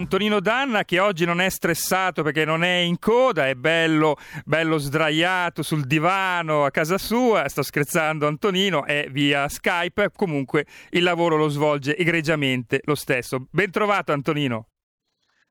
Antonino 0.00 0.40
Danna 0.40 0.86
che 0.86 0.98
oggi 0.98 1.26
non 1.26 1.42
è 1.42 1.50
stressato 1.50 2.22
perché 2.22 2.46
non 2.46 2.64
è 2.64 2.76
in 2.76 2.98
coda, 2.98 3.48
è 3.48 3.54
bello, 3.54 4.16
bello 4.46 4.78
sdraiato 4.78 5.62
sul 5.62 5.84
divano 5.84 6.64
a 6.64 6.70
casa 6.70 6.96
sua, 6.96 7.46
sto 7.50 7.62
scherzando 7.62 8.26
Antonino, 8.26 8.86
è 8.86 9.08
via 9.10 9.46
Skype, 9.46 10.10
comunque 10.16 10.64
il 10.92 11.02
lavoro 11.02 11.36
lo 11.36 11.48
svolge 11.48 11.98
egregiamente 11.98 12.80
lo 12.84 12.94
stesso. 12.94 13.46
Ben 13.50 13.70
trovato 13.70 14.12
Antonino. 14.12 14.68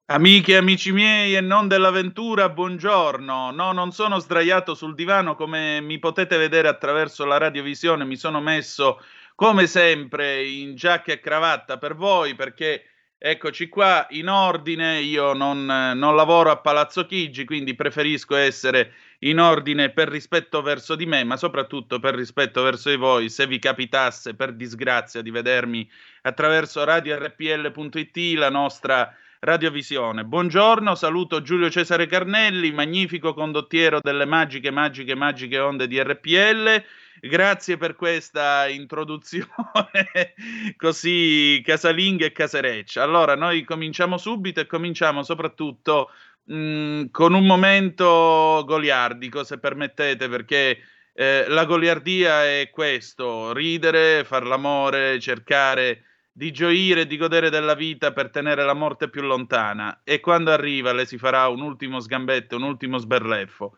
Amiche 0.08 0.54
e 0.54 0.58
amici 0.58 0.92
miei 0.92 1.36
e 1.36 1.42
non 1.42 1.68
dell'avventura, 1.68 2.50
buongiorno. 2.50 3.52
No, 3.52 3.72
non 3.72 3.92
sono 3.92 4.18
sdraiato 4.18 4.74
sul 4.74 4.96
divano 4.96 5.36
come 5.36 5.80
mi 5.80 6.00
potete 6.00 6.38
vedere 6.38 6.68
attraverso 6.68 7.24
la 7.24 7.38
radiovisione, 7.38 8.04
mi 8.04 8.16
sono 8.16 8.42
messo 8.42 9.00
come 9.36 9.68
sempre 9.68 10.44
in 10.44 10.74
giacca 10.74 11.12
e 11.12 11.20
cravatta 11.20 11.78
per 11.78 11.94
voi 11.94 12.34
perché 12.34 12.86
Eccoci 13.22 13.68
qua 13.68 14.08
in 14.12 14.30
ordine, 14.30 15.02
io 15.02 15.34
non, 15.34 15.66
non, 15.66 16.16
lavoro 16.16 16.52
a 16.52 16.58
Palazzo 16.58 17.06
Chigi, 17.06 17.44
quindi 17.44 17.76
preferisco 17.76 18.34
essere 18.38 18.94
in 19.20 19.42
ordine 19.42 19.90
per 19.90 20.08
rispetto 20.08 20.62
verso 20.62 20.96
di 20.96 21.06
me, 21.06 21.26
ma 21.26 21.36
soprattutto 21.36 22.00
per 22.00 22.16
rispetto 22.16 22.64
verso 22.64 22.90
di 22.90 22.96
voi, 22.96 23.30
se 23.30 23.46
vi 23.46 23.60
capitasse 23.60 24.36
per 24.36 24.54
disgrazia 24.54 25.22
di 25.22 25.32
vedermi 25.32 25.86
attraverso 26.22 26.86
radiorpl.it, 26.86 28.38
la 28.38 28.50
nostra 28.50 29.14
radiovisione. 29.40 30.24
Buongiorno, 30.24 30.96
saluto 30.96 31.42
Giulio 31.42 31.70
Cesare 31.70 32.08
Carnelli, 32.08 32.72
magnifico 32.72 33.34
condottiero 33.34 34.00
delle 34.02 34.24
magiche, 34.24 34.72
magiche, 34.72 35.14
magiche 35.14 35.60
onde 35.60 35.88
di 35.88 36.02
RPL 36.02 36.84
Grazie 37.22 37.76
per 37.76 37.96
questa 37.96 38.68
introduzione 38.68 39.48
così 40.78 41.62
casalinga 41.66 42.26
e 42.26 42.32
casereccia. 42.32 43.04
Allora, 43.04 43.36
noi 43.36 43.64
cominciamo 43.64 44.18
subito 44.18 44.62
e 44.62 44.66
cominciamo 44.66 45.22
soprattutto 45.24 46.12
mh, 46.46 46.56
mm, 46.56 47.06
con 47.12 47.34
un 47.34 47.46
momento 47.46 48.64
goliardico, 48.66 49.44
se 49.44 49.60
permettete, 49.60 50.30
perché 50.30 50.80
eh, 51.14 51.46
la 51.50 51.66
goliardia 51.66 52.46
è 52.46 52.70
questo, 52.72 53.52
ridere, 53.52 54.24
far 54.24 54.46
l'amore, 54.46 55.20
cercare 55.20 56.04
di 56.32 56.52
gioire 56.52 57.06
di 57.06 57.18
godere 57.18 57.50
della 57.50 57.74
vita 57.74 58.14
per 58.14 58.30
tenere 58.30 58.64
la 58.64 58.74
morte 58.74 59.10
più 59.10 59.22
lontana 59.24 60.02
e 60.06 60.22
quando 60.22 60.52
arriva 60.52 60.94
le 60.94 61.06
si 61.06 61.18
farà 61.18 61.50
un 61.50 61.62
ultimo 61.62 62.00
sgambetto, 62.00 62.56
un 62.56 62.64
ultimo 62.64 62.98
sberleffo. 62.98 63.76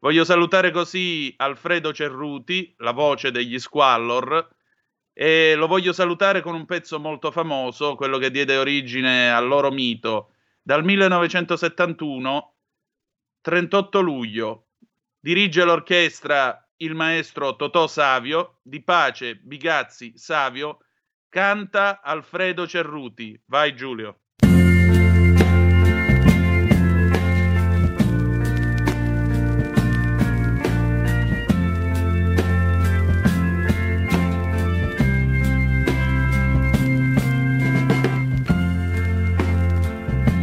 Voglio 0.00 0.24
salutare 0.24 0.70
così 0.70 1.34
Alfredo 1.38 1.92
Cerruti, 1.92 2.72
la 2.78 2.92
voce 2.92 3.32
degli 3.32 3.58
Squallor, 3.58 4.56
e 5.12 5.56
lo 5.56 5.66
voglio 5.66 5.92
salutare 5.92 6.40
con 6.40 6.54
un 6.54 6.66
pezzo 6.66 7.00
molto 7.00 7.32
famoso, 7.32 7.96
quello 7.96 8.18
che 8.18 8.30
diede 8.30 8.56
origine 8.56 9.32
al 9.32 9.48
loro 9.48 9.72
mito. 9.72 10.34
Dal 10.62 10.84
1971, 10.84 12.54
38 13.40 14.00
luglio, 14.00 14.66
dirige 15.18 15.64
l'orchestra 15.64 16.64
il 16.76 16.94
maestro 16.94 17.56
Totò 17.56 17.88
Savio, 17.88 18.60
di 18.62 18.80
Pace 18.80 19.34
Bigazzi 19.34 20.12
Savio, 20.16 20.78
canta 21.28 22.00
Alfredo 22.02 22.68
Cerruti. 22.68 23.40
Vai 23.46 23.74
Giulio. 23.74 24.20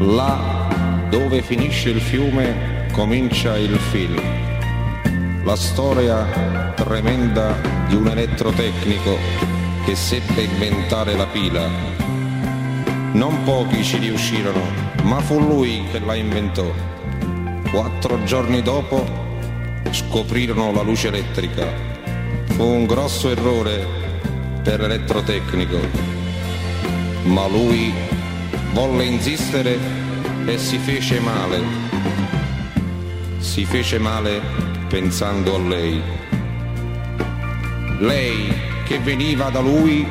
Là 0.05 1.07
dove 1.09 1.41
finisce 1.41 1.89
il 1.89 1.99
fiume 1.99 2.85
comincia 2.91 3.57
il 3.57 3.75
film. 3.75 4.21
La 5.43 5.55
storia 5.55 6.73
tremenda 6.75 7.55
di 7.87 7.95
un 7.95 8.07
elettrotecnico 8.07 9.17
che 9.83 9.95
seppe 9.95 10.41
inventare 10.41 11.15
la 11.15 11.25
pila. 11.25 11.67
Non 13.13 13.43
pochi 13.43 13.83
ci 13.83 13.97
riuscirono, 13.97 14.61
ma 15.03 15.19
fu 15.21 15.39
lui 15.39 15.83
che 15.91 15.99
la 15.99 16.13
inventò. 16.13 16.71
Quattro 17.71 18.23
giorni 18.25 18.61
dopo 18.61 19.03
scoprirono 19.89 20.71
la 20.71 20.83
luce 20.83 21.07
elettrica. 21.07 21.65
Fu 22.51 22.63
un 22.63 22.85
grosso 22.85 23.31
errore 23.31 23.87
per 24.61 24.81
l'elettrotecnico, 24.81 25.79
ma 27.23 27.47
lui 27.47 28.14
volle 28.75 29.05
insistere 29.05 29.79
e 30.45 30.57
si 30.57 30.77
fece 30.77 31.21
male. 31.21 31.63
Si 33.37 33.63
fece 33.63 33.99
male 33.99 34.41
pensando 34.89 35.55
a 35.55 35.59
lei. 35.59 36.01
Lei 37.99 38.53
che 38.83 38.99
veniva 38.99 39.49
da 39.49 39.61
lui, 39.61 40.05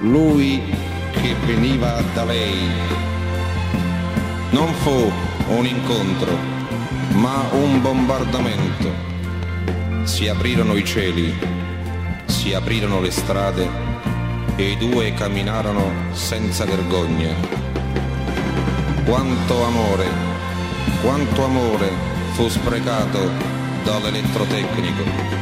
lui 0.00 0.62
che 1.10 1.34
veniva 1.44 2.02
da 2.14 2.24
lei. 2.24 2.56
Non 4.52 4.72
fu 4.72 5.12
un 5.48 5.66
incontro, 5.66 6.34
ma 7.16 7.44
un 7.52 7.82
bombardamento. 7.82 8.90
Si 10.04 10.26
aprirono 10.26 10.74
i 10.74 10.84
cieli, 10.86 11.34
si 12.24 12.54
aprirono 12.54 12.98
le 12.98 13.10
strade 13.10 13.81
e 14.62 14.70
i 14.70 14.76
due 14.76 15.12
camminarono 15.14 15.90
senza 16.12 16.64
vergogna. 16.64 17.34
Quanto 19.04 19.64
amore, 19.64 20.06
quanto 21.02 21.44
amore 21.44 21.90
fu 22.34 22.48
sprecato 22.48 23.18
dall'elettrotecnico. 23.82 25.41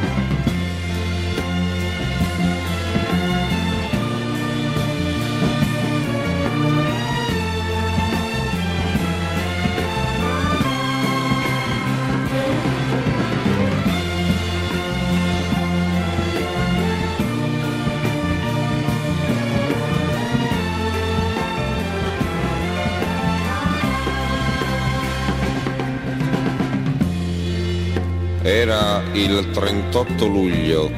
Il 29.23 29.51
38 29.51 30.27
luglio 30.27 30.91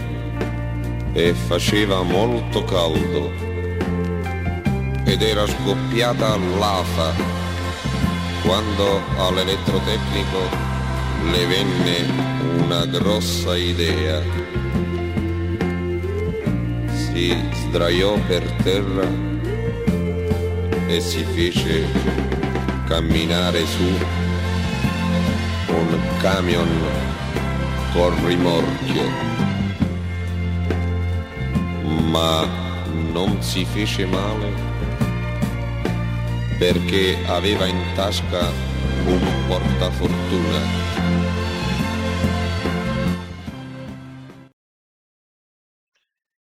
e 1.13 1.35
faceva 1.35 2.03
molto 2.03 2.63
caldo 2.63 3.33
ed 5.05 5.23
era 5.23 5.45
scoppiata 5.45 6.37
l'afa 6.37 7.13
quando 8.45 9.01
all'elettrotecnico 9.19 10.39
le 11.33 11.47
venne 11.47 12.63
una 12.63 12.87
grossa 12.87 13.57
idea. 13.57 14.23
Si 16.91 17.37
sdraiò 17.55 18.17
per 18.29 18.49
terra 18.63 19.09
e 20.87 21.01
si 21.01 21.25
fece 21.25 21.87
camminare 22.87 23.67
su 23.67 23.85
un 25.69 25.99
camion 26.21 27.02
col 27.93 28.13
rimorchio, 28.25 29.09
ma 32.11 32.45
non 33.13 33.43
si 33.43 33.65
fece 33.65 34.07
male 34.07 34.73
perché 36.63 37.19
aveva 37.27 37.67
in 37.67 37.93
tasca 37.95 38.49
un 39.05 39.47
portafortuna. 39.49 40.91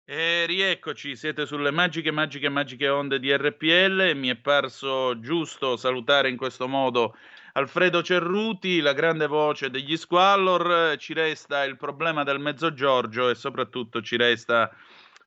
E 0.05 0.45
rieccoci, 0.45 1.15
siete 1.15 1.47
sulle 1.47 1.71
magiche, 1.71 2.11
magiche, 2.11 2.49
magiche 2.49 2.87
onde 2.87 3.19
di 3.19 3.35
RPL. 3.35 4.11
Mi 4.15 4.27
è 4.27 4.35
parso 4.35 5.19
giusto 5.19 5.75
salutare 5.75 6.29
in 6.29 6.37
questo 6.37 6.67
modo 6.67 7.15
Alfredo 7.53 8.01
Cerruti, 8.01 8.79
la 8.79 8.93
grande 8.93 9.27
voce 9.27 9.69
degli 9.69 9.97
Squallor, 9.97 10.95
ci 10.97 11.13
resta 11.13 11.65
il 11.65 11.75
problema 11.75 12.23
del 12.23 12.39
Mezzogiorgio 12.39 13.27
e 13.27 13.35
soprattutto 13.35 14.01
ci 14.01 14.15
resta 14.15 14.73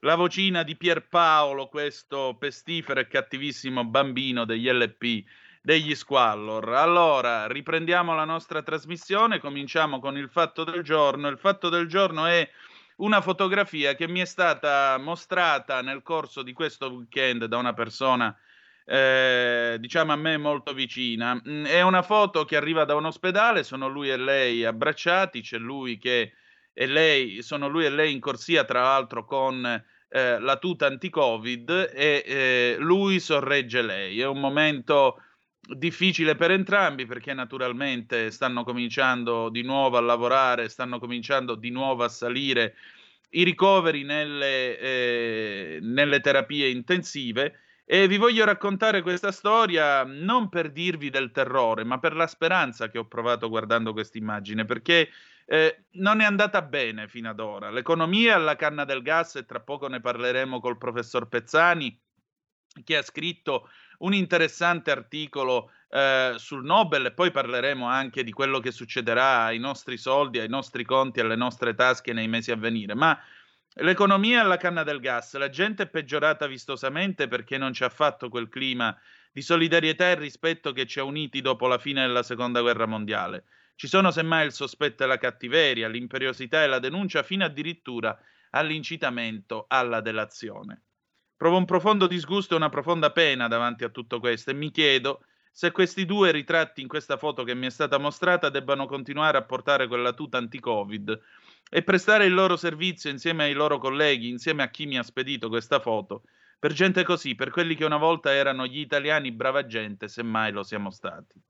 la 0.01 0.15
vocina 0.15 0.63
di 0.63 0.75
Pierpaolo, 0.75 1.69
questo 1.69 2.35
pestifero 2.39 3.01
e 3.01 3.09
cattivissimo 3.09 3.85
bambino 3.85 4.47
degli 4.47 4.71
LP 4.71 5.23
degli 5.61 5.95
Squallor. 5.95 6.71
Allora, 6.71 7.47
riprendiamo 7.47 8.15
la 8.15 8.25
nostra 8.25 8.63
trasmissione, 8.63 9.39
cominciamo 9.39 10.01
con 10.01 10.17
il 10.17 10.31
fatto 10.31 10.65
del 10.65 10.83
giorno. 10.83 11.29
Il 11.29 11.39
fatto 11.39 11.69
del 11.69 11.87
giorno 11.89 12.25
è 12.25 12.49
una 12.97 13.21
fotografia 13.21 13.95
che 13.95 14.09
mi 14.09 14.21
è 14.21 14.25
stata 14.25 14.97
mostrata 14.97 15.83
nel 15.83 16.03
corso 16.03 16.43
di 16.43 16.55
questo 16.55 16.91
weekend 16.91 17.45
da 17.45 17.59
una 17.59 17.75
persona 17.75 18.35
eh, 18.85 19.77
diciamo 19.81 20.13
a 20.13 20.17
me 20.17 20.37
molto 20.37 20.73
vicina. 20.73 21.35
Mm, 21.35 21.65
è 21.67 21.83
una 21.83 22.03
foto 22.03 22.45
che 22.45 22.57
arriva 22.57 22.85
da 22.85 22.95
un 22.95 23.07
ospedale, 23.07 23.63
sono 23.63 23.89
lui 23.89 24.11
e 24.11 24.17
lei 24.17 24.65
abbracciati, 24.65 25.41
c'è 25.41 25.59
lui 25.59 25.99
che 25.99 26.33
e 26.77 26.87
lei, 26.87 27.41
sono 27.43 27.69
lui 27.69 27.85
e 27.85 27.91
lei 27.91 28.13
in 28.13 28.21
corsia, 28.21 28.65
tra 28.65 28.83
l'altro 28.83 29.25
con 29.25 29.65
eh, 30.09 30.39
la 30.41 30.57
tuta 30.59 30.87
anti-Covid 30.87 31.93
e 31.95 32.25
eh, 32.27 32.77
lui 32.79 33.21
sorregge 33.21 33.81
lei. 33.81 34.21
È 34.21 34.27
un 34.27 34.41
momento 34.41 35.21
difficile 35.61 36.35
per 36.35 36.51
entrambi 36.51 37.07
perché 37.07 37.33
naturalmente 37.33 38.31
stanno 38.31 38.65
cominciando 38.65 39.49
di 39.49 39.63
nuovo 39.63 39.97
a 39.97 40.01
lavorare, 40.01 40.69
stanno 40.69 40.99
cominciando 40.99 41.55
di 41.55 41.71
nuovo 41.71 42.05
a 42.05 42.09
salire 42.09 42.75
i 43.31 43.45
ricoveri 43.45 44.03
nelle, 44.03 44.79
eh, 44.79 45.79
nelle 45.81 46.21
terapie 46.21 46.69
intensive 46.69 47.61
e 47.85 48.09
vi 48.09 48.17
voglio 48.17 48.45
raccontare 48.45 49.03
questa 49.03 49.31
storia 49.31 50.05
non 50.05 50.49
per 50.49 50.73
dirvi 50.73 51.11
del 51.11 51.31
terrore, 51.31 51.85
ma 51.85 51.99
per 51.99 52.15
la 52.15 52.27
speranza 52.27 52.89
che 52.89 52.99
ho 52.99 53.07
provato 53.07 53.49
guardando 53.49 53.93
questa 53.93 54.17
immagine, 54.17 54.65
perché 54.65 55.11
eh, 55.47 55.85
non 55.93 56.21
è 56.21 56.25
andata 56.25 56.63
bene 56.63 57.09
fino 57.09 57.29
ad 57.29 57.41
ora. 57.41 57.71
L'economia 57.71 58.37
alla 58.37 58.57
canna 58.57 58.85
del 58.85 59.03
gas, 59.03 59.37
e 59.37 59.45
tra 59.45 59.61
poco 59.61 59.89
ne 59.89 60.01
parleremo 60.01 60.61
col 60.61 60.79
professor 60.79 61.29
Pezzani, 61.29 62.01
che 62.83 62.97
ha 62.97 63.03
scritto 63.03 63.69
un 63.99 64.15
interessante 64.15 64.91
articolo 64.91 65.71
eh, 65.91 66.35
sul 66.37 66.65
Nobel 66.65 67.07
e 67.07 67.13
poi 67.13 67.31
parleremo 67.31 67.87
anche 67.87 68.25
di 68.25 68.33
quello 68.33 68.59
che 68.59 68.73
succederà 68.73 69.45
ai 69.45 69.59
nostri 69.59 69.97
soldi, 69.97 70.41
ai 70.41 70.49
nostri 70.49 70.85
conti, 70.85 71.21
alle 71.21 71.37
nostre 71.37 71.75
tasche 71.75 72.13
nei 72.13 72.27
mesi 72.27 72.51
a 72.51 72.57
venire. 72.57 72.95
Ma 72.95 73.17
l'economia 73.75 74.41
alla 74.41 74.57
canna 74.57 74.83
del 74.83 75.01
gas, 75.01 75.35
la 75.37 75.49
gente 75.49 75.85
è 75.85 75.89
peggiorata 75.89 76.47
vistosamente 76.47 77.29
perché 77.29 77.59
non 77.59 77.73
ci 77.73 77.85
ha 77.85 77.89
fatto 77.89 78.29
quel 78.29 78.49
clima 78.49 78.97
di 79.33 79.43
solidarietà 79.43 80.11
e 80.11 80.15
rispetto 80.15 80.73
che 80.73 80.87
ci 80.87 81.01
ha 81.01 81.05
uniti 81.05 81.41
dopo 81.41 81.67
la 81.67 81.79
fine 81.79 82.07
della 82.07 82.23
seconda 82.23 82.61
guerra 82.61 82.87
mondiale. 82.87 83.45
Ci 83.75 83.89
sono 83.89 84.13
semmai 84.13 84.47
il 84.47 84.53
sospetto 84.53 85.03
e 85.03 85.07
la 85.07 85.19
cattiveria, 85.19 85.89
l'imperiosità 85.89 86.63
e 86.63 86.69
la 86.69 86.79
denuncia, 86.79 87.25
fino 87.25 87.45
addirittura 87.45 88.17
all'incitamento 88.51 89.65
alla 89.69 90.01
delazione. 90.01 90.83
Provo 91.37 91.57
un 91.57 91.65
profondo 91.65 92.07
disgusto 92.07 92.55
e 92.55 92.57
una 92.57 92.69
profonda 92.69 93.11
pena 93.11 93.49
davanti 93.49 93.83
a 93.83 93.89
tutto 93.89 94.21
questo 94.21 94.51
e 94.51 94.55
mi 94.55 94.71
chiedo 94.71 95.25
se 95.51 95.73
questi 95.73 96.05
due 96.05 96.31
ritratti 96.31 96.81
in 96.81 96.89
questa 96.89 97.17
foto 97.17 97.43
che 97.43 97.55
mi 97.55 97.67
è 97.67 97.71
stata 97.71 97.99
mostrata 97.99 98.49
debbano 98.49 98.87
continuare 98.87 99.39
a 99.39 99.43
portare 99.43 99.89
quella 99.89 100.13
tuta 100.13 100.39
anti-Covid 100.39 101.21
e 101.71 101.83
prestare 101.83 102.27
il 102.27 102.35
loro 102.35 102.57
servizio 102.57 103.11
insieme 103.11 103.45
ai 103.45 103.53
loro 103.53 103.79
colleghi, 103.79 104.29
insieme 104.29 104.63
a 104.63 104.71
chi 104.71 104.87
mi 104.87 104.99
ha 104.99 105.03
spedito 105.03 105.49
questa 105.49 105.81
foto, 105.81 106.23
per 106.59 106.73
gente 106.73 107.03
così, 107.03 107.35
per 107.35 107.51
quelli 107.51 107.75
che 107.75 107.85
una 107.85 107.97
volta 107.97 108.33
erano 108.33 108.67
gli 108.67 108.79
italiani 108.79 109.33
brava 109.33 109.67
gente, 109.67 110.09
se 110.09 110.23
mai 110.23 110.53
lo 110.53 110.63
siamo 110.63 110.91
stati. 110.91 111.41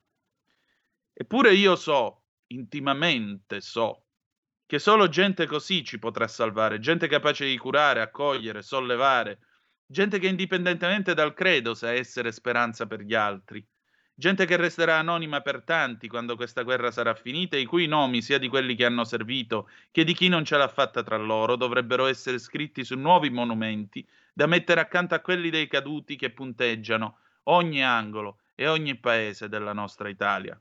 Eppure 1.12 1.54
io 1.54 1.76
so, 1.76 2.24
intimamente 2.48 3.60
so, 3.60 4.06
che 4.66 4.78
solo 4.78 5.08
gente 5.08 5.46
così 5.46 5.84
ci 5.84 5.98
potrà 5.98 6.26
salvare, 6.26 6.80
gente 6.80 7.06
capace 7.06 7.46
di 7.46 7.56
curare, 7.56 8.00
accogliere, 8.00 8.62
sollevare, 8.62 9.38
gente 9.86 10.18
che 10.18 10.26
indipendentemente 10.26 11.14
dal 11.14 11.34
credo 11.34 11.74
sa 11.74 11.92
essere 11.92 12.32
speranza 12.32 12.86
per 12.86 13.02
gli 13.02 13.14
altri, 13.14 13.64
gente 14.14 14.46
che 14.46 14.56
resterà 14.56 14.98
anonima 14.98 15.40
per 15.40 15.62
tanti 15.62 16.08
quando 16.08 16.36
questa 16.36 16.62
guerra 16.62 16.90
sarà 16.90 17.14
finita, 17.14 17.56
i 17.56 17.64
cui 17.64 17.86
nomi, 17.86 18.22
sia 18.22 18.38
di 18.38 18.48
quelli 18.48 18.74
che 18.76 18.84
hanno 18.84 19.04
servito 19.04 19.68
che 19.90 20.04
di 20.04 20.14
chi 20.14 20.28
non 20.28 20.44
ce 20.44 20.56
l'ha 20.56 20.68
fatta 20.68 21.02
tra 21.02 21.16
loro, 21.16 21.56
dovrebbero 21.56 22.06
essere 22.06 22.38
scritti 22.38 22.84
su 22.84 22.96
nuovi 22.96 23.30
monumenti 23.30 24.06
da 24.32 24.46
mettere 24.46 24.80
accanto 24.80 25.14
a 25.14 25.20
quelli 25.20 25.50
dei 25.50 25.66
caduti 25.66 26.16
che 26.16 26.30
punteggiano 26.30 27.18
ogni 27.44 27.82
angolo 27.82 28.38
e 28.54 28.68
ogni 28.68 28.96
paese 28.96 29.48
della 29.48 29.72
nostra 29.72 30.08
Italia. 30.08 30.60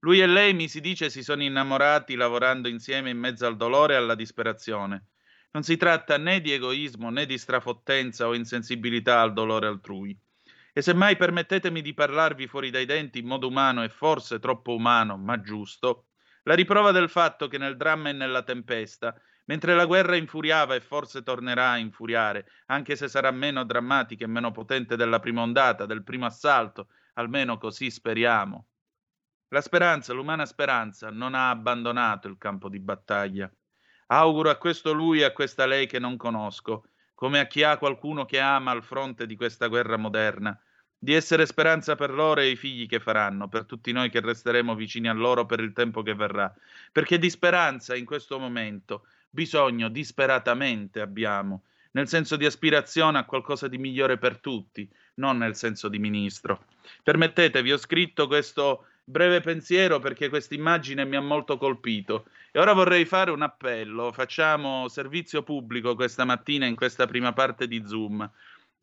Lui 0.00 0.20
e 0.20 0.26
lei, 0.26 0.52
mi 0.52 0.68
si 0.68 0.80
dice, 0.80 1.10
si 1.10 1.22
sono 1.22 1.42
innamorati 1.42 2.14
lavorando 2.16 2.68
insieme 2.68 3.10
in 3.10 3.18
mezzo 3.18 3.46
al 3.46 3.56
dolore 3.56 3.94
e 3.94 3.96
alla 3.96 4.16
disperazione. 4.16 5.06
Non 5.52 5.62
si 5.62 5.76
tratta 5.76 6.18
né 6.18 6.40
di 6.40 6.52
egoismo 6.52 7.10
né 7.10 7.24
di 7.24 7.38
strafottenza 7.38 8.26
o 8.26 8.34
insensibilità 8.34 9.20
al 9.20 9.32
dolore 9.32 9.66
altrui. 9.68 10.18
E 10.72 10.82
semmai 10.82 11.16
permettetemi 11.16 11.82
di 11.82 11.94
parlarvi 11.94 12.46
fuori 12.46 12.70
dai 12.70 12.86
denti 12.86 13.18
in 13.18 13.26
modo 13.26 13.46
umano 13.46 13.82
e 13.82 13.88
forse 13.88 14.38
troppo 14.38 14.74
umano, 14.74 15.16
ma 15.16 15.40
giusto, 15.40 16.06
la 16.44 16.54
riprova 16.54 16.92
del 16.92 17.08
fatto 17.08 17.46
che 17.46 17.58
nel 17.58 17.76
dramma 17.76 18.08
e 18.08 18.12
nella 18.12 18.42
tempesta, 18.42 19.14
mentre 19.46 19.74
la 19.74 19.84
guerra 19.84 20.16
infuriava 20.16 20.74
e 20.74 20.80
forse 20.80 21.22
tornerà 21.22 21.70
a 21.70 21.78
infuriare, 21.78 22.46
anche 22.66 22.96
se 22.96 23.08
sarà 23.08 23.30
meno 23.30 23.64
drammatica 23.64 24.24
e 24.24 24.28
meno 24.28 24.50
potente 24.50 24.96
della 24.96 25.20
prima 25.20 25.42
ondata, 25.42 25.84
del 25.84 26.02
primo 26.02 26.26
assalto, 26.26 26.88
almeno 27.14 27.58
così 27.58 27.90
speriamo, 27.90 28.68
la 29.52 29.60
speranza, 29.60 30.14
l'umana 30.14 30.46
speranza, 30.46 31.10
non 31.10 31.34
ha 31.34 31.50
abbandonato 31.50 32.26
il 32.26 32.38
campo 32.38 32.70
di 32.70 32.80
battaglia. 32.80 33.52
Auguro 34.06 34.48
a 34.48 34.56
questo 34.56 34.94
lui 34.94 35.20
e 35.20 35.24
a 35.24 35.32
questa 35.32 35.66
lei 35.66 35.86
che 35.86 35.98
non 35.98 36.16
conosco, 36.16 36.91
come 37.22 37.38
a 37.38 37.46
chi 37.46 37.62
ha 37.62 37.78
qualcuno 37.78 38.24
che 38.24 38.40
ama 38.40 38.72
al 38.72 38.82
fronte 38.82 39.26
di 39.26 39.36
questa 39.36 39.68
guerra 39.68 39.96
moderna, 39.96 40.60
di 40.98 41.14
essere 41.14 41.46
speranza 41.46 41.94
per 41.94 42.10
loro 42.10 42.40
e 42.40 42.50
i 42.50 42.56
figli 42.56 42.88
che 42.88 42.98
faranno, 42.98 43.46
per 43.46 43.64
tutti 43.64 43.92
noi 43.92 44.10
che 44.10 44.18
resteremo 44.18 44.74
vicini 44.74 45.08
a 45.08 45.12
loro 45.12 45.46
per 45.46 45.60
il 45.60 45.72
tempo 45.72 46.02
che 46.02 46.16
verrà, 46.16 46.52
perché 46.90 47.20
di 47.20 47.30
speranza 47.30 47.94
in 47.94 48.06
questo 48.06 48.40
momento 48.40 49.06
bisogno 49.30 49.88
disperatamente 49.88 51.00
abbiamo, 51.00 51.62
nel 51.92 52.08
senso 52.08 52.34
di 52.34 52.44
aspirazione 52.44 53.18
a 53.18 53.24
qualcosa 53.24 53.68
di 53.68 53.78
migliore 53.78 54.18
per 54.18 54.38
tutti, 54.38 54.90
non 55.14 55.38
nel 55.38 55.54
senso 55.54 55.88
di 55.88 56.00
ministro. 56.00 56.64
Permettetevi, 57.04 57.70
ho 57.70 57.76
scritto 57.76 58.26
questo 58.26 58.86
breve 59.04 59.40
pensiero 59.40 59.98
perché 59.98 60.28
questa 60.28 60.54
immagine 60.54 61.04
mi 61.04 61.16
ha 61.16 61.20
molto 61.20 61.56
colpito. 61.56 62.26
E 62.50 62.58
ora 62.58 62.72
vorrei 62.72 63.04
fare 63.04 63.30
un 63.30 63.42
appello. 63.42 64.12
Facciamo 64.12 64.88
servizio 64.88 65.42
pubblico 65.42 65.94
questa 65.94 66.24
mattina 66.24 66.66
in 66.66 66.76
questa 66.76 67.06
prima 67.06 67.32
parte 67.32 67.66
di 67.66 67.82
Zoom. 67.86 68.30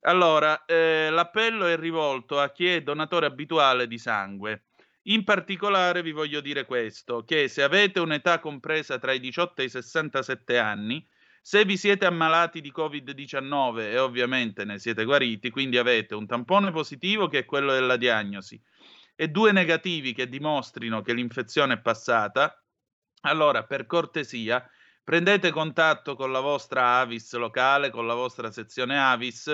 Allora, 0.01 0.65
eh, 0.65 1.09
l'appello 1.09 1.65
è 1.65 1.77
rivolto 1.77 2.39
a 2.39 2.51
chi 2.51 2.67
è 2.67 2.81
donatore 2.81 3.25
abituale 3.25 3.87
di 3.87 3.97
sangue. 3.97 4.63
In 5.03 5.23
particolare 5.23 6.01
vi 6.01 6.11
voglio 6.11 6.39
dire 6.39 6.65
questo, 6.65 7.23
che 7.23 7.47
se 7.47 7.63
avete 7.63 7.99
un'età 7.99 8.39
compresa 8.39 8.99
tra 8.99 9.11
i 9.11 9.19
18 9.19 9.61
e 9.61 9.65
i 9.65 9.69
67 9.69 10.57
anni, 10.57 11.05
se 11.41 11.65
vi 11.65 11.77
siete 11.77 12.05
ammalati 12.05 12.61
di 12.61 12.71
Covid-19 12.71 13.79
e 13.79 13.97
ovviamente 13.97 14.65
ne 14.65 14.77
siete 14.77 15.05
guariti, 15.05 15.49
quindi 15.49 15.77
avete 15.77 16.13
un 16.15 16.27
tampone 16.27 16.71
positivo 16.71 17.27
che 17.27 17.39
è 17.39 17.45
quello 17.45 17.71
della 17.73 17.97
diagnosi, 17.97 18.61
e 19.21 19.27
due 19.27 19.51
negativi 19.51 20.13
che 20.13 20.29
dimostrino 20.29 21.01
che 21.01 21.11
l'infezione 21.11 21.73
è 21.73 21.79
passata, 21.81 22.63
allora 23.23 23.65
per 23.65 23.85
cortesia 23.85 24.65
prendete 25.03 25.51
contatto 25.51 26.15
con 26.15 26.31
la 26.31 26.39
vostra 26.39 26.99
Avis 26.99 27.33
locale, 27.33 27.89
con 27.89 28.07
la 28.07 28.13
vostra 28.13 28.49
sezione 28.49 28.97
Avis, 28.97 29.53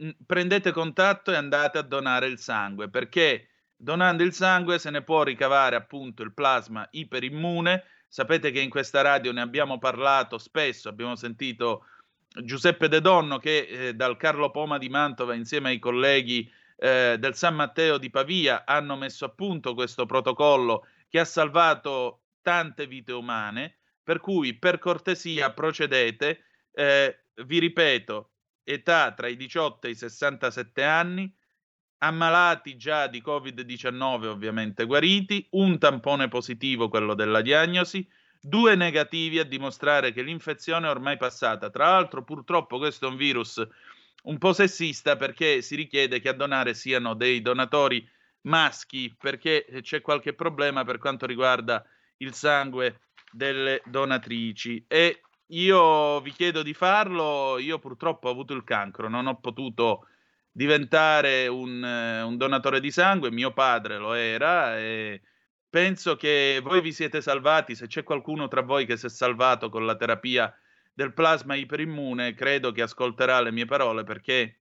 mm, 0.00 0.10
prendete 0.24 0.70
contatto 0.70 1.32
e 1.32 1.34
andate 1.34 1.78
a 1.78 1.82
donare 1.82 2.28
il 2.28 2.38
sangue, 2.38 2.88
perché 2.88 3.48
donando 3.74 4.22
il 4.22 4.32
sangue 4.32 4.78
se 4.78 4.90
ne 4.90 5.02
può 5.02 5.24
ricavare 5.24 5.74
appunto 5.74 6.22
il 6.22 6.32
plasma 6.32 6.86
iperimmune. 6.92 7.82
Sapete 8.06 8.52
che 8.52 8.60
in 8.60 8.70
questa 8.70 9.00
radio 9.00 9.32
ne 9.32 9.40
abbiamo 9.40 9.80
parlato 9.80 10.38
spesso, 10.38 10.88
abbiamo 10.88 11.16
sentito 11.16 11.86
Giuseppe 12.28 12.86
De 12.86 13.00
Donno 13.00 13.38
che 13.38 13.58
eh, 13.58 13.94
dal 13.94 14.16
Carlo 14.16 14.52
Poma 14.52 14.78
di 14.78 14.88
Mantova 14.88 15.34
insieme 15.34 15.70
ai 15.70 15.80
colleghi 15.80 16.48
eh, 16.82 17.16
del 17.18 17.34
San 17.34 17.54
Matteo 17.54 17.98
di 17.98 18.08
Pavia 18.08 18.64
hanno 18.64 18.96
messo 18.96 19.26
a 19.26 19.28
punto 19.28 19.74
questo 19.74 20.06
protocollo 20.06 20.86
che 21.10 21.18
ha 21.18 21.26
salvato 21.26 22.22
tante 22.40 22.86
vite 22.86 23.12
umane, 23.12 23.80
per 24.02 24.18
cui 24.20 24.54
per 24.54 24.78
cortesia 24.78 25.52
procedete, 25.52 26.44
eh, 26.72 27.24
vi 27.44 27.58
ripeto, 27.58 28.30
età 28.64 29.12
tra 29.12 29.28
i 29.28 29.36
18 29.36 29.88
e 29.88 29.90
i 29.90 29.94
67 29.94 30.82
anni, 30.82 31.30
ammalati 31.98 32.76
già 32.78 33.08
di 33.08 33.20
Covid-19 33.20 34.24
ovviamente 34.26 34.86
guariti, 34.86 35.46
un 35.50 35.78
tampone 35.78 36.28
positivo, 36.28 36.88
quello 36.88 37.12
della 37.12 37.42
diagnosi, 37.42 38.08
due 38.40 38.74
negativi 38.74 39.38
a 39.38 39.44
dimostrare 39.44 40.12
che 40.12 40.22
l'infezione 40.22 40.86
è 40.86 40.90
ormai 40.90 41.18
passata. 41.18 41.68
Tra 41.68 41.90
l'altro 41.90 42.24
purtroppo 42.24 42.78
questo 42.78 43.06
è 43.06 43.10
un 43.10 43.16
virus 43.16 43.68
un 44.24 44.38
po' 44.38 44.52
sessista 44.52 45.16
perché 45.16 45.62
si 45.62 45.76
richiede 45.76 46.20
che 46.20 46.28
a 46.28 46.34
donare 46.34 46.74
siano 46.74 47.14
dei 47.14 47.40
donatori 47.40 48.06
maschi 48.42 49.14
perché 49.18 49.66
c'è 49.82 50.00
qualche 50.00 50.34
problema 50.34 50.84
per 50.84 50.98
quanto 50.98 51.26
riguarda 51.26 51.84
il 52.18 52.34
sangue 52.34 53.00
delle 53.30 53.82
donatrici. 53.84 54.84
E 54.88 55.22
io 55.46 56.20
vi 56.20 56.32
chiedo 56.32 56.62
di 56.62 56.74
farlo, 56.74 57.58
io 57.58 57.78
purtroppo 57.78 58.28
ho 58.28 58.30
avuto 58.30 58.54
il 58.54 58.64
cancro, 58.64 59.08
non 59.08 59.26
ho 59.26 59.38
potuto 59.40 60.06
diventare 60.52 61.46
un, 61.46 61.82
un 61.82 62.36
donatore 62.36 62.80
di 62.80 62.90
sangue, 62.90 63.30
mio 63.30 63.52
padre 63.52 63.98
lo 63.98 64.12
era 64.12 64.78
e 64.78 65.22
penso 65.68 66.16
che 66.16 66.60
voi 66.62 66.80
vi 66.80 66.92
siete 66.92 67.20
salvati, 67.20 67.74
se 67.74 67.86
c'è 67.86 68.02
qualcuno 68.02 68.48
tra 68.48 68.62
voi 68.62 68.86
che 68.86 68.96
si 68.96 69.06
è 69.06 69.08
salvato 69.08 69.68
con 69.68 69.86
la 69.86 69.96
terapia 69.96 70.52
del 70.92 71.12
plasma 71.12 71.54
iperimmune, 71.54 72.34
credo 72.34 72.72
che 72.72 72.82
ascolterà 72.82 73.40
le 73.40 73.52
mie 73.52 73.64
parole 73.64 74.04
perché 74.04 74.60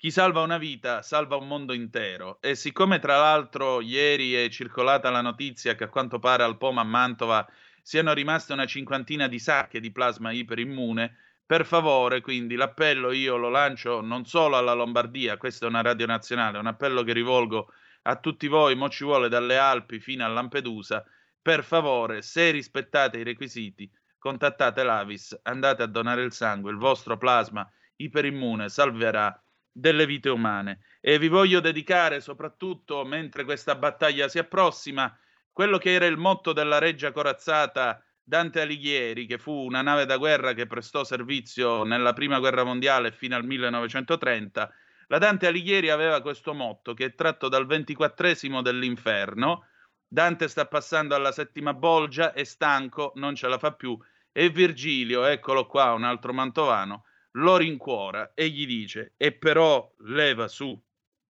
chi 0.00 0.10
salva 0.10 0.40
una 0.40 0.56
vita 0.56 1.02
salva 1.02 1.36
un 1.36 1.46
mondo 1.46 1.74
intero. 1.74 2.40
E 2.40 2.54
siccome 2.54 3.00
tra 3.00 3.18
l'altro 3.18 3.82
ieri 3.82 4.32
è 4.32 4.48
circolata 4.48 5.10
la 5.10 5.20
notizia 5.20 5.74
che 5.74 5.84
a 5.84 5.88
quanto 5.88 6.18
pare 6.18 6.42
al 6.42 6.56
Poma 6.56 6.80
a 6.80 6.84
Mantova 6.84 7.46
siano 7.82 8.14
rimaste 8.14 8.54
una 8.54 8.64
cinquantina 8.64 9.28
di 9.28 9.38
sacche 9.38 9.78
di 9.78 9.92
plasma 9.92 10.32
iperimmune, 10.32 11.16
per 11.44 11.66
favore, 11.66 12.20
quindi 12.22 12.54
l'appello 12.54 13.10
io 13.10 13.36
lo 13.36 13.50
lancio 13.50 14.00
non 14.00 14.24
solo 14.24 14.56
alla 14.56 14.72
Lombardia, 14.72 15.36
questa 15.36 15.66
è 15.66 15.68
una 15.68 15.82
radio 15.82 16.06
nazionale, 16.06 16.58
un 16.58 16.66
appello 16.66 17.02
che 17.02 17.12
rivolgo 17.12 17.72
a 18.02 18.16
tutti 18.16 18.46
voi, 18.46 18.76
mo 18.76 18.88
ci 18.88 19.04
vuole 19.04 19.28
dalle 19.28 19.58
Alpi 19.58 20.00
fino 20.00 20.24
a 20.24 20.28
Lampedusa, 20.28 21.04
per 21.42 21.62
favore, 21.64 22.22
se 22.22 22.50
rispettate 22.50 23.18
i 23.18 23.22
requisiti, 23.22 23.90
contattate 24.20 24.84
l'Avis, 24.84 25.36
andate 25.42 25.82
a 25.82 25.86
donare 25.86 26.22
il 26.22 26.32
sangue, 26.32 26.70
il 26.70 26.76
vostro 26.76 27.16
plasma 27.16 27.68
iperimmune 27.96 28.68
salverà 28.68 29.42
delle 29.72 30.06
vite 30.06 30.28
umane. 30.28 30.80
E 31.00 31.18
vi 31.18 31.28
voglio 31.28 31.60
dedicare, 31.60 32.20
soprattutto 32.20 33.04
mentre 33.04 33.44
questa 33.44 33.74
battaglia 33.74 34.28
si 34.28 34.38
approssima, 34.38 35.18
quello 35.50 35.78
che 35.78 35.92
era 35.92 36.06
il 36.06 36.16
motto 36.16 36.52
della 36.52 36.78
reggia 36.78 37.12
corazzata 37.12 38.04
Dante 38.22 38.60
Alighieri, 38.60 39.26
che 39.26 39.38
fu 39.38 39.52
una 39.52 39.82
nave 39.82 40.06
da 40.06 40.16
guerra 40.16 40.52
che 40.52 40.66
prestò 40.66 41.02
servizio 41.02 41.82
nella 41.84 42.12
prima 42.12 42.38
guerra 42.38 42.62
mondiale 42.62 43.10
fino 43.10 43.36
al 43.36 43.44
1930. 43.44 44.72
La 45.08 45.18
Dante 45.18 45.46
Alighieri 45.46 45.90
aveva 45.90 46.20
questo 46.20 46.54
motto 46.54 46.94
che 46.94 47.06
è 47.06 47.14
tratto 47.14 47.48
dal 47.48 47.66
ventiquattresimo 47.66 48.62
dell'inferno. 48.62 49.66
Dante 50.12 50.48
sta 50.48 50.66
passando 50.66 51.14
alla 51.14 51.30
settima 51.30 51.72
bolgia, 51.72 52.32
è 52.32 52.42
stanco, 52.42 53.12
non 53.14 53.36
ce 53.36 53.46
la 53.46 53.58
fa 53.58 53.74
più 53.74 53.96
e 54.32 54.50
Virgilio, 54.50 55.24
eccolo 55.24 55.66
qua, 55.66 55.92
un 55.92 56.02
altro 56.02 56.32
mantovano, 56.32 57.04
lo 57.34 57.56
rincuora 57.56 58.34
e 58.34 58.48
gli 58.48 58.66
dice: 58.66 59.14
E 59.16 59.30
però 59.32 59.88
leva 59.98 60.48
su, 60.48 60.76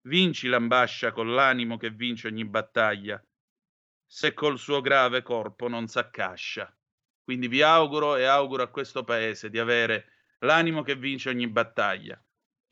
vinci 0.09 0.49
l'ambascia 0.49 1.13
con 1.13 1.35
l'animo 1.35 1.77
che 1.77 1.91
vince 1.91 2.29
ogni 2.29 2.47
battaglia, 2.47 3.23
se 4.07 4.33
col 4.33 4.59
suo 4.59 4.81
grave 4.81 5.21
corpo 5.21 5.69
non 5.69 5.87
s'accascia. 5.87 6.75
Quindi 7.23 7.49
vi 7.49 7.61
auguro 7.61 8.17
e 8.17 8.25
auguro 8.25 8.63
a 8.63 8.69
questo 8.69 9.05
paese 9.05 9.51
di 9.51 9.59
avere 9.59 10.07
l'animo 10.39 10.81
che 10.81 10.97
vince 10.97 11.29
ogni 11.29 11.49
battaglia. 11.49 12.19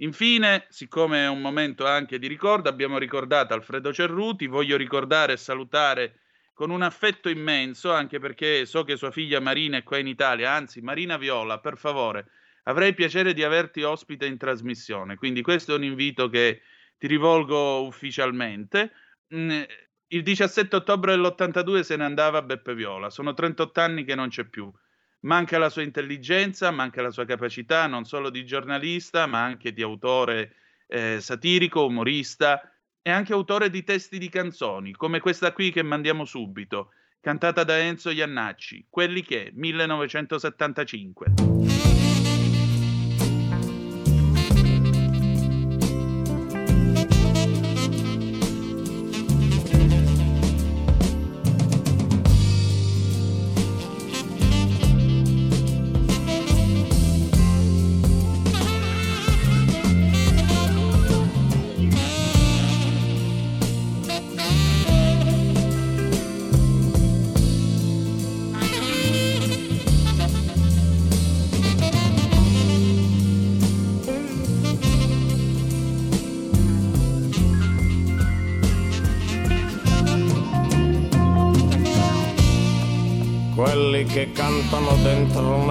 Infine, 0.00 0.66
siccome 0.68 1.24
è 1.24 1.28
un 1.28 1.40
momento 1.40 1.84
anche 1.84 2.20
di 2.20 2.28
ricordo, 2.28 2.68
abbiamo 2.68 2.98
ricordato 2.98 3.54
Alfredo 3.54 3.92
Cerruti, 3.92 4.46
voglio 4.46 4.76
ricordare 4.76 5.32
e 5.32 5.36
salutare 5.36 6.20
con 6.54 6.70
un 6.70 6.82
affetto 6.82 7.28
immenso, 7.28 7.92
anche 7.92 8.20
perché 8.20 8.64
so 8.64 8.84
che 8.84 8.96
sua 8.96 9.10
figlia 9.10 9.40
Marina 9.40 9.78
è 9.78 9.82
qua 9.82 9.98
in 9.98 10.06
Italia, 10.06 10.52
anzi 10.52 10.80
Marina 10.80 11.16
Viola, 11.16 11.58
per 11.58 11.76
favore, 11.76 12.28
avrei 12.64 12.94
piacere 12.94 13.32
di 13.32 13.42
averti 13.42 13.82
ospite 13.82 14.26
in 14.26 14.36
trasmissione, 14.38 15.16
quindi 15.16 15.42
questo 15.42 15.72
è 15.72 15.76
un 15.76 15.84
invito 15.84 16.28
che 16.28 16.62
ti 16.96 17.08
rivolgo 17.08 17.84
ufficialmente. 17.84 18.92
Mm, 19.34 19.62
il 20.08 20.22
17 20.22 20.76
ottobre 20.76 21.16
dell'82 21.16 21.80
se 21.80 21.96
ne 21.96 22.04
andava 22.04 22.42
Beppe 22.42 22.74
Viola, 22.74 23.10
sono 23.10 23.34
38 23.34 23.80
anni 23.80 24.04
che 24.04 24.14
non 24.14 24.28
c'è 24.28 24.44
più. 24.44 24.72
Manca 25.20 25.58
la 25.58 25.68
sua 25.68 25.82
intelligenza, 25.82 26.70
manca 26.70 27.02
la 27.02 27.10
sua 27.10 27.24
capacità 27.24 27.86
non 27.86 28.04
solo 28.04 28.30
di 28.30 28.44
giornalista, 28.44 29.26
ma 29.26 29.42
anche 29.42 29.72
di 29.72 29.82
autore 29.82 30.54
eh, 30.86 31.20
satirico, 31.20 31.84
umorista 31.84 32.72
è 33.02 33.10
anche 33.10 33.32
autore 33.32 33.70
di 33.70 33.84
testi 33.84 34.18
di 34.18 34.28
canzoni, 34.28 34.92
come 34.92 35.20
questa 35.20 35.52
qui 35.52 35.72
che 35.72 35.82
mandiamo 35.82 36.24
subito, 36.24 36.90
cantata 37.20 37.64
da 37.64 37.78
Enzo 37.78 38.10
Iannacci, 38.10 38.86
Quelli 38.90 39.22
che, 39.22 39.50
1975. 39.54 41.57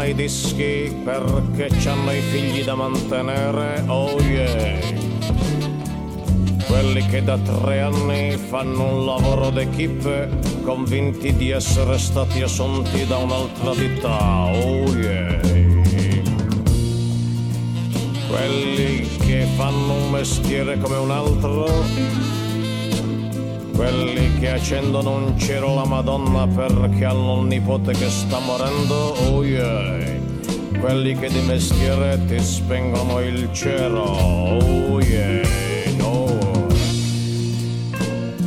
Nei 0.07 0.15
dischi 0.15 0.95
perché 1.03 1.67
c'hanno 1.79 2.13
i 2.13 2.21
figli 2.21 2.63
da 2.63 2.75
mantenere, 2.75 3.83
oh 3.87 4.17
yeah. 4.21 4.79
Quelli 6.65 7.05
che 7.07 7.23
da 7.23 7.37
tre 7.37 7.81
anni 7.81 8.37
fanno 8.37 8.99
un 8.99 9.05
lavoro 9.05 9.49
d'equipe 9.49 10.29
convinti 10.63 11.35
di 11.35 11.49
essere 11.49 11.97
stati 11.97 12.41
assunti 12.41 13.05
da 13.05 13.17
un'altra 13.17 13.73
ditta, 13.73 14.45
oh 14.45 14.93
yeah. 14.95 15.39
Quelli 18.29 19.09
che 19.25 19.45
fanno 19.57 19.93
un 19.93 20.09
mestiere 20.11 20.77
come 20.77 20.95
un 20.95 21.11
altro 21.11 22.46
quelli 23.77 24.39
che 24.39 24.49
accendono 24.49 25.11
un 25.11 25.37
cielo 25.37 25.75
la 25.75 25.85
Madonna 25.85 26.47
perché 26.47 27.05
hanno 27.05 27.37
un 27.37 27.45
nipote 27.45 27.93
che 27.93 28.09
sta 28.09 28.39
morendo, 28.39 28.95
oh 28.95 29.43
yeah. 29.45 30.15
Quelli 30.79 31.15
che 31.15 31.29
di 31.29 31.41
mestiere 31.41 32.19
ti 32.25 32.39
spengono 32.39 33.19
il 33.19 33.47
cielo, 33.53 34.01
oh 34.01 34.99
yeah, 34.99 35.47
no. 35.97 36.25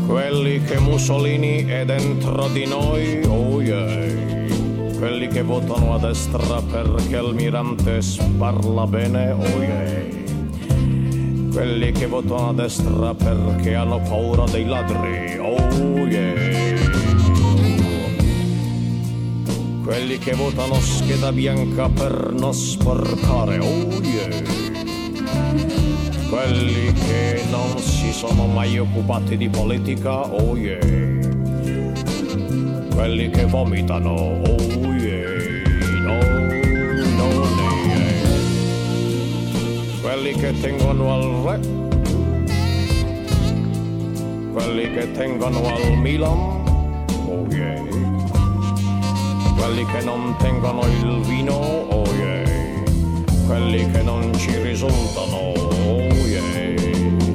Quelli 0.09 0.63
che 0.65 0.81
Mussolini 0.81 1.65
è 1.65 1.85
dentro 1.85 2.49
di 2.49 2.67
noi, 2.67 3.23
oh 3.25 3.63
yeah. 3.63 4.09
Quelli 4.99 5.29
che 5.29 5.43
votano 5.43 5.95
a 5.95 5.99
destra 5.99 6.61
perché 6.61 7.17
il 7.17 7.35
mirante 7.35 8.01
parla 8.37 8.85
bene, 8.87 9.31
oh 9.31 9.63
yeah 9.63 10.20
quelli 11.51 11.91
che 11.93 12.07
votano 12.07 12.51
a 12.51 12.53
destra 12.53 13.15
perché 13.15 13.75
hanno 13.75 14.01
paura 14.01 14.45
dei 14.45 14.65
ladri, 14.65 15.39
oh 15.39 16.07
yeah. 16.07 16.79
Quelli 19.83 20.19
che 20.19 20.33
votano 20.35 20.75
scheda 20.75 21.33
bianca 21.33 21.89
per 21.89 22.33
non 22.33 22.55
sporcare, 22.55 23.59
oh 23.59 24.01
yeah. 24.01 24.43
Quelli 26.29 26.93
che 26.93 27.43
non 27.51 27.79
si 27.79 28.13
sono 28.13 28.47
mai 28.47 28.79
occupati 28.79 29.37
di 29.37 29.49
politica, 29.49 30.21
oh 30.21 30.57
yeah. 30.57 30.79
Quelli 32.95 33.31
che 33.31 33.45
vomitano, 33.47 34.11
oh 34.11 34.95
quelli 40.21 40.39
che 40.39 40.61
tengono 40.61 41.15
al 41.15 41.23
re, 41.47 41.61
quelli 44.53 44.93
che 44.93 45.13
tengono 45.13 45.67
al 45.67 45.97
Milan, 45.97 46.63
oh 47.27 47.47
yeah, 47.49 47.83
quelli 49.57 49.87
che 49.87 50.03
non 50.03 50.37
tengono 50.37 50.83
il 50.83 51.21
vino, 51.23 51.55
oh 51.55 52.05
yeah, 52.17 52.45
quelli 53.47 53.91
che 53.91 54.03
non 54.03 54.31
ci 54.37 54.55
risultano, 54.61 55.55
oh 55.55 56.13
yeah, 56.27 56.43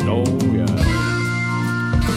oh 0.05 0.23
yeah, 0.53 0.65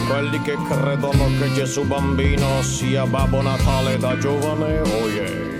quelli 0.07 0.43
che 0.43 0.55
credono 0.69 1.31
che 1.41 1.51
Gesù 1.55 1.87
bambino 1.87 2.61
sia 2.61 3.07
Babbo 3.07 3.41
Natale 3.41 3.97
da 3.97 4.19
giovane, 4.19 4.81
oh 4.81 5.09
yeah 5.09 5.58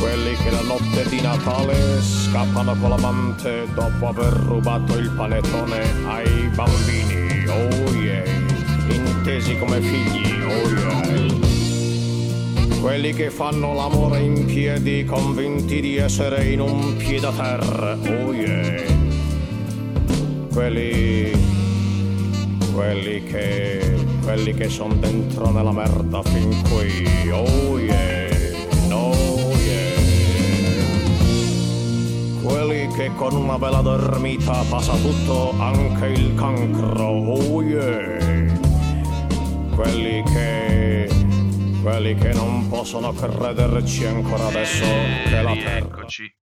quelli 0.00 0.34
che 0.34 0.50
la 0.50 0.62
notte 0.62 1.06
di 1.08 1.20
Natale 1.20 2.00
scappano 2.00 2.74
con 2.74 2.88
l'amante 2.88 3.66
dopo 3.74 4.08
aver 4.08 4.32
rubato 4.32 4.96
il 4.96 5.10
panettone 5.10 5.82
ai 6.06 6.48
bambini, 6.54 7.46
oh 7.46 7.92
yeah, 7.94 8.24
intesi 8.88 9.58
come 9.58 9.80
figli, 9.80 10.40
oh 10.40 10.68
yeah. 10.70 11.00
quelli 12.80 13.12
che 13.12 13.30
fanno 13.30 13.74
l'amore 13.74 14.20
in 14.20 14.46
piedi, 14.46 15.04
convinti 15.04 15.80
di 15.80 15.96
essere 15.96 16.46
in 16.46 16.60
un 16.60 16.96
piede 16.96 17.28
terra, 17.36 17.92
oh 17.92 18.32
yeah. 18.32 18.82
Quelli, 20.50 21.30
quelli 22.72 23.22
che, 23.24 23.96
quelli 24.22 24.54
che 24.54 24.68
sono 24.70 24.94
dentro 24.94 25.50
nella 25.50 25.72
merda 25.72 26.22
fin 26.22 26.62
qui, 26.68 27.30
oh 27.30 27.78
yeah, 27.78 28.29
che 32.94 33.12
con 33.14 33.34
una 33.34 33.58
bella 33.58 33.80
dormita 33.80 34.62
passa 34.68 34.94
tutto, 34.96 35.52
anche 35.58 36.06
il 36.06 36.34
cancro, 36.34 37.04
oh 37.04 37.62
yeah. 37.62 38.58
Quelli 39.74 40.22
che 40.24 41.08
quelli 41.82 42.14
che 42.14 42.32
non 42.34 42.68
possono 42.68 43.12
crederci 43.12 44.04
ancora 44.04 44.46
adesso 44.46 44.84
Eh, 44.84 45.22
che 45.24 45.42
la 45.42 45.52
terra 45.54 45.78
rieccoci. 45.78 46.36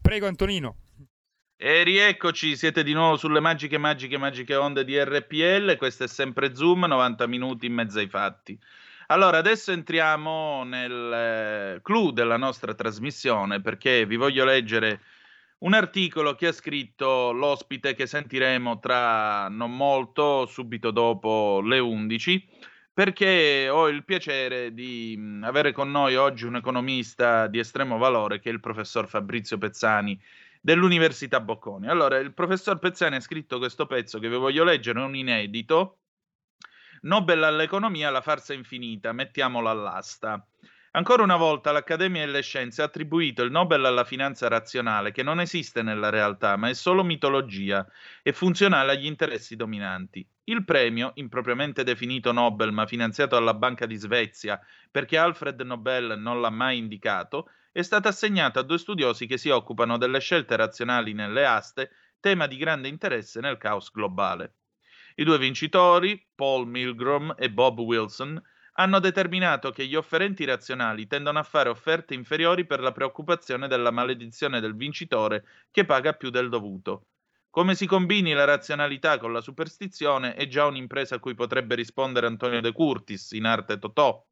Prego 0.00 0.26
Antonino. 0.26 0.76
E 1.58 1.82
rieccoci, 1.82 2.56
siete 2.56 2.82
di 2.82 2.92
nuovo 2.92 3.16
sulle 3.16 3.40
magiche, 3.40 3.76
magiche, 3.78 4.18
magiche 4.18 4.54
onde 4.54 4.84
di 4.84 4.98
RPL. 5.02 5.76
Questo 5.76 6.04
è 6.04 6.08
sempre 6.08 6.54
Zoom, 6.54 6.84
90 6.84 7.26
minuti 7.26 7.66
in 7.66 7.72
mezzo 7.72 7.98
ai 7.98 8.08
fatti. 8.08 8.58
Allora, 9.08 9.38
adesso 9.38 9.70
entriamo 9.70 10.64
nel 10.64 11.12
eh, 11.12 11.80
clou 11.82 12.10
della 12.10 12.36
nostra 12.36 12.74
trasmissione 12.74 13.60
perché 13.60 14.04
vi 14.04 14.16
voglio 14.16 14.44
leggere 14.44 15.00
un 15.58 15.74
articolo 15.74 16.34
che 16.34 16.48
ha 16.48 16.52
scritto 16.52 17.30
l'ospite 17.32 17.94
che 17.94 18.06
sentiremo 18.06 18.78
tra 18.80 19.48
non 19.48 19.76
molto, 19.76 20.46
subito 20.46 20.90
dopo 20.90 21.60
le 21.62 21.78
11, 21.78 22.48
perché 22.92 23.68
ho 23.70 23.88
il 23.88 24.04
piacere 24.04 24.74
di 24.74 25.14
mh, 25.16 25.44
avere 25.44 25.72
con 25.72 25.90
noi 25.90 26.16
oggi 26.16 26.44
un 26.44 26.56
economista 26.56 27.46
di 27.46 27.58
estremo 27.60 27.98
valore 27.98 28.40
che 28.40 28.50
è 28.50 28.52
il 28.52 28.60
professor 28.60 29.08
Fabrizio 29.08 29.56
Pezzani 29.56 30.20
dell'Università 30.60 31.40
Bocconi. 31.40 31.86
Allora, 31.86 32.18
il 32.18 32.32
professor 32.34 32.78
Pezzani 32.80 33.16
ha 33.16 33.20
scritto 33.20 33.58
questo 33.58 33.86
pezzo 33.86 34.18
che 34.18 34.28
vi 34.28 34.36
voglio 34.36 34.64
leggere, 34.64 35.00
è 35.00 35.04
un 35.04 35.14
inedito. 35.14 35.98
Nobel 37.06 37.44
all'economia, 37.44 38.10
la 38.10 38.20
farsa 38.20 38.52
infinita, 38.52 39.12
mettiamolo 39.12 39.70
all'asta. 39.70 40.44
Ancora 40.90 41.22
una 41.22 41.36
volta 41.36 41.70
l'Accademia 41.70 42.26
delle 42.26 42.42
Scienze 42.42 42.82
ha 42.82 42.86
attribuito 42.86 43.44
il 43.44 43.52
Nobel 43.52 43.84
alla 43.84 44.02
finanza 44.02 44.48
razionale, 44.48 45.12
che 45.12 45.22
non 45.22 45.38
esiste 45.38 45.82
nella 45.82 46.10
realtà, 46.10 46.56
ma 46.56 46.68
è 46.68 46.74
solo 46.74 47.04
mitologia 47.04 47.86
e 48.24 48.32
funzionale 48.32 48.90
agli 48.90 49.06
interessi 49.06 49.54
dominanti. 49.54 50.28
Il 50.46 50.64
premio, 50.64 51.12
impropriamente 51.14 51.84
definito 51.84 52.32
Nobel 52.32 52.72
ma 52.72 52.86
finanziato 52.86 53.36
dalla 53.36 53.54
Banca 53.54 53.86
di 53.86 53.94
Svezia 53.94 54.58
perché 54.90 55.16
Alfred 55.16 55.60
Nobel 55.60 56.18
non 56.18 56.40
l'ha 56.40 56.50
mai 56.50 56.78
indicato, 56.78 57.50
è 57.70 57.82
stato 57.82 58.08
assegnato 58.08 58.58
a 58.58 58.62
due 58.62 58.78
studiosi 58.78 59.26
che 59.26 59.38
si 59.38 59.50
occupano 59.50 59.96
delle 59.96 60.18
scelte 60.18 60.56
razionali 60.56 61.12
nelle 61.12 61.46
aste, 61.46 61.90
tema 62.18 62.48
di 62.48 62.56
grande 62.56 62.88
interesse 62.88 63.38
nel 63.38 63.58
caos 63.58 63.92
globale. 63.92 64.54
I 65.18 65.24
due 65.24 65.38
vincitori, 65.38 66.22
Paul 66.34 66.68
Milgrom 66.68 67.34
e 67.38 67.50
Bob 67.50 67.78
Wilson, 67.78 68.38
hanno 68.74 68.98
determinato 68.98 69.70
che 69.70 69.86
gli 69.86 69.94
offerenti 69.94 70.44
razionali 70.44 71.06
tendono 71.06 71.38
a 71.38 71.42
fare 71.42 71.70
offerte 71.70 72.12
inferiori 72.12 72.66
per 72.66 72.80
la 72.80 72.92
preoccupazione 72.92 73.66
della 73.66 73.90
maledizione 73.90 74.60
del 74.60 74.76
vincitore 74.76 75.44
che 75.70 75.86
paga 75.86 76.12
più 76.12 76.28
del 76.28 76.50
dovuto. 76.50 77.06
Come 77.48 77.74
si 77.74 77.86
combini 77.86 78.34
la 78.34 78.44
razionalità 78.44 79.16
con 79.16 79.32
la 79.32 79.40
superstizione 79.40 80.34
è 80.34 80.46
già 80.48 80.66
un'impresa 80.66 81.14
a 81.14 81.18
cui 81.18 81.34
potrebbe 81.34 81.74
rispondere 81.74 82.26
Antonio 82.26 82.60
De 82.60 82.72
Curtis 82.72 83.30
in 83.32 83.46
arte 83.46 83.78
Totò. 83.78 84.22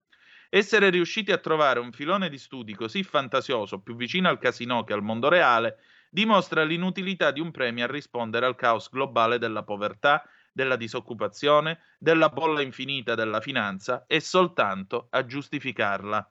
Essere 0.50 0.90
riusciti 0.90 1.32
a 1.32 1.38
trovare 1.38 1.80
un 1.80 1.92
filone 1.92 2.28
di 2.28 2.36
studi 2.36 2.74
così 2.74 3.02
fantasioso, 3.02 3.80
più 3.80 3.96
vicino 3.96 4.28
al 4.28 4.38
casino 4.38 4.84
che 4.84 4.92
al 4.92 5.02
mondo 5.02 5.30
reale, 5.30 5.78
dimostra 6.10 6.62
l'inutilità 6.62 7.30
di 7.30 7.40
un 7.40 7.50
premio 7.50 7.84
a 7.84 7.90
rispondere 7.90 8.44
al 8.44 8.54
caos 8.54 8.90
globale 8.90 9.38
della 9.38 9.62
povertà, 9.62 10.22
della 10.54 10.76
disoccupazione, 10.76 11.80
della 11.98 12.28
bolla 12.28 12.62
infinita 12.62 13.16
della 13.16 13.40
finanza 13.40 14.04
e 14.06 14.20
soltanto 14.20 15.08
a 15.10 15.26
giustificarla. 15.26 16.30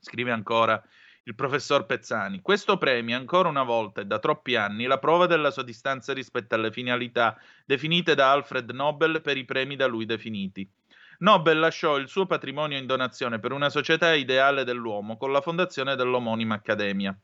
Scrive 0.00 0.30
ancora 0.30 0.82
il 1.24 1.34
professor 1.34 1.84
Pezzani. 1.84 2.40
Questo 2.40 2.78
premio, 2.78 3.16
ancora 3.16 3.48
una 3.48 3.64
volta 3.64 4.00
e 4.00 4.06
da 4.06 4.20
troppi 4.20 4.54
anni, 4.54 4.86
la 4.86 4.98
prova 4.98 5.26
della 5.26 5.50
sua 5.50 5.64
distanza 5.64 6.12
rispetto 6.12 6.54
alle 6.54 6.70
finalità 6.70 7.36
definite 7.64 8.14
da 8.14 8.30
Alfred 8.30 8.70
Nobel 8.70 9.20
per 9.20 9.36
i 9.36 9.44
premi 9.44 9.74
da 9.74 9.86
lui 9.86 10.04
definiti. 10.04 10.68
Nobel 11.18 11.58
lasciò 11.58 11.96
il 11.98 12.08
suo 12.08 12.26
patrimonio 12.26 12.78
in 12.78 12.86
donazione 12.86 13.38
per 13.38 13.52
una 13.52 13.70
società 13.70 14.14
ideale 14.14 14.64
dell'uomo 14.64 15.16
con 15.16 15.30
la 15.30 15.40
fondazione 15.40 15.94
dell'omonima 15.94 16.54
accademia. 16.54 17.16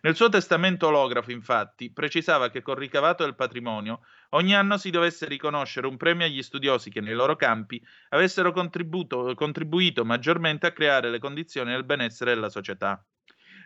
Nel 0.00 0.16
suo 0.16 0.28
testamento 0.28 0.88
olografo, 0.88 1.30
infatti, 1.30 1.92
precisava 1.92 2.50
che 2.50 2.62
col 2.62 2.76
ricavato 2.76 3.22
del 3.22 3.34
patrimonio 3.34 4.00
ogni 4.30 4.54
anno 4.54 4.78
si 4.78 4.90
dovesse 4.90 5.26
riconoscere 5.26 5.86
un 5.86 5.96
premio 5.96 6.26
agli 6.26 6.42
studiosi 6.42 6.90
che 6.90 7.00
nei 7.00 7.14
loro 7.14 7.36
campi 7.36 7.80
avessero 8.08 8.52
contribuito 8.52 10.04
maggiormente 10.04 10.66
a 10.66 10.72
creare 10.72 11.10
le 11.10 11.18
condizioni 11.18 11.70
del 11.70 11.84
benessere 11.84 12.34
della 12.34 12.48
società. 12.48 13.04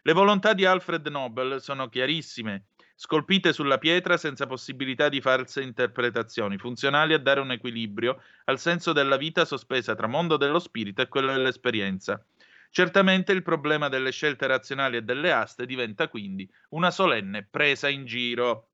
Le 0.02 0.12
volontà 0.12 0.52
di 0.52 0.64
Alfred 0.64 1.06
Nobel 1.08 1.60
sono 1.60 1.88
chiarissime, 1.88 2.66
scolpite 2.94 3.52
sulla 3.52 3.78
pietra 3.78 4.16
senza 4.16 4.46
possibilità 4.46 5.08
di 5.08 5.20
false 5.20 5.62
interpretazioni, 5.62 6.58
funzionali 6.58 7.12
a 7.12 7.18
dare 7.18 7.40
un 7.40 7.50
equilibrio 7.50 8.22
al 8.44 8.58
senso 8.58 8.92
della 8.92 9.16
vita 9.16 9.44
sospesa 9.44 9.94
tra 9.94 10.06
mondo 10.06 10.36
dello 10.36 10.58
spirito 10.58 11.02
e 11.02 11.08
quello 11.08 11.32
dell'esperienza. 11.32 12.24
Certamente 12.70 13.32
il 13.32 13.42
problema 13.42 13.88
delle 13.88 14.10
scelte 14.12 14.46
razionali 14.46 14.96
e 14.96 15.02
delle 15.02 15.32
aste 15.32 15.66
diventa 15.66 16.08
quindi 16.08 16.48
una 16.70 16.90
solenne 16.90 17.44
presa 17.44 17.88
in 17.88 18.04
giro. 18.04 18.70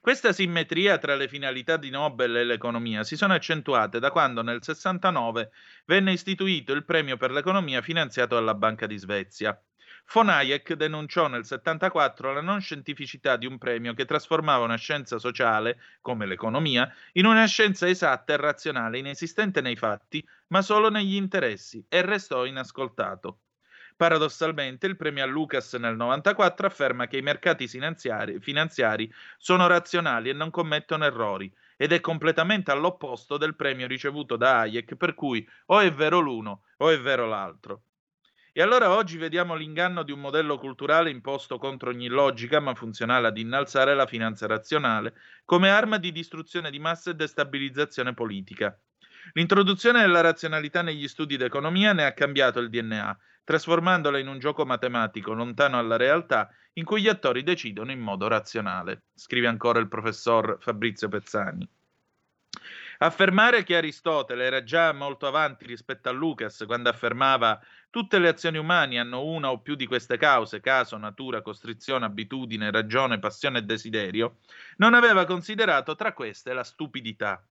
Questa 0.00 0.32
simmetria 0.32 0.98
tra 0.98 1.16
le 1.16 1.26
finalità 1.26 1.76
di 1.76 1.90
Nobel 1.90 2.36
e 2.36 2.44
l'economia 2.44 3.02
si 3.02 3.16
sono 3.16 3.34
accentuate 3.34 3.98
da 3.98 4.10
quando 4.10 4.42
nel 4.42 4.62
69 4.62 5.50
venne 5.84 6.12
istituito 6.12 6.72
il 6.72 6.84
premio 6.84 7.16
per 7.16 7.32
l'economia 7.32 7.82
finanziato 7.82 8.36
dalla 8.36 8.54
Banca 8.54 8.86
di 8.86 8.98
Svezia. 8.98 9.60
Von 10.12 10.28
Hayek 10.28 10.74
denunciò 10.74 11.26
nel 11.26 11.44
74 11.44 12.32
la 12.32 12.40
non 12.40 12.60
scientificità 12.60 13.36
di 13.36 13.44
un 13.44 13.58
premio 13.58 13.92
che 13.92 14.04
trasformava 14.04 14.64
una 14.64 14.76
scienza 14.76 15.18
sociale, 15.18 15.78
come 16.00 16.26
l'economia, 16.26 16.90
in 17.14 17.26
una 17.26 17.44
scienza 17.46 17.88
esatta 17.88 18.32
e 18.32 18.36
razionale, 18.36 18.98
inesistente 18.98 19.60
nei 19.60 19.76
fatti, 19.76 20.26
ma 20.48 20.62
solo 20.62 20.90
negli 20.90 21.16
interessi, 21.16 21.84
e 21.88 22.02
restò 22.02 22.44
inascoltato. 22.46 23.40
Paradossalmente, 23.96 24.86
il 24.86 24.96
premio 24.96 25.24
a 25.24 25.26
Lucas 25.26 25.74
nel 25.74 25.96
94 25.96 26.66
afferma 26.66 27.08
che 27.08 27.16
i 27.16 27.22
mercati 27.22 27.66
finanziari, 27.66 28.40
finanziari 28.40 29.12
sono 29.38 29.66
razionali 29.66 30.28
e 30.28 30.34
non 30.34 30.50
commettono 30.50 31.04
errori, 31.04 31.52
ed 31.76 31.92
è 31.92 32.00
completamente 32.00 32.70
all'opposto 32.70 33.36
del 33.38 33.56
premio 33.56 33.86
ricevuto 33.86 34.36
da 34.36 34.60
Hayek, 34.60 34.94
per 34.94 35.14
cui 35.14 35.46
o 35.66 35.80
è 35.80 35.92
vero 35.92 36.20
l'uno 36.20 36.62
o 36.76 36.90
è 36.90 37.00
vero 37.00 37.26
l'altro. 37.26 37.82
E 38.58 38.62
allora 38.62 38.96
oggi 38.96 39.18
vediamo 39.18 39.54
l'inganno 39.54 40.02
di 40.02 40.12
un 40.12 40.20
modello 40.20 40.56
culturale 40.56 41.10
imposto 41.10 41.58
contro 41.58 41.90
ogni 41.90 42.06
logica, 42.08 42.58
ma 42.58 42.74
funzionale 42.74 43.26
ad 43.26 43.36
innalzare 43.36 43.94
la 43.94 44.06
finanza 44.06 44.46
razionale, 44.46 45.12
come 45.44 45.68
arma 45.68 45.98
di 45.98 46.10
distruzione 46.10 46.70
di 46.70 46.78
massa 46.78 47.10
e 47.10 47.14
destabilizzazione 47.16 48.14
politica. 48.14 48.74
L'introduzione 49.34 50.00
della 50.00 50.22
razionalità 50.22 50.80
negli 50.80 51.06
studi 51.06 51.36
d'economia 51.36 51.92
ne 51.92 52.06
ha 52.06 52.14
cambiato 52.14 52.58
il 52.58 52.70
DNA, 52.70 53.18
trasformandola 53.44 54.18
in 54.18 54.28
un 54.28 54.38
gioco 54.38 54.64
matematico 54.64 55.34
lontano 55.34 55.76
alla 55.78 55.98
realtà 55.98 56.48
in 56.78 56.84
cui 56.84 57.02
gli 57.02 57.08
attori 57.08 57.42
decidono 57.42 57.92
in 57.92 58.00
modo 58.00 58.26
razionale, 58.26 59.02
scrive 59.12 59.48
ancora 59.48 59.80
il 59.80 59.88
professor 59.88 60.56
Fabrizio 60.60 61.08
Pezzani. 61.08 61.75
Affermare 62.98 63.62
che 63.62 63.76
Aristotele 63.76 64.44
era 64.44 64.62
già 64.62 64.92
molto 64.92 65.26
avanti 65.26 65.66
rispetto 65.66 66.08
a 66.08 66.12
Lucas 66.12 66.64
quando 66.66 66.88
affermava 66.88 67.60
tutte 67.90 68.18
le 68.18 68.28
azioni 68.28 68.56
umane 68.56 68.98
hanno 68.98 69.22
una 69.22 69.50
o 69.50 69.60
più 69.60 69.74
di 69.74 69.86
queste 69.86 70.16
cause, 70.16 70.60
caso, 70.60 70.96
natura, 70.96 71.42
costrizione, 71.42 72.06
abitudine, 72.06 72.70
ragione, 72.70 73.18
passione 73.18 73.58
e 73.58 73.62
desiderio, 73.62 74.38
non 74.76 74.94
aveva 74.94 75.26
considerato 75.26 75.94
tra 75.94 76.14
queste 76.14 76.54
la 76.54 76.64
stupidità. 76.64 77.46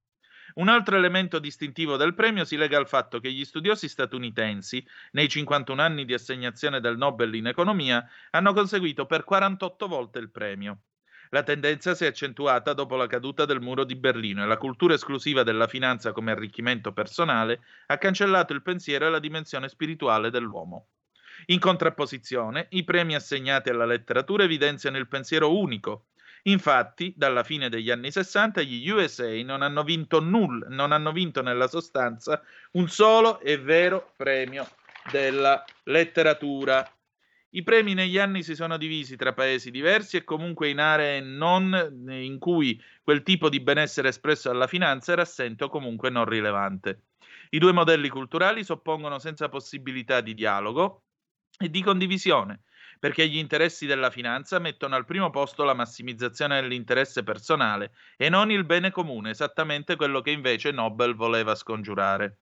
Un 0.56 0.68
altro 0.68 0.96
elemento 0.96 1.38
distintivo 1.38 1.96
del 1.96 2.16
premio 2.16 2.44
si 2.44 2.56
lega 2.56 2.78
al 2.78 2.88
fatto 2.88 3.20
che 3.20 3.32
gli 3.32 3.46
studiosi 3.46 3.88
statunitensi, 3.88 4.84
nei 5.12 5.28
51 5.28 5.82
anni 5.82 6.06
di 6.06 6.14
assegnazione 6.14 6.80
del 6.80 6.98
Nobel 6.98 7.36
in 7.36 7.48
economia, 7.48 8.08
hanno 8.32 8.54
conseguito 8.54 9.06
per 9.06 9.24
48 9.24 9.88
volte 9.88 10.20
il 10.20 10.32
premio. 10.32 10.80
La 11.30 11.44
tendenza 11.44 11.96
si 11.96 12.06
è 12.06 12.08
accentuata 12.08 12.74
dopo 12.74 12.96
la 12.96 13.08
caduta 13.08 13.46
del 13.46 13.62
muro 13.62 13.84
di 13.84 13.96
Berlino 13.96 14.44
e 14.44 14.48
la 14.48 14.58
cultura 14.58 14.94
esclusiva 14.94 15.44
della 15.44 15.68
finanza 15.68 16.12
come 16.12 16.32
arricchimento 16.32 16.94
personale 16.94 17.62
ha 17.88 17.98
cancellato 17.98 18.54
il 18.54 18.62
pensiero 18.62 19.08
e 19.08 19.10
la 19.10 19.20
dimensione 19.20 19.70
spirituale 19.70 20.30
dell'uomo. 20.30 20.88
In 21.48 21.60
contrapposizione, 21.60 22.68
i 22.70 22.84
premi 22.84 23.16
assegnati 23.16 23.70
alla 23.70 23.86
letteratura 23.86 24.44
evidenziano 24.44 24.98
il 24.98 25.08
pensiero 25.08 25.58
unico, 25.58 26.06
Infatti, 26.48 27.12
dalla 27.18 27.44
fine 27.44 27.70
degli 27.70 27.90
anni 27.90 28.12
60 28.12 28.62
gli 28.62 28.88
USA 28.90 29.32
non 29.44 29.64
hanno 29.64 29.84
vinto 29.84 30.20
nulla, 30.20 30.68
non 30.70 30.92
hanno 30.92 31.12
vinto 31.12 31.42
nella 31.42 31.68
sostanza 31.68 32.40
un 32.74 32.88
solo 32.88 33.40
e 33.40 33.58
vero 33.58 34.12
premio 34.16 34.68
della 35.10 35.64
letteratura. 35.86 36.88
I 37.56 37.64
premi 37.64 37.94
negli 37.94 38.18
anni 38.18 38.44
si 38.44 38.54
sono 38.54 38.76
divisi 38.76 39.16
tra 39.16 39.32
paesi 39.32 39.72
diversi 39.72 40.18
e 40.18 40.26
comunque 40.26 40.68
in 40.68 40.80
aree 40.80 41.22
non 41.22 42.06
in 42.10 42.38
cui 42.38 42.78
quel 43.02 43.24
tipo 43.24 43.48
di 43.48 43.62
benessere 43.62 44.10
espresso 44.10 44.50
alla 44.50 44.68
finanza 44.68 45.14
era 45.14 45.22
assente 45.22 45.64
o 45.64 45.70
comunque 45.70 46.10
non 46.10 46.26
rilevante. 46.26 47.04
I 47.52 47.60
due 47.60 47.72
modelli 47.72 48.10
culturali 48.10 48.66
si 48.66 48.74
oppongono 48.74 49.20
senza 49.20 49.48
possibilità 49.48 50.20
di 50.20 50.34
dialogo 50.34 51.04
e 51.58 51.70
di 51.70 51.82
condivisione, 51.82 52.64
perché 53.00 53.26
gli 53.30 53.38
interessi 53.38 53.86
della 53.86 54.10
finanza 54.10 54.60
mettono 54.60 54.96
al 54.96 55.06
primo 55.06 55.30
posto 55.30 55.64
la 55.64 55.74
massimizzazione 55.74 56.60
dell'interesse 56.60 57.24
personale 57.24 57.94
e 58.18 58.28
non 58.28 58.52
il 58.52 58.66
bene 58.66 58.92
comune, 58.92 59.30
esattamente 59.30 59.96
quello 59.96 60.20
che 60.20 60.32
invece 60.32 60.72
Nobel 60.72 61.16
voleva 61.16 61.56
scongiurare. 61.56 62.40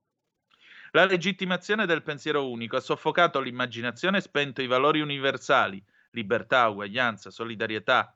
La 0.96 1.06
legittimazione 1.06 1.88
del 1.88 2.04
pensiero 2.04 2.48
unico 2.48 2.76
ha 2.76 2.80
soffocato 2.80 3.40
l'immaginazione 3.40 4.20
e 4.20 4.22
spento 4.22 4.62
i 4.62 4.68
valori 4.68 5.02
universali, 5.02 5.84
libertà, 6.12 6.68
uguaglianza, 6.68 7.32
solidarietà. 7.32 8.16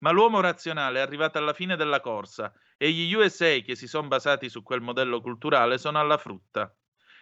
Ma 0.00 0.10
l'uomo 0.10 0.40
razionale 0.40 0.98
è 0.98 1.02
arrivato 1.02 1.38
alla 1.38 1.52
fine 1.52 1.76
della 1.76 2.00
corsa 2.00 2.52
e 2.76 2.90
gli 2.90 3.12
USA 3.12 3.56
che 3.60 3.76
si 3.76 3.86
sono 3.86 4.08
basati 4.08 4.48
su 4.48 4.64
quel 4.64 4.80
modello 4.80 5.20
culturale 5.20 5.78
sono 5.78 6.00
alla 6.00 6.18
frutta. 6.18 6.74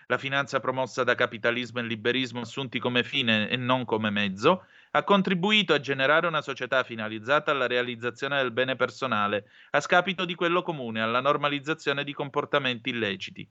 La 0.06 0.16
finanza 0.16 0.58
promossa 0.58 1.04
da 1.04 1.14
capitalismo 1.14 1.80
e 1.80 1.82
liberismo 1.82 2.40
assunti 2.40 2.78
come 2.78 3.04
fine 3.04 3.50
e 3.50 3.56
non 3.56 3.84
come 3.84 4.08
mezzo 4.08 4.64
ha 4.92 5.04
contribuito 5.04 5.74
a 5.74 5.80
generare 5.80 6.26
una 6.28 6.40
società 6.40 6.82
finalizzata 6.82 7.50
alla 7.50 7.66
realizzazione 7.66 8.38
del 8.38 8.52
bene 8.52 8.74
personale, 8.74 9.50
a 9.72 9.80
scapito 9.80 10.24
di 10.24 10.34
quello 10.34 10.62
comune, 10.62 11.02
alla 11.02 11.20
normalizzazione 11.20 12.04
di 12.04 12.14
comportamenti 12.14 12.88
illeciti. 12.88 13.46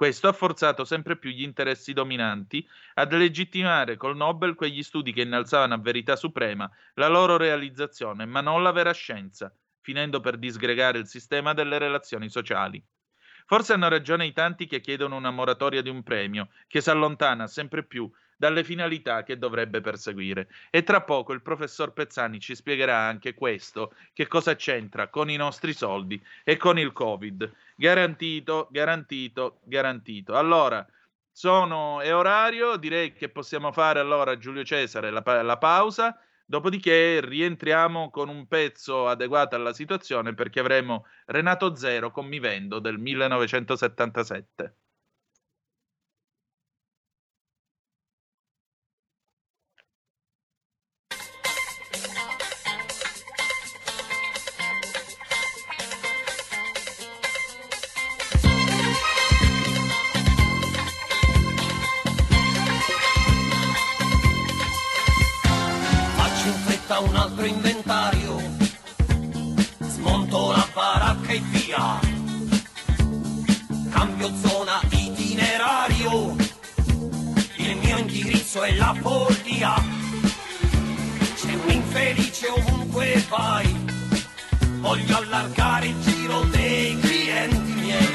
Questo 0.00 0.28
ha 0.28 0.32
forzato 0.32 0.86
sempre 0.86 1.18
più 1.18 1.28
gli 1.28 1.42
interessi 1.42 1.92
dominanti 1.92 2.66
ad 2.94 3.12
legittimare 3.12 3.98
col 3.98 4.16
Nobel 4.16 4.54
quegli 4.54 4.82
studi 4.82 5.12
che 5.12 5.20
innalzavano 5.20 5.74
a 5.74 5.78
verità 5.78 6.16
suprema 6.16 6.70
la 6.94 7.08
loro 7.08 7.36
realizzazione, 7.36 8.24
ma 8.24 8.40
non 8.40 8.62
la 8.62 8.72
vera 8.72 8.92
scienza, 8.92 9.54
finendo 9.82 10.20
per 10.20 10.38
disgregare 10.38 10.96
il 10.96 11.06
sistema 11.06 11.52
delle 11.52 11.76
relazioni 11.76 12.30
sociali. 12.30 12.82
Forse 13.44 13.74
hanno 13.74 13.90
ragione 13.90 14.24
i 14.24 14.32
tanti 14.32 14.64
che 14.64 14.80
chiedono 14.80 15.16
una 15.16 15.30
moratoria 15.30 15.82
di 15.82 15.90
un 15.90 16.02
premio, 16.02 16.48
che 16.66 16.80
si 16.80 16.88
allontana 16.88 17.46
sempre 17.46 17.84
più 17.84 18.10
dalle 18.40 18.64
finalità 18.64 19.22
che 19.22 19.36
dovrebbe 19.36 19.82
perseguire. 19.82 20.48
E 20.70 20.82
tra 20.82 21.02
poco 21.02 21.34
il 21.34 21.42
professor 21.42 21.92
Pezzani 21.92 22.40
ci 22.40 22.54
spiegherà 22.54 22.96
anche 22.96 23.34
questo, 23.34 23.92
che 24.14 24.26
cosa 24.26 24.56
c'entra 24.56 25.08
con 25.08 25.28
i 25.28 25.36
nostri 25.36 25.74
soldi 25.74 26.18
e 26.42 26.56
con 26.56 26.78
il 26.78 26.92
Covid. 26.92 27.52
Garantito, 27.76 28.68
garantito, 28.70 29.60
garantito. 29.64 30.36
Allora, 30.36 30.86
sono, 31.30 32.00
è 32.00 32.14
orario, 32.14 32.76
direi 32.76 33.12
che 33.12 33.28
possiamo 33.28 33.72
fare 33.72 34.00
allora 34.00 34.38
Giulio 34.38 34.64
Cesare 34.64 35.10
la, 35.10 35.42
la 35.42 35.58
pausa. 35.58 36.18
Dopodiché 36.46 37.20
rientriamo 37.20 38.08
con 38.08 38.30
un 38.30 38.46
pezzo 38.46 39.06
adeguato 39.06 39.54
alla 39.54 39.74
situazione 39.74 40.32
perché 40.32 40.60
avremo 40.60 41.04
Renato 41.26 41.76
Zero 41.76 42.10
con 42.10 42.24
Mi 42.26 42.38
Vendo 42.38 42.78
del 42.78 42.96
1977. 42.96 44.74
Un 67.00 67.16
altro 67.16 67.44
inventario, 67.44 68.36
smonto 69.80 70.50
la 70.50 70.68
baracca 70.72 71.32
e 71.32 71.40
via, 71.50 71.98
cambio 73.90 74.30
zona 74.36 74.80
itinerario, 74.90 76.36
il 77.56 77.76
mio 77.76 77.98
indirizzo 77.98 78.62
è 78.62 78.74
la 78.74 78.94
follia, 79.00 79.74
c'è 81.36 81.54
un 81.54 81.70
infelice 81.70 82.48
ovunque 82.48 83.24
vai, 83.28 83.86
voglio 84.80 85.16
allargare 85.16 85.86
il 85.86 86.00
giro 86.00 86.40
dei 86.50 86.98
clienti 86.98 87.72
miei, 87.72 88.08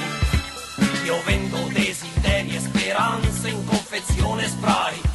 io 1.06 1.22
vendo 1.26 1.58
desideri 1.72 2.56
e 2.56 2.60
speranze 2.60 3.50
in 3.50 3.66
confezione 3.66 4.48
spray 4.48 5.15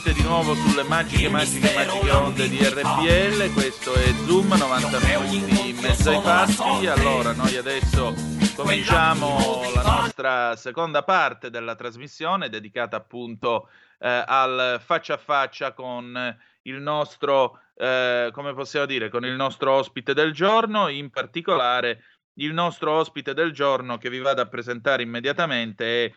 Siete 0.00 0.12
di 0.12 0.26
nuovo 0.26 0.56
sulle 0.56 0.82
magiche, 0.82 1.28
magiche, 1.28 1.72
magiche 1.72 2.10
onde 2.10 2.48
di 2.48 2.58
RPL. 2.58 3.52
Questo 3.52 3.94
è 3.94 4.08
Zoom 4.26 4.48
90 4.48 4.98
minuti 5.06 5.68
in 5.68 5.76
mezzo 5.76 6.10
ai 6.10 6.20
fatti. 6.20 6.86
Allora, 6.88 7.32
noi 7.32 7.56
adesso 7.56 8.12
cominciamo 8.56 9.62
la 9.72 9.82
nostra 9.82 10.56
seconda 10.56 11.04
parte 11.04 11.48
della 11.48 11.76
trasmissione 11.76 12.48
dedicata 12.48 12.96
appunto 12.96 13.68
eh, 14.00 14.24
al 14.26 14.80
faccia 14.84 15.14
a 15.14 15.18
faccia 15.18 15.72
con 15.74 16.36
il 16.62 16.80
nostro, 16.80 17.60
eh, 17.76 18.30
come 18.32 18.52
possiamo 18.52 18.86
dire, 18.86 19.08
con 19.08 19.24
il 19.24 19.34
nostro 19.34 19.74
ospite 19.74 20.12
del 20.12 20.32
giorno, 20.32 20.88
in 20.88 21.10
particolare 21.10 22.02
il 22.38 22.52
nostro 22.52 22.90
ospite 22.90 23.32
del 23.32 23.52
giorno 23.52 23.96
che 23.98 24.10
vi 24.10 24.18
vado 24.18 24.40
a 24.40 24.46
presentare 24.46 25.04
immediatamente 25.04 26.06
è 26.06 26.12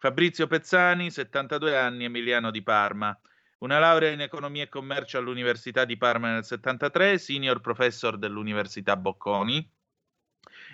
Fabrizio 0.00 0.46
Pezzani, 0.46 1.10
72 1.10 1.76
anni, 1.76 2.04
Emiliano 2.04 2.52
di 2.52 2.62
Parma. 2.62 3.18
Una 3.58 3.80
laurea 3.80 4.12
in 4.12 4.20
economia 4.20 4.62
e 4.62 4.68
commercio 4.68 5.18
all'Università 5.18 5.84
di 5.84 5.96
Parma 5.96 6.32
nel 6.32 6.44
73, 6.44 7.18
senior 7.18 7.60
professor 7.60 8.16
dell'Università 8.16 8.96
Bocconi, 8.96 9.68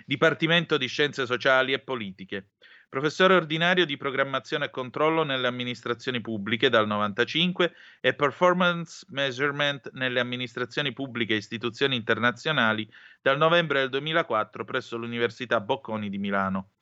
Dipartimento 0.05 0.77
di 0.77 0.85
Scienze 0.85 1.25
Sociali 1.25 1.73
e 1.73 1.79
Politiche. 1.79 2.51
Professore 2.87 3.33
ordinario 3.33 3.87
di 3.87 3.97
programmazione 3.97 4.65
e 4.65 4.69
controllo 4.69 5.23
nelle 5.23 5.47
amministrazioni 5.47 6.21
pubbliche 6.21 6.69
dal 6.69 6.85
95 6.85 7.73
e 8.01 8.13
performance 8.13 9.07
measurement 9.09 9.89
nelle 9.93 10.19
amministrazioni 10.19 10.93
pubbliche 10.93 11.33
e 11.33 11.37
istituzioni 11.37 11.95
internazionali 11.95 12.87
dal 13.23 13.37
novembre 13.37 13.79
del 13.79 13.89
2004 13.89 14.63
presso 14.65 14.97
l'Università 14.97 15.59
Bocconi 15.59 16.09
di 16.09 16.19
Milano. 16.19 16.74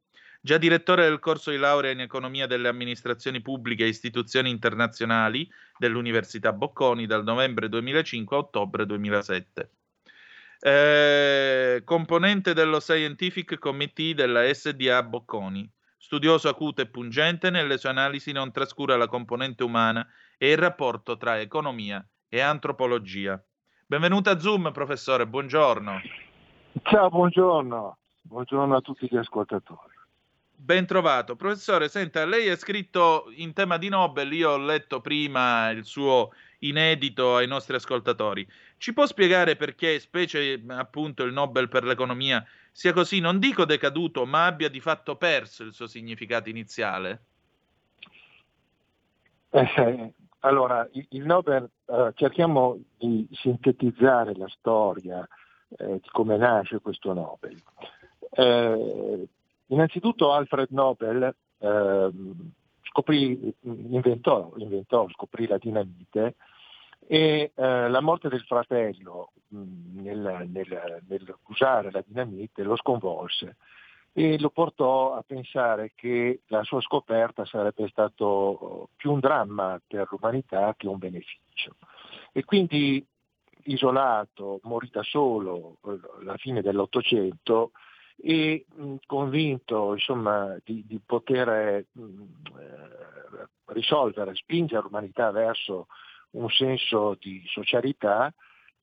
Già 0.46 0.58
direttore 0.58 1.04
del 1.04 1.20
corso 1.20 1.52
di 1.52 1.58
laurea 1.58 1.92
in 1.92 2.02
economia 2.02 2.48
delle 2.48 2.68
amministrazioni 2.68 3.40
pubbliche 3.40 3.86
e 3.86 3.88
istituzioni 3.88 4.50
internazionali 4.50 5.50
dell'Università 5.78 6.52
Bocconi 6.52 7.06
dal 7.06 7.24
novembre 7.24 7.70
2005 7.70 8.36
a 8.36 8.40
ottobre 8.42 8.86
2007. 8.86 9.70
Eh, 10.60 11.82
componente 11.86 12.54
dello 12.54 12.82
Scientific 12.82 13.58
Committee 13.58 14.14
della 14.14 14.54
SDA 14.54 15.02
Bocconi. 15.04 15.72
Studioso 15.96 16.50
acuto 16.50 16.82
e 16.82 16.88
pungente, 16.88 17.50
nelle 17.50 17.78
sue 17.78 17.92
analisi 17.92 18.34
non 18.34 18.52
trascura 18.52 18.98
la 18.98 19.08
componente 19.08 19.64
umana 19.64 20.06
e 20.38 20.52
il 20.52 20.58
rapporto 20.58 21.16
tra 21.16 21.40
economia 21.40 22.06
e 22.28 22.42
antropologia. 22.42 23.42
Benvenuto 23.86 24.30
a 24.30 24.38
Zoom, 24.38 24.74
professore, 24.74 25.26
buongiorno. 25.26 26.02
Ciao, 26.82 27.08
buongiorno. 27.08 27.98
Buongiorno 28.24 28.76
a 28.76 28.82
tutti 28.82 29.08
gli 29.10 29.16
ascoltatori. 29.16 29.93
Ben 30.64 30.86
trovato. 30.86 31.36
Professore, 31.36 31.90
senta, 31.90 32.24
lei 32.24 32.48
ha 32.48 32.56
scritto 32.56 33.26
in 33.36 33.52
tema 33.52 33.78
di 33.78 33.90
Nobel, 33.90 34.32
io 34.32 34.52
ho 34.52 34.58
letto 34.58 35.02
prima 35.02 35.70
il 35.72 35.84
suo 35.84 36.32
inedito 36.60 37.36
ai 37.36 37.48
nostri 37.48 37.76
ascoltatori. 37.76 38.48
Ci 38.78 38.94
può 38.94 39.06
spiegare 39.06 39.58
perché, 39.58 40.00
specie 40.00 40.64
appunto 40.68 41.24
il 41.24 41.34
Nobel 41.34 41.68
per 41.68 41.84
l'economia, 41.84 42.42
sia 42.72 42.94
così, 42.94 43.20
non 43.20 43.40
dico 43.40 43.66
decaduto, 43.66 44.26
ma 44.26 44.46
abbia 44.46 44.70
di 44.70 44.80
fatto 44.80 45.18
perso 45.18 45.64
il 45.64 45.74
suo 45.74 45.86
significato 45.86 46.48
iniziale? 46.48 47.24
Eh, 49.50 50.14
allora, 50.40 50.88
il 50.94 51.26
Nobel, 51.26 51.70
eh, 51.88 52.12
cerchiamo 52.16 52.80
di 52.98 53.28
sintetizzare 53.34 54.34
la 54.38 54.48
storia 54.48 55.28
eh, 55.78 56.00
di 56.02 56.08
come 56.10 56.38
nasce 56.38 56.80
questo 56.80 57.12
Nobel. 57.12 57.62
Eh, 58.32 59.28
Innanzitutto 59.74 60.32
Alfred 60.32 60.68
Nobel 60.70 61.36
eh, 61.58 62.12
scoprì, 62.84 63.56
inventò, 63.62 64.54
inventò, 64.58 65.10
scoprì 65.10 65.48
la 65.48 65.58
dinamite 65.58 66.36
e 67.08 67.52
eh, 67.56 67.90
la 67.90 68.00
morte 68.00 68.30
del 68.30 68.44
fratello 68.44 69.32
mh, 69.48 70.02
nel, 70.02 70.48
nel, 70.52 71.02
nell'usare 71.08 71.90
la 71.90 72.04
dinamite 72.06 72.62
lo 72.62 72.76
sconvolse 72.76 73.58
e 74.14 74.40
lo 74.40 74.52
portò 74.52 75.16
a 75.16 75.24
pensare 75.26 75.94
che 75.96 76.42
la 76.48 76.64
sua 76.64 76.80
scoperta 76.82 77.44
sarebbe 77.46 77.88
stato 77.88 78.90
più 78.96 79.12
un 79.12 79.20
dramma 79.20 79.82
per 79.88 80.08
l'umanità 80.12 80.76
che 80.78 80.88
un 80.88 81.00
beneficio. 81.00 81.78
E 82.32 82.44
quindi 82.46 83.04
isolato, 83.64 84.60
morì 84.64 84.90
da 84.92 85.02
solo 85.02 85.78
alla 85.82 86.38
fine 86.38 86.62
dell'Ottocento, 86.62 87.72
e 88.18 88.66
mh, 88.74 88.96
convinto 89.06 89.94
insomma, 89.94 90.58
di, 90.64 90.84
di, 90.86 91.00
poter 91.06 91.86
mh, 91.92 92.02
eh, 92.60 93.48
risolvere, 93.68 94.36
spingere 94.36 94.84
l'umanità 94.84 95.32
verso 95.32 95.88
un 96.32 96.50
senso 96.50 97.18
di 97.20 97.44
socialità, 97.48 98.34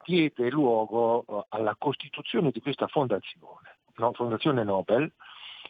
diede 0.04 0.50
luogo 0.50 1.24
eh, 1.26 1.46
alla 1.50 1.76
costituzione 1.78 2.50
di 2.50 2.60
questa 2.60 2.86
fondazione, 2.86 3.78
no? 3.96 4.12
Fondazione 4.12 4.64
Nobel, 4.64 5.10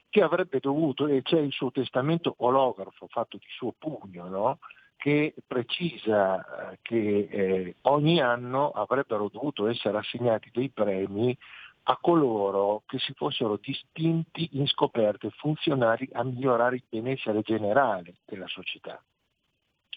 che 0.08 0.22
avrebbe 0.22 0.58
dovuto, 0.60 1.06
e 1.06 1.22
c'è 1.22 1.38
il 1.38 1.52
suo 1.52 1.70
testamento 1.70 2.34
olografo 2.38 3.06
fatto 3.08 3.36
di 3.36 3.46
suo 3.48 3.74
pugno, 3.78 4.28
no? 4.28 4.58
che 5.00 5.34
precisa 5.46 6.72
eh, 6.72 6.78
che 6.82 7.28
eh, 7.30 7.76
ogni 7.82 8.20
anno 8.20 8.70
avrebbero 8.70 9.30
dovuto 9.32 9.66
essere 9.66 9.96
assegnati 9.96 10.50
dei 10.52 10.68
premi 10.68 11.36
a 11.90 11.98
coloro 12.00 12.84
che 12.86 13.00
si 13.00 13.12
fossero 13.14 13.58
distinti 13.60 14.50
in 14.52 14.66
scoperte 14.68 15.30
funzionali 15.30 16.08
a 16.12 16.22
migliorare 16.22 16.76
il 16.76 16.84
benessere 16.88 17.42
generale 17.42 18.18
della 18.24 18.46
società. 18.46 19.02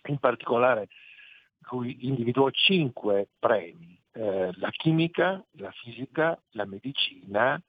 In 0.07 0.17
particolare 0.17 0.87
lui 1.69 2.07
individuò 2.07 2.49
cinque 2.49 3.29
premi, 3.37 3.95
eh, 4.13 4.49
la 4.55 4.69
chimica, 4.71 5.43
la 5.51 5.71
fisica, 5.71 6.37
la 6.53 6.65
medicina, 6.65 7.61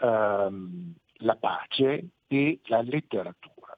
ehm, 0.00 0.94
la 1.20 1.36
pace 1.36 2.08
e 2.26 2.60
la 2.64 2.82
letteratura. 2.82 3.74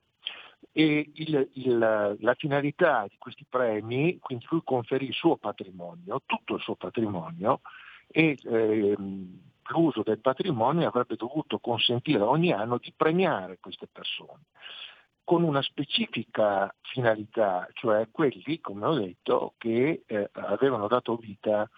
E 0.73 1.11
il, 1.15 1.51
il, 1.55 2.17
la 2.19 2.35
finalità 2.35 3.07
di 3.09 3.17
questi 3.17 3.47
premi, 3.49 4.19
quindi 4.19 4.45
lui 4.51 4.63
conferì 4.65 5.07
il 5.07 5.15
suo 5.15 5.37
patrimonio, 5.37 6.21
tutto 6.27 6.57
il 6.57 6.63
suo 6.63 6.75
patrimonio, 6.75 7.61
e 8.09 8.37
ehm, 8.43 9.47
l'uso 9.69 10.03
del 10.03 10.21
patrimonio 10.21 10.89
avrebbe 10.89 11.17
dovuto 11.17 11.59
consentire 11.59 12.23
ogni 12.23 12.53
anno 12.53 12.79
di 12.79 12.93
premiare 12.97 13.59
queste 13.61 13.87
persone 13.91 14.45
con 15.29 15.43
una 15.43 15.61
specifica 15.61 16.75
finalità, 16.81 17.69
cioè 17.75 18.09
quelli, 18.11 18.61
come 18.61 18.87
ho 18.87 18.95
detto, 18.95 19.53
che 19.59 20.03
eh, 20.07 20.31
avevano 20.33 20.89
dato 20.89 21.17
vita 21.17 21.69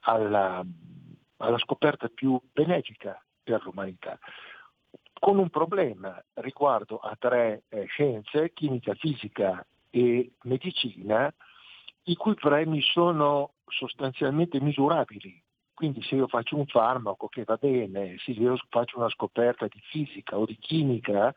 alla, 0.00 0.60
alla 1.36 1.58
scoperta 1.58 2.08
più 2.08 2.36
benefica 2.52 3.16
per 3.44 3.62
l'umanità. 3.62 4.18
Con 5.20 5.38
un 5.38 5.50
problema 5.50 6.20
riguardo 6.34 6.98
a 6.98 7.14
tre 7.16 7.62
eh, 7.68 7.84
scienze, 7.84 8.52
chimica, 8.52 8.92
fisica 8.94 9.64
e 9.88 10.32
medicina, 10.42 11.32
i 12.06 12.16
cui 12.16 12.34
premi 12.34 12.80
sono 12.82 13.52
sostanzialmente 13.68 14.60
misurabili 14.60 15.44
quindi 15.76 16.02
se 16.02 16.14
io 16.14 16.26
faccio 16.26 16.56
un 16.56 16.64
farmaco 16.64 17.28
che 17.28 17.44
va 17.44 17.58
bene, 17.60 18.16
se 18.18 18.30
io 18.30 18.56
faccio 18.70 18.96
una 18.96 19.10
scoperta 19.10 19.66
di 19.66 19.78
fisica 19.90 20.38
o 20.38 20.46
di 20.46 20.56
chimica, 20.56 21.34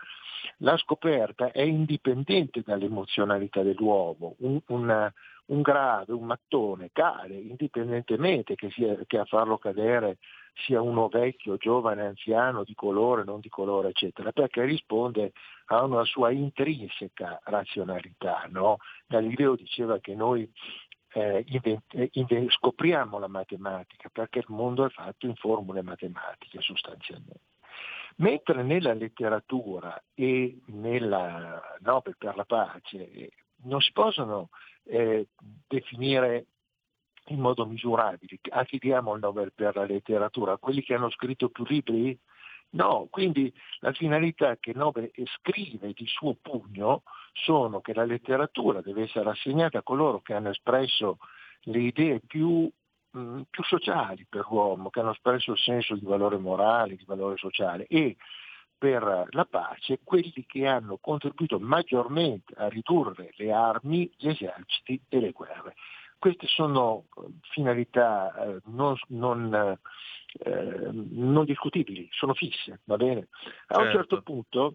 la 0.59 0.77
scoperta 0.77 1.51
è 1.51 1.61
indipendente 1.61 2.61
dall'emozionalità 2.65 3.61
dell'uomo. 3.63 4.35
Un, 4.39 4.61
una, 4.67 5.13
un 5.47 5.61
grave, 5.61 6.13
un 6.13 6.23
mattone 6.23 6.89
cade 6.93 7.35
indipendentemente 7.35 8.55
che, 8.55 8.69
sia, 8.71 8.97
che 9.05 9.17
a 9.17 9.25
farlo 9.25 9.57
cadere 9.57 10.19
sia 10.65 10.81
uno 10.81 11.09
vecchio, 11.09 11.57
giovane, 11.57 12.05
anziano, 12.05 12.63
di 12.63 12.75
colore, 12.75 13.25
non 13.25 13.41
di 13.41 13.49
colore, 13.49 13.89
eccetera, 13.89 14.31
perché 14.31 14.63
risponde 14.63 15.33
a 15.65 15.83
una 15.83 16.05
sua 16.05 16.31
intrinseca 16.31 17.41
razionalità. 17.43 18.47
No? 18.49 18.77
Galileo 19.05 19.55
diceva 19.55 19.99
che 19.99 20.15
noi 20.15 20.49
eh, 21.19 21.43
invent- 21.47 22.09
invent- 22.11 22.51
scopriamo 22.51 23.19
la 23.19 23.27
matematica 23.27 24.09
perché 24.09 24.39
il 24.39 24.45
mondo 24.47 24.85
è 24.85 24.89
fatto 24.89 25.25
in 25.25 25.35
formule 25.35 25.81
matematiche 25.81 26.61
sostanzialmente. 26.61 27.41
Mentre 28.17 28.63
nella 28.63 28.93
letteratura 28.93 30.01
e 30.13 30.59
nella 30.67 31.61
Nobel 31.79 32.15
per 32.17 32.35
la 32.35 32.45
pace 32.45 33.11
eh, 33.11 33.31
non 33.63 33.81
si 33.81 33.91
possono 33.91 34.49
eh, 34.83 35.27
definire 35.67 36.45
in 37.27 37.39
modo 37.39 37.65
misurabile. 37.65 38.39
A 38.49 38.63
chi 38.65 38.77
diamo 38.77 39.13
il 39.13 39.21
Nobel 39.21 39.53
per 39.53 39.75
la 39.75 39.85
letteratura? 39.85 40.53
A 40.53 40.57
quelli 40.57 40.81
che 40.81 40.95
hanno 40.95 41.09
scritto 41.09 41.49
più 41.49 41.63
libri? 41.65 42.17
No, 42.71 43.07
quindi 43.09 43.51
la 43.79 43.93
finalità 43.93 44.55
che 44.57 44.73
Nobel 44.75 45.11
scrive 45.39 45.91
di 45.93 46.05
suo 46.05 46.35
pugno 46.39 47.01
sono 47.33 47.81
che 47.81 47.93
la 47.93 48.05
letteratura 48.05 48.81
deve 48.81 49.03
essere 49.03 49.29
assegnata 49.29 49.79
a 49.79 49.83
coloro 49.83 50.21
che 50.21 50.33
hanno 50.35 50.49
espresso 50.49 51.17
le 51.63 51.79
idee 51.79 52.19
più, 52.19 52.69
mh, 53.11 53.19
mm, 53.19 53.41
più 53.49 53.63
sociali 53.63 54.25
per 54.29 54.45
l'uomo, 54.49 54.89
che 54.89 54.99
hanno 54.99 55.11
espresso 55.11 55.53
il 55.53 55.57
senso 55.57 55.95
di 55.95 56.05
valore 56.05 56.37
morale, 56.37 56.95
di 56.95 57.05
valore 57.05 57.37
sociale 57.37 57.87
e 57.87 58.15
per 58.77 59.27
la 59.31 59.45
pace 59.45 59.99
quelli 60.03 60.45
che 60.47 60.65
hanno 60.65 60.97
contribuito 61.01 61.59
maggiormente 61.59 62.53
a 62.55 62.69
ridurre 62.69 63.33
le 63.35 63.51
armi, 63.51 64.09
gli 64.15 64.29
eserciti 64.29 65.01
e 65.09 65.19
le 65.19 65.31
guerre. 65.31 65.75
Queste 66.17 66.47
sono 66.47 67.05
eh, 67.17 67.21
finalità 67.51 68.33
eh, 68.33 68.59
non, 68.65 68.95
non, 69.07 69.77
eh, 70.39 70.89
non, 70.91 71.45
discutibili, 71.45 72.07
sono 72.11 72.33
fisse, 72.33 72.81
va 72.85 72.97
bene? 72.97 73.27
A 73.67 73.75
certo. 73.75 73.81
un 73.81 73.91
certo 73.91 74.21
punto 74.21 74.73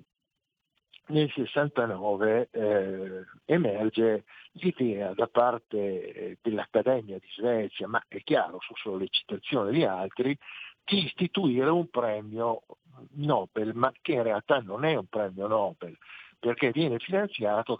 nel 1.06 1.30
69 1.30 2.48
eh, 2.50 3.24
emerge 3.44 4.24
l'idea 4.52 5.12
da 5.12 5.26
parte 5.26 5.76
eh, 5.76 6.38
dell'Accademia 6.40 7.18
di 7.18 7.28
Svezia, 7.36 7.86
ma 7.86 8.02
è 8.08 8.22
chiaro 8.22 8.58
su 8.60 8.74
sollecitazione 8.76 9.70
di 9.70 9.84
altri, 9.84 10.36
di 10.84 11.04
istituire 11.04 11.68
un 11.70 11.88
premio 11.88 12.62
Nobel, 13.16 13.74
ma 13.74 13.92
che 14.00 14.12
in 14.12 14.22
realtà 14.22 14.60
non 14.60 14.84
è 14.84 14.94
un 14.94 15.06
premio 15.06 15.46
Nobel, 15.46 15.96
perché 16.44 16.72
viene 16.72 16.98
finanziato, 16.98 17.74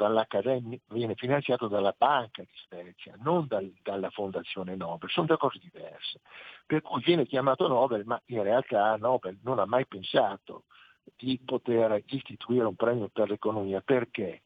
viene 0.89 1.15
finanziato 1.17 1.69
dalla 1.69 1.95
Banca 1.95 2.41
di 2.41 2.49
Svezia, 2.65 3.15
non 3.19 3.47
dal, 3.47 3.71
dalla 3.83 4.09
Fondazione 4.09 4.75
Nobel, 4.75 5.11
sono 5.11 5.27
due 5.27 5.37
cose 5.37 5.59
diverse. 5.59 6.23
Per 6.65 6.81
cui 6.81 7.03
viene 7.05 7.27
chiamato 7.27 7.69
Nobel, 7.69 8.07
ma 8.07 8.19
in 8.29 8.43
realtà 8.43 8.97
Nobel 8.97 9.39
non 9.43 9.59
ha 9.59 9.67
mai 9.67 9.87
pensato 9.87 10.65
di 11.15 11.39
poter 11.45 12.03
istituire 12.07 12.65
un 12.65 12.75
premio 12.75 13.11
per 13.13 13.29
l'economia. 13.29 13.83
Perché? 13.83 14.45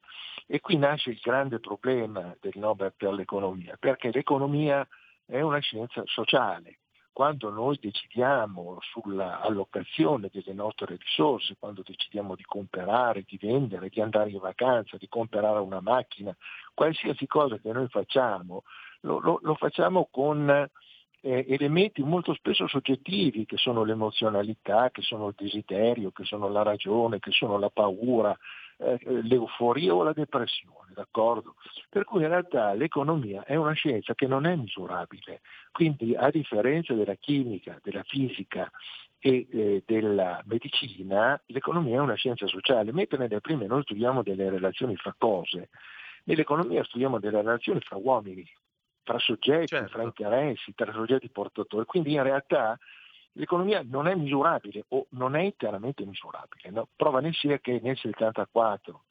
E 0.49 0.59
qui 0.59 0.77
nasce 0.77 1.11
il 1.11 1.21
grande 1.23 1.61
problema 1.61 2.37
del 2.41 2.55
Nobel 2.57 2.95
per 2.97 3.13
l'economia, 3.13 3.77
perché 3.79 4.11
l'economia 4.11 4.85
è 5.27 5.41
una 5.41 5.61
scienza 5.61 6.03
sociale. 6.07 6.79
Quando 7.19 7.51
noi 7.51 7.77
decidiamo 7.81 8.79
sull'allocazione 8.81 10.31
delle 10.31 10.53
nostre 10.53 10.97
risorse, 10.97 11.57
quando 11.59 11.83
decidiamo 11.85 12.37
di 12.37 12.45
comprare, 12.45 13.25
di 13.27 13.37
vendere, 13.43 13.89
di 13.89 14.01
andare 14.01 14.31
in 14.31 14.39
vacanza, 14.39 14.97
di 14.97 15.09
comprare 15.09 15.59
una 15.59 15.81
macchina, 15.81 16.33
qualsiasi 16.73 17.27
cosa 17.27 17.59
che 17.59 17.73
noi 17.73 17.89
facciamo, 17.89 18.63
lo, 19.01 19.19
lo, 19.19 19.41
lo 19.43 19.57
facciamo 19.57 20.07
con 20.13 20.49
eh, 20.49 21.45
elementi 21.49 22.05
molto 22.05 22.35
spesso 22.35 22.69
soggettivi 22.69 23.47
che 23.47 23.57
sono 23.57 23.83
l'emozionalità, 23.83 24.91
che 24.93 25.03
sono 25.03 25.27
il 25.27 25.35
desiderio, 25.37 26.13
che 26.13 26.23
sono 26.23 26.49
la 26.49 26.63
ragione, 26.63 27.19
che 27.19 27.33
sono 27.33 27.59
la 27.59 27.69
paura, 27.69 28.39
eh, 28.79 28.99
l'euforia 29.23 29.95
o 29.95 30.03
la 30.03 30.13
depressione, 30.13 30.93
d'accordo? 30.95 31.57
Per 31.89 32.05
cui 32.05 32.23
in 32.23 32.29
realtà 32.29 32.73
l'economia 32.75 33.45
è 33.45 33.57
una 33.57 33.73
scienza 33.73 34.15
che 34.15 34.27
non 34.27 34.47
è 34.47 34.55
misurabile, 34.55 35.41
quindi 35.73 36.15
a 36.15 36.31
differenza 36.31 36.95
della 36.95 37.15
chimica, 37.17 37.79
della 37.83 38.03
fisica 38.05 38.71
e 39.19 39.49
eh, 39.51 39.83
della 39.85 40.43
medicina, 40.47 41.41
l'economia 41.47 41.97
è 41.97 42.01
una 42.01 42.15
scienza 42.15 42.47
sociale, 42.47 42.93
mentre 42.93 43.19
nelle 43.19 43.41
prime 43.41 43.67
noi 43.67 43.83
studiamo 43.83 44.23
delle 44.23 44.49
relazioni 44.49 44.95
fra 44.97 45.15
cose, 45.19 45.71
nell'economia 46.25 46.85
studiamo 46.85 47.19
delle 47.19 47.39
relazioni 47.39 47.81
fra 47.81 47.97
uomini, 47.97 48.49
fra 49.03 49.19
soggetti, 49.19 49.69
certo. 49.69 49.89
fra 49.89 50.03
interessi, 50.03 50.75
tra 50.75 50.93
soggetti 50.93 51.29
portatori. 51.31 51.85
Quindi 51.87 52.13
in 52.13 52.23
realtà 52.23 52.79
l'economia 53.39 53.83
non 53.85 54.07
è 54.07 54.15
misurabile 54.15 54.85
o 54.89 55.07
non 55.11 55.37
è 55.37 55.43
interamente 55.43 56.05
misurabile. 56.05 56.71
No? 56.71 56.89
Prova 56.95 57.21
ne 57.21 57.33
sia 57.33 57.59
che 57.59 57.73
nel 57.73 57.97
1974 57.97 59.05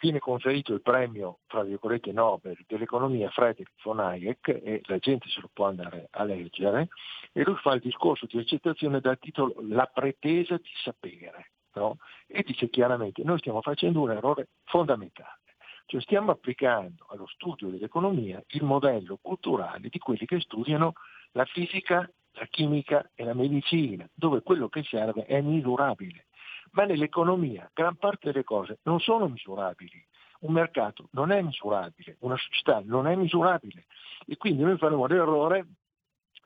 viene 0.00 0.18
conferito 0.18 0.74
il 0.74 0.82
premio, 0.82 1.38
fra 1.46 1.62
virgolette, 1.62 2.10
Nobel 2.12 2.58
dell'economia 2.66 3.30
Friedrich 3.30 3.70
von 3.84 4.00
Hayek 4.00 4.48
e 4.48 4.80
la 4.86 4.98
gente 4.98 5.28
se 5.28 5.40
lo 5.40 5.48
può 5.52 5.66
andare 5.68 6.08
a 6.10 6.24
leggere 6.24 6.88
e 7.32 7.44
lui 7.44 7.54
fa 7.56 7.74
il 7.74 7.80
discorso 7.80 8.26
di 8.26 8.38
accettazione 8.38 9.00
dal 9.00 9.18
titolo 9.20 9.54
La 9.68 9.86
pretesa 9.86 10.56
di 10.56 10.70
sapere 10.82 11.52
no? 11.74 11.98
e 12.26 12.42
dice 12.42 12.68
chiaramente 12.68 13.22
noi 13.22 13.38
stiamo 13.38 13.62
facendo 13.62 14.00
un 14.00 14.10
errore 14.10 14.48
fondamentale. 14.64 15.38
Cioè 15.86 16.00
stiamo 16.00 16.32
applicando 16.32 17.06
allo 17.10 17.26
studio 17.28 17.68
dell'economia 17.68 18.42
il 18.48 18.64
modello 18.64 19.18
culturale 19.22 19.88
di 19.88 19.98
quelli 19.98 20.26
che 20.26 20.40
studiano 20.40 20.94
la 21.32 21.44
fisica, 21.44 22.10
la 22.32 22.46
chimica 22.46 23.10
e 23.14 23.24
la 23.24 23.34
medicina, 23.34 24.08
dove 24.14 24.42
quello 24.42 24.68
che 24.68 24.82
serve 24.82 25.24
è 25.26 25.40
misurabile 25.40 26.26
ma 26.72 26.84
nell'economia 26.84 27.70
gran 27.72 27.96
parte 27.96 28.30
delle 28.30 28.44
cose 28.44 28.78
non 28.82 29.00
sono 29.00 29.28
misurabili. 29.28 30.04
Un 30.40 30.52
mercato 30.52 31.08
non 31.12 31.30
è 31.30 31.40
misurabile, 31.40 32.16
una 32.20 32.36
società 32.36 32.82
non 32.84 33.06
è 33.06 33.14
misurabile 33.14 33.86
e 34.26 34.36
quindi 34.36 34.62
noi 34.62 34.76
faremo 34.76 35.06
l'errore 35.06 35.66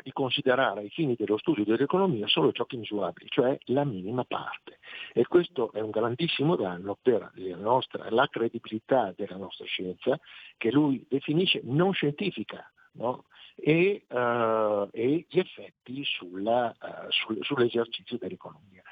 di 0.03 0.13
considerare 0.13 0.81
ai 0.81 0.91
fini 0.91 1.15
dello 1.17 1.39
studio 1.39 1.65
dell'economia 1.65 2.27
solo 2.27 2.53
ciò 2.53 2.67
che 2.67 2.77
è 2.77 2.79
misurabile, 2.79 3.29
cioè 3.31 3.59
la 3.67 3.85
minima 3.85 4.25
parte. 4.25 4.79
E 5.15 5.27
questo 5.27 5.73
è 5.73 5.81
un 5.81 5.91
grandissimo 5.91 6.57
danno 6.57 6.99
per 7.01 7.31
la, 7.35 7.57
nostra, 7.57 8.11
la 8.11 8.29
credibilità 8.29 9.15
della 9.17 9.37
nostra 9.37 9.65
scienza, 9.65 10.21
che 10.59 10.71
lui 10.71 11.07
definisce 11.09 11.63
non 11.65 11.93
scientifica, 11.93 12.71
no? 12.93 13.25
E, 13.57 14.05
uh, 14.09 14.89
e, 14.93 15.27
gli 15.29 15.39
effetti 15.39 16.05
sulla, 16.05 16.69
uh, 16.69 17.11
sul, 17.11 17.39
sull'esercizio 17.41 18.19
dell'economia. 18.19 18.83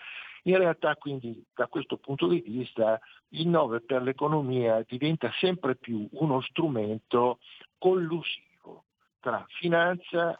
In 0.46 0.58
realtà 0.58 0.96
quindi 0.96 1.42
da 1.54 1.68
questo 1.68 1.96
punto 1.96 2.26
di 2.26 2.40
vista 2.40 3.00
il 3.30 3.48
Nobel 3.48 3.82
per 3.82 4.02
l'economia 4.02 4.82
diventa 4.86 5.30
sempre 5.38 5.76
più 5.76 6.06
uno 6.12 6.40
strumento 6.42 7.38
collusivo 7.78 8.84
tra 9.20 9.44
finanza, 9.48 10.38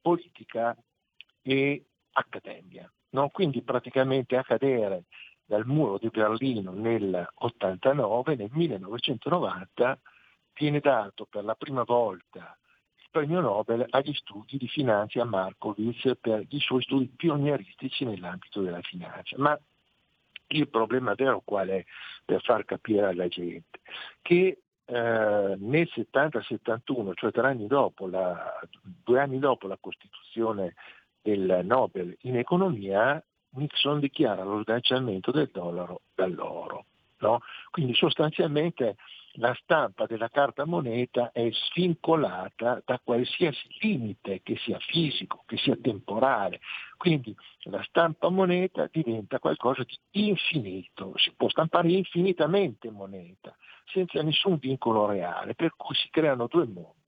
politica 0.00 0.76
e 1.42 1.84
accademia. 2.12 2.90
No? 3.10 3.28
Quindi 3.28 3.62
praticamente 3.62 4.36
a 4.36 4.42
cadere 4.42 5.04
dal 5.44 5.66
muro 5.66 5.98
di 5.98 6.08
Berlino 6.08 6.72
nel 6.72 7.28
89, 7.34 8.36
nel 8.36 8.50
1990 8.52 10.00
viene 10.54 10.80
dato 10.80 11.26
per 11.26 11.44
la 11.44 11.54
prima 11.54 11.82
volta 11.82 12.56
premio 13.10 13.40
Nobel 13.40 13.86
agli 13.90 14.12
studi 14.14 14.56
di 14.56 14.68
finanza 14.68 15.22
a 15.22 15.24
Markowitz 15.24 16.16
per 16.20 16.44
i 16.48 16.60
suoi 16.60 16.82
studi 16.82 17.06
pionieristici 17.14 18.04
nell'ambito 18.04 18.62
della 18.62 18.82
finanza. 18.82 19.36
Ma 19.38 19.58
il 20.48 20.68
problema 20.68 21.14
vero 21.14 21.42
qual 21.44 21.68
è 21.68 21.84
per 22.24 22.42
far 22.42 22.64
capire 22.64 23.06
alla 23.06 23.28
gente? 23.28 23.80
Che 24.22 24.58
eh, 24.84 25.56
nel 25.58 25.88
70-71, 25.92 27.12
cioè 27.14 27.32
tre 27.32 27.48
anni 27.48 27.66
dopo 27.66 28.06
la, 28.06 28.60
due 28.80 29.20
anni 29.20 29.38
dopo 29.38 29.66
la 29.66 29.78
costituzione 29.80 30.74
del 31.20 31.62
Nobel 31.64 32.16
in 32.22 32.36
economia, 32.36 33.22
Nixon 33.50 33.98
dichiara 33.98 34.44
lo 34.44 34.60
sganciamento 34.62 35.32
del 35.32 35.50
dollaro 35.52 36.02
dall'oro. 36.14 36.84
No? 37.18 37.40
Quindi 37.70 37.94
sostanzialmente 37.94 38.96
la 39.38 39.54
stampa 39.54 40.06
della 40.06 40.28
carta 40.28 40.64
moneta 40.64 41.30
è 41.32 41.48
svincolata 41.50 42.82
da 42.84 43.00
qualsiasi 43.02 43.68
limite, 43.80 44.40
che 44.42 44.56
sia 44.56 44.78
fisico, 44.78 45.42
che 45.46 45.56
sia 45.56 45.76
temporale. 45.76 46.60
Quindi 46.96 47.34
la 47.64 47.82
stampa 47.82 48.28
moneta 48.28 48.88
diventa 48.90 49.38
qualcosa 49.38 49.84
di 49.84 50.28
infinito, 50.28 51.12
si 51.16 51.32
può 51.34 51.48
stampare 51.48 51.90
infinitamente 51.90 52.90
moneta, 52.90 53.54
senza 53.84 54.22
nessun 54.22 54.58
vincolo 54.58 55.06
reale, 55.06 55.54
per 55.54 55.74
cui 55.76 55.94
si 55.94 56.08
creano 56.10 56.46
due 56.46 56.66
mondi. 56.66 57.04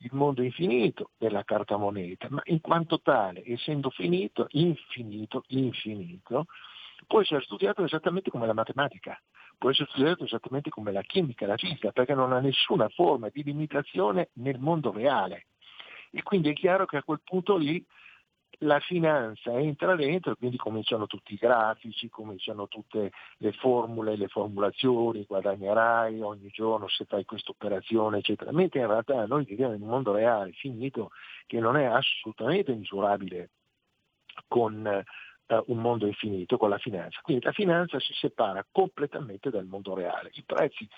Il 0.00 0.10
mondo 0.12 0.42
infinito 0.42 1.12
della 1.16 1.42
carta 1.44 1.76
moneta, 1.76 2.28
ma 2.30 2.42
in 2.44 2.60
quanto 2.60 3.00
tale, 3.00 3.42
essendo 3.46 3.88
finito, 3.90 4.46
infinito, 4.50 5.44
infinito, 5.48 6.46
può 7.06 7.20
essere 7.20 7.42
studiato 7.42 7.82
esattamente 7.82 8.30
come 8.30 8.46
la 8.46 8.52
matematica 8.52 9.18
può 9.58 9.70
essere 9.70 9.88
studiato 9.90 10.24
esattamente 10.24 10.70
come 10.70 10.92
la 10.92 11.02
chimica, 11.02 11.46
la 11.46 11.56
fisica, 11.56 11.92
perché 11.92 12.14
non 12.14 12.32
ha 12.32 12.40
nessuna 12.40 12.88
forma 12.88 13.28
di 13.28 13.42
limitazione 13.42 14.30
nel 14.34 14.58
mondo 14.58 14.92
reale. 14.92 15.46
E 16.10 16.22
quindi 16.22 16.50
è 16.50 16.52
chiaro 16.52 16.86
che 16.86 16.98
a 16.98 17.02
quel 17.02 17.20
punto 17.24 17.56
lì 17.56 17.84
la 18.60 18.80
finanza 18.80 19.52
entra 19.58 19.94
dentro 19.96 20.32
e 20.32 20.36
quindi 20.36 20.56
cominciano 20.56 21.06
tutti 21.06 21.34
i 21.34 21.38
grafici, 21.38 22.08
cominciano 22.08 22.68
tutte 22.68 23.12
le 23.38 23.52
formule, 23.52 24.16
le 24.16 24.28
formulazioni, 24.28 25.26
guadagnerai 25.26 26.22
ogni 26.22 26.48
giorno 26.48 26.88
se 26.88 27.04
fai 27.04 27.24
questa 27.24 27.50
operazione, 27.50 28.18
eccetera. 28.18 28.52
Mentre 28.52 28.80
in 28.80 28.86
realtà 28.86 29.26
noi 29.26 29.44
viviamo 29.44 29.74
in 29.74 29.82
un 29.82 29.88
mondo 29.88 30.12
reale, 30.12 30.52
finito, 30.52 31.10
che 31.46 31.60
non 31.60 31.76
è 31.76 31.84
assolutamente 31.84 32.74
misurabile 32.74 33.50
con 34.48 35.04
uh, 35.48 35.64
un 35.66 35.78
mondo 35.78 36.06
infinito 36.06 36.56
con 36.56 36.70
la 36.70 36.78
finanza. 36.78 37.20
Quindi 37.22 37.44
la 37.44 37.52
finanza 37.52 37.98
si 38.00 38.12
separa 38.14 38.64
completamente 38.70 39.50
dal 39.50 39.66
mondo 39.66 39.94
reale. 39.94 40.30
I 40.34 40.42
prezzi 40.42 40.88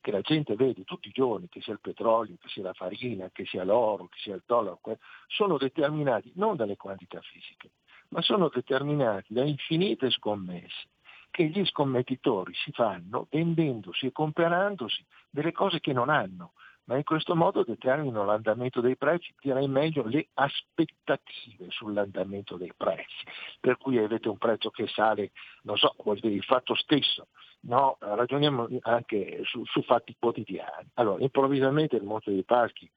che 0.00 0.10
la 0.10 0.20
gente 0.20 0.54
vede 0.54 0.84
tutti 0.84 1.08
i 1.08 1.12
giorni, 1.12 1.48
che 1.48 1.60
sia 1.60 1.72
il 1.72 1.80
petrolio, 1.80 2.36
che 2.40 2.48
sia 2.48 2.62
la 2.62 2.72
farina, 2.72 3.30
che 3.32 3.44
sia 3.46 3.64
l'oro, 3.64 4.06
che 4.06 4.18
sia 4.18 4.34
il 4.34 4.42
dollaro, 4.46 4.80
sono 5.26 5.58
determinati 5.58 6.32
non 6.36 6.56
dalle 6.56 6.76
quantità 6.76 7.20
fisiche, 7.20 7.70
ma 8.10 8.22
sono 8.22 8.48
determinati 8.48 9.32
da 9.34 9.42
infinite 9.42 10.10
scommesse 10.10 10.88
che 11.30 11.44
gli 11.44 11.64
scommettitori 11.66 12.52
si 12.54 12.72
fanno 12.72 13.26
vendendosi 13.30 14.06
e 14.06 14.12
comperandosi 14.12 15.04
delle 15.30 15.52
cose 15.52 15.78
che 15.78 15.92
non 15.92 16.08
hanno 16.08 16.52
ma 16.88 16.96
in 16.96 17.04
questo 17.04 17.36
modo 17.36 17.64
determinano 17.64 18.24
l'andamento 18.24 18.80
dei 18.80 18.96
prezzi, 18.96 19.34
direi 19.40 19.68
meglio 19.68 20.06
le 20.06 20.28
aspettative 20.34 21.66
sull'andamento 21.68 22.56
dei 22.56 22.72
prezzi, 22.74 23.24
per 23.60 23.76
cui 23.76 23.98
avete 23.98 24.28
un 24.28 24.38
prezzo 24.38 24.70
che 24.70 24.86
sale, 24.88 25.32
non 25.62 25.76
so, 25.76 25.94
vuol 26.02 26.18
dire 26.18 26.34
il 26.34 26.42
fatto 26.42 26.74
stesso, 26.74 27.28
no? 27.60 27.98
ragioniamo 28.00 28.68
anche 28.82 29.42
su, 29.44 29.64
su, 29.66 29.82
fatti 29.82 30.16
quotidiani. 30.18 30.88
Allora, 30.94 31.22
improvvisamente 31.22 31.96
il 31.96 32.04
Monte 32.04 32.30
dei 32.30 32.44
Paschi 32.44 32.90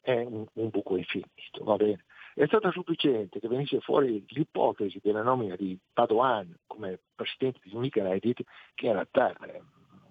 è 0.00 0.22
un, 0.22 0.46
un 0.54 0.68
buco 0.70 0.96
infinito, 0.96 1.64
va 1.64 1.76
bene? 1.76 2.04
È 2.34 2.46
stata 2.46 2.72
sufficiente 2.72 3.40
che 3.40 3.46
venisse 3.46 3.78
fuori 3.80 4.24
l'ipotesi 4.28 4.98
della 5.02 5.22
nomina 5.22 5.54
di 5.54 5.78
Padoan 5.92 6.52
come 6.66 6.98
presidente 7.14 7.60
di 7.62 7.74
Unicredit, 7.74 8.42
che 8.74 8.86
in 8.86 8.92
realtà 8.92 9.34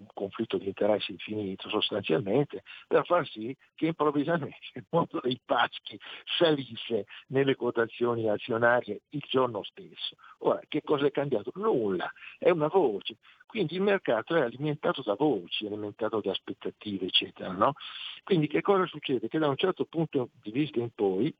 un 0.04 0.14
conflitto 0.14 0.58
di 0.58 0.68
interessi 0.68 1.12
infinito 1.12 1.70
sostanzialmente, 1.70 2.64
per 2.88 3.06
far 3.06 3.28
sì 3.28 3.56
che 3.76 3.88
improvvisamente 3.88 4.58
il 4.74 4.86
mondo 4.90 5.20
dei 5.22 5.40
paschi 5.44 6.00
salisse 6.38 7.06
nelle 7.28 7.56
quotazioni 7.56 8.30
azionarie 8.30 9.02
il 9.10 9.24
giorno 9.28 9.64
stesso. 9.64 10.16
Ora, 10.40 10.62
che 10.68 10.82
cosa 10.82 11.06
è 11.06 11.12
cambiato? 11.12 11.52
Nulla, 11.56 12.12
è 12.38 12.50
una 12.50 12.68
voce. 12.68 13.18
Quindi 13.46 13.76
il 13.76 13.82
mercato 13.82 14.36
è 14.36 14.42
alimentato 14.42 15.02
da 15.04 15.14
voci, 15.14 15.66
alimentato 15.66 16.20
da 16.22 16.32
aspettative, 16.32 17.06
eccetera. 17.06 17.52
No? 17.52 17.74
Quindi 18.24 18.48
che 18.48 18.62
cosa 18.62 18.86
succede? 18.88 19.28
Che 19.28 19.38
da 19.38 19.48
un 19.48 19.58
certo 19.58 19.86
punto 19.86 20.30
di 20.42 20.52
vista 20.52 20.80
in 20.80 20.90
poi 20.94 21.34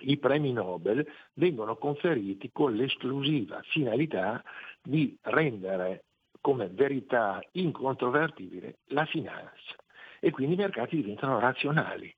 i 0.00 0.16
premi 0.18 0.52
Nobel 0.52 1.06
vengono 1.34 1.76
conferiti 1.76 2.50
con 2.52 2.74
l'esclusiva 2.74 3.60
finalità 3.62 4.42
di 4.82 5.16
rendere 5.22 6.04
come 6.44 6.68
verità 6.68 7.42
incontrovertibile 7.52 8.80
la 8.88 9.06
finanza 9.06 9.74
e 10.20 10.30
quindi 10.30 10.52
i 10.52 10.58
mercati 10.58 10.96
diventano 10.96 11.38
razionali. 11.38 12.14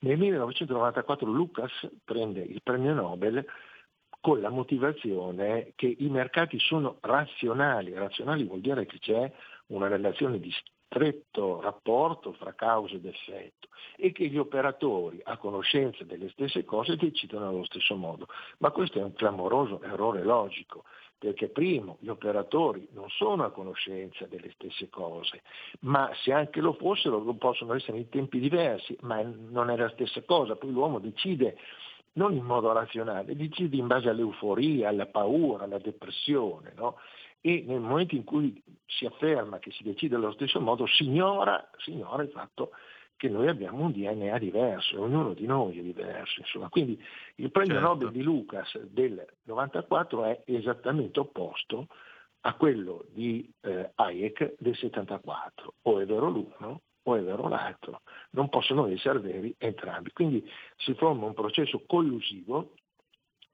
Nel 0.00 0.16
1994 0.16 1.28
Lucas 1.28 1.72
prende 2.04 2.40
il 2.40 2.62
premio 2.62 2.94
Nobel 2.94 3.44
con 4.20 4.40
la 4.40 4.50
motivazione 4.50 5.72
che 5.74 5.92
i 5.98 6.08
mercati 6.08 6.60
sono 6.60 6.98
razionali. 7.00 7.92
Razionali 7.94 8.44
vuol 8.44 8.60
dire 8.60 8.86
che 8.86 9.00
c'è 9.00 9.32
una 9.66 9.88
relazione 9.88 10.38
di 10.38 10.52
stretto 10.86 11.60
rapporto 11.60 12.32
fra 12.34 12.54
causa 12.54 12.94
ed 12.94 13.06
effetto 13.06 13.70
e 13.96 14.12
che 14.12 14.28
gli 14.28 14.38
operatori 14.38 15.20
a 15.24 15.36
conoscenza 15.36 16.04
delle 16.04 16.28
stesse 16.28 16.64
cose 16.64 16.94
decidono 16.94 17.48
allo 17.48 17.64
stesso 17.64 17.96
modo. 17.96 18.28
Ma 18.58 18.70
questo 18.70 19.00
è 19.00 19.02
un 19.02 19.14
clamoroso 19.14 19.82
errore 19.82 20.22
logico 20.22 20.84
perché 21.24 21.48
primo 21.48 21.96
gli 22.00 22.08
operatori 22.08 22.86
non 22.92 23.08
sono 23.08 23.44
a 23.44 23.50
conoscenza 23.50 24.26
delle 24.26 24.50
stesse 24.50 24.90
cose, 24.90 25.40
ma 25.80 26.10
se 26.22 26.34
anche 26.34 26.60
lo 26.60 26.74
fossero 26.74 27.18
possono 27.38 27.72
essere 27.72 27.96
in 27.96 28.10
tempi 28.10 28.38
diversi, 28.38 28.94
ma 29.00 29.22
non 29.22 29.70
è 29.70 29.76
la 29.76 29.88
stessa 29.88 30.20
cosa, 30.22 30.56
poi 30.56 30.70
l'uomo 30.70 30.98
decide 30.98 31.56
non 32.16 32.34
in 32.34 32.44
modo 32.44 32.70
razionale, 32.72 33.34
decide 33.34 33.74
in 33.76 33.86
base 33.86 34.10
all'euforia, 34.10 34.90
alla 34.90 35.06
paura, 35.06 35.64
alla 35.64 35.78
depressione, 35.78 36.74
no? 36.76 36.96
e 37.40 37.64
nel 37.66 37.80
momento 37.80 38.14
in 38.14 38.24
cui 38.24 38.62
si 38.84 39.06
afferma 39.06 39.58
che 39.60 39.70
si 39.70 39.82
decide 39.82 40.16
allo 40.16 40.32
stesso 40.32 40.60
modo 40.60 40.86
si 40.86 41.04
ignora, 41.04 41.70
si 41.78 41.92
ignora 41.92 42.22
il 42.22 42.30
fatto 42.30 42.68
che 42.68 42.74
noi 43.22 43.48
abbiamo 43.48 43.84
un 43.84 43.92
DNA 43.92 44.38
diverso, 44.38 45.00
ognuno 45.00 45.34
di 45.34 45.46
noi 45.46 45.78
è 45.78 45.82
diverso. 45.82 46.40
Insomma. 46.40 46.68
Quindi 46.68 47.02
il 47.36 47.50
premio 47.50 47.74
certo. 47.74 47.88
Nobel 47.88 48.10
di 48.10 48.22
Lucas 48.22 48.78
del 48.78 49.24
94 49.44 50.24
è 50.24 50.42
esattamente 50.46 51.20
opposto 51.20 51.88
a 52.46 52.54
quello 52.54 53.06
di 53.12 53.50
eh, 53.62 53.90
Hayek 53.94 54.56
del 54.58 54.76
74, 54.76 55.74
o 55.82 56.00
è 56.00 56.06
vero 56.06 56.28
l'uno 56.28 56.80
o 57.06 57.16
è 57.16 57.22
vero 57.22 57.48
l'altro, 57.48 58.00
non 58.30 58.48
possono 58.48 58.86
essere 58.86 59.18
veri 59.18 59.54
entrambi. 59.58 60.10
Quindi 60.12 60.46
si 60.76 60.94
forma 60.94 61.26
un 61.26 61.34
processo 61.34 61.82
collusivo 61.86 62.72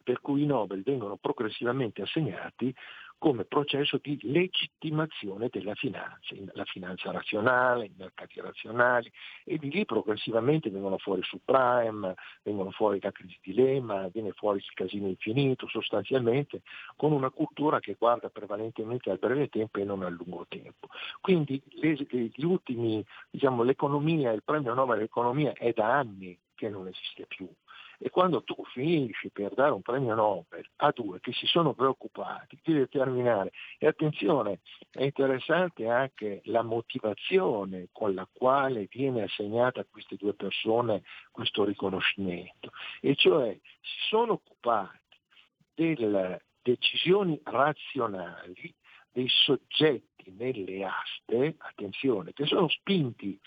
per 0.02 0.20
cui 0.20 0.42
i 0.42 0.46
Nobel 0.46 0.82
vengono 0.82 1.16
progressivamente 1.16 2.02
assegnati 2.02 2.74
come 3.20 3.44
processo 3.44 3.98
di 4.00 4.18
legittimazione 4.22 5.50
della 5.50 5.74
finanza, 5.74 6.34
la 6.54 6.64
finanza 6.64 7.10
razionale, 7.10 7.84
i 7.84 7.94
mercati 7.94 8.40
razionali 8.40 9.12
e 9.44 9.58
di 9.58 9.70
lì 9.70 9.84
progressivamente 9.84 10.70
vengono 10.70 10.96
fuori 10.96 11.22
subprime, 11.22 12.14
vengono 12.42 12.70
fuori 12.70 12.98
la 12.98 13.12
crisi 13.12 13.38
di 13.42 13.52
Lehman, 13.52 14.08
viene 14.10 14.32
fuori 14.32 14.60
il 14.60 14.72
casino 14.72 15.06
infinito 15.06 15.68
sostanzialmente 15.68 16.62
con 16.96 17.12
una 17.12 17.28
cultura 17.28 17.78
che 17.78 17.94
guarda 17.98 18.30
prevalentemente 18.30 19.10
al 19.10 19.18
breve 19.18 19.48
tempo 19.48 19.78
e 19.78 19.84
non 19.84 20.02
al 20.02 20.14
lungo 20.14 20.46
tempo. 20.48 20.88
Quindi 21.20 21.62
gli 21.68 22.44
ultimi, 22.44 23.04
diciamo, 23.28 23.62
l'economia, 23.64 24.32
il 24.32 24.42
premio 24.42 24.72
Nobel 24.72 24.96
dell'economia 24.96 25.52
è 25.52 25.72
da 25.74 25.98
anni 25.98 26.38
che 26.54 26.70
non 26.70 26.86
esiste 26.86 27.26
più. 27.26 27.46
E 28.02 28.08
quando 28.08 28.42
tu 28.42 28.56
finisci 28.72 29.28
per 29.30 29.52
dare 29.52 29.72
un 29.72 29.82
premio 29.82 30.14
Nobel 30.14 30.66
a 30.76 30.90
due 30.90 31.20
che 31.20 31.32
si 31.32 31.44
sono 31.44 31.74
preoccupati 31.74 32.58
di 32.62 32.72
determinare, 32.72 33.52
e 33.78 33.86
attenzione, 33.86 34.60
è 34.90 35.02
interessante 35.02 35.86
anche 35.86 36.40
la 36.44 36.62
motivazione 36.62 37.88
con 37.92 38.14
la 38.14 38.26
quale 38.32 38.88
viene 38.90 39.24
assegnata 39.24 39.80
a 39.80 39.86
queste 39.88 40.16
due 40.16 40.32
persone 40.32 41.02
questo 41.30 41.62
riconoscimento, 41.62 42.70
e 43.02 43.14
cioè 43.16 43.52
si 43.52 44.08
sono 44.08 44.32
occupati 44.32 44.98
delle 45.74 46.44
decisioni 46.62 47.38
razionali 47.44 48.74
dei 49.12 49.28
soggetti 49.28 50.32
nelle 50.38 50.84
aste, 50.84 51.56
attenzione, 51.58 52.32
che 52.32 52.46
sono 52.46 52.68
spinti 52.68 53.38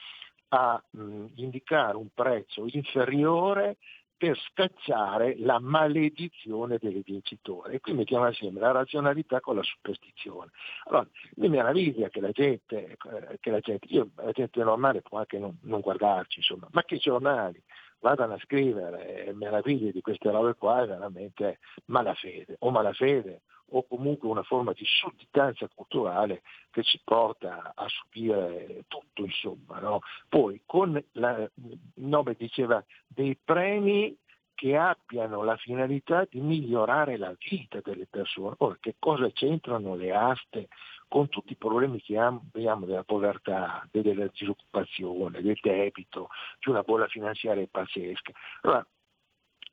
a 0.50 0.84
mh, 0.92 1.26
indicare 1.38 1.98
un 1.98 2.10
prezzo 2.14 2.66
inferiore 2.68 3.78
per 4.24 4.40
scacciare 4.40 5.36
la 5.40 5.60
maledizione 5.60 6.78
del 6.80 7.02
vincitore. 7.04 7.74
E 7.74 7.80
qui 7.82 7.92
mettiamo 7.92 8.24
assieme 8.24 8.62
la 8.62 8.72
razionalità 8.72 9.42
con 9.42 9.58
la 9.58 9.64
superstizione. 9.64 10.52
Allora, 10.86 11.06
mi 11.36 11.50
meraviglia 11.50 12.08
che 12.08 12.22
la 12.22 12.32
gente, 12.32 12.92
eh, 12.92 13.38
che 13.42 13.52
la 13.52 13.60
gente, 13.60 13.86
io, 13.90 14.12
la 14.16 14.32
gente 14.32 14.64
normale 14.64 15.02
può 15.02 15.18
anche 15.18 15.38
non, 15.40 15.58
non 15.64 15.82
guardarci, 15.82 16.40
insomma, 16.40 16.70
ma 16.72 16.84
che 16.84 16.96
i 16.96 17.00
giornali 17.00 17.62
vadano 18.04 18.34
a 18.34 18.40
scrivere 18.40 19.32
meraviglie 19.34 19.94
di 19.94 20.02
queste 20.02 20.30
robe 20.30 20.56
qua 20.56 20.84
è 20.84 20.88
veramente 20.88 21.60
malafede, 21.86 22.58
o 22.60 22.70
malafede, 22.70 23.44
o 23.70 23.88
comunque 23.88 24.28
una 24.28 24.44
forma 24.44 24.74
di 24.74 24.84
sudditanza 24.86 25.70
culturale 25.74 26.42
che 26.70 26.84
ci 26.84 27.00
porta 27.02 27.72
a 27.74 27.88
subire 27.88 28.84
tutto, 28.90 29.24
insomma. 29.24 29.80
No? 29.80 30.02
Poi 30.28 30.62
con 30.66 31.02
la 31.14 31.50
Nobel 31.96 32.36
diceva 32.38 32.84
dei 33.08 33.40
premi 33.42 34.16
che 34.54 34.76
abbiano 34.76 35.42
la 35.44 35.56
finalità 35.56 36.28
di 36.30 36.42
migliorare 36.42 37.18
la 37.18 37.34
vita 37.50 37.80
delle 37.82 38.06
persone. 38.06 38.56
Ora, 38.60 38.78
che 38.80 38.96
cosa 39.00 39.32
c'entrano 39.32 39.96
le 39.96 40.14
aste 40.14 40.68
con 41.14 41.30
tutti 41.30 41.52
i 41.52 41.58
problemi 41.58 42.02
che 42.02 42.18
abbiamo 42.18 42.88
della 42.88 43.04
povertà, 43.04 43.88
della 43.92 44.26
disoccupazione, 44.34 45.44
del 45.44 45.60
debito, 45.62 46.30
di 46.58 46.72
una 46.72 46.82
bolla 46.82 47.06
finanziaria 47.06 47.68
pazzesca? 47.70 48.32
Allora, 48.62 48.88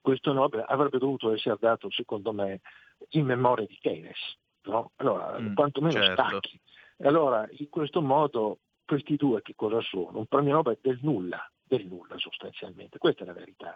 questo 0.03 0.35
Nobel 0.35 0.67
avrebbe 0.69 0.99
dovuto 0.99 1.33
essere 1.33 1.57
dato, 1.59 1.91
secondo 1.91 2.35
me, 2.35 2.61
in 3.13 3.25
memoria 3.25 3.65
di 3.65 3.79
Keynes, 3.81 4.37
no? 4.65 4.91
allora, 4.97 5.41
mm, 5.41 5.55
quantomeno 5.55 6.03
certo. 6.03 6.13
stacchi. 6.13 6.61
Allora, 7.05 7.49
in 7.53 7.71
questo 7.71 8.03
modo, 8.03 8.59
questi 8.85 9.17
due 9.17 9.41
che 9.41 9.55
cosa 9.57 9.81
sono? 9.81 10.19
Un 10.19 10.27
premio 10.27 10.53
Nobel 10.53 10.77
del 10.83 10.99
nulla, 11.01 11.51
del 11.63 11.87
nulla 11.87 12.19
sostanzialmente, 12.19 12.99
questa 12.99 13.23
è 13.23 13.27
la 13.27 13.33
verità, 13.33 13.75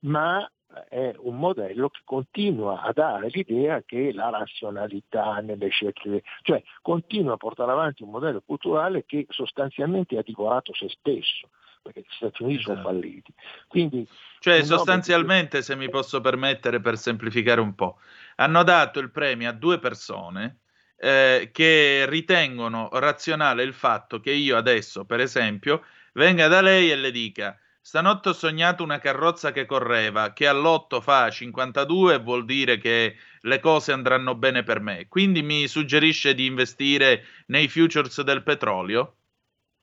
ma 0.00 0.46
è 0.88 1.14
un 1.18 1.36
modello 1.36 1.88
che 1.88 2.00
continua 2.04 2.82
a 2.82 2.92
dare 2.92 3.28
l'idea 3.28 3.82
che 3.82 4.12
la 4.12 4.30
razionalità 4.30 5.40
nelle 5.40 5.68
scelte, 5.68 6.22
cioè 6.42 6.62
continua 6.82 7.34
a 7.34 7.36
portare 7.36 7.72
avanti 7.72 8.02
un 8.02 8.10
modello 8.10 8.42
culturale 8.44 9.04
che 9.06 9.26
sostanzialmente 9.28 10.18
ha 10.18 10.22
divorato 10.22 10.74
se 10.74 10.88
stesso 10.88 11.48
perché 11.86 12.00
gli 12.00 12.14
Stati 12.16 12.42
Uniti 12.42 12.60
esatto. 12.60 12.74
sono 12.74 12.88
falliti. 12.88 13.32
Quindi, 13.68 14.08
cioè, 14.40 14.64
sostanzialmente, 14.64 15.62
se 15.62 15.76
mi 15.76 15.88
posso 15.88 16.20
permettere 16.20 16.80
per 16.80 16.98
semplificare 16.98 17.60
un 17.60 17.76
po', 17.76 17.98
hanno 18.36 18.64
dato 18.64 18.98
il 18.98 19.12
premio 19.12 19.48
a 19.48 19.52
due 19.52 19.78
persone 19.78 20.58
eh, 20.96 21.50
che 21.52 22.04
ritengono 22.08 22.88
razionale 22.92 23.62
il 23.62 23.72
fatto 23.72 24.18
che 24.18 24.32
io 24.32 24.56
adesso, 24.56 25.04
per 25.04 25.20
esempio, 25.20 25.84
venga 26.14 26.48
da 26.48 26.60
lei 26.60 26.90
e 26.90 26.96
le 26.96 27.12
dica 27.12 27.56
Stanotte 27.86 28.30
ho 28.30 28.32
sognato 28.32 28.82
una 28.82 28.98
carrozza 28.98 29.52
che 29.52 29.64
correva, 29.64 30.32
che 30.32 30.48
all'otto 30.48 31.00
fa 31.00 31.30
52 31.30 32.18
vuol 32.18 32.44
dire 32.44 32.78
che 32.78 33.14
le 33.42 33.60
cose 33.60 33.92
andranno 33.92 34.34
bene 34.34 34.64
per 34.64 34.80
me. 34.80 35.06
Quindi 35.06 35.40
mi 35.42 35.68
suggerisce 35.68 36.34
di 36.34 36.46
investire 36.46 37.22
nei 37.46 37.68
futures 37.68 38.22
del 38.22 38.42
petrolio? 38.42 39.18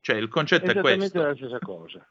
Cioè, 0.01 0.17
il 0.17 0.27
concetto 0.27 0.71
è 0.71 0.81
questo. 0.81 1.05
Esattamente 1.05 1.17
la 1.17 1.33
stessa 1.33 1.59
cosa. 1.59 2.05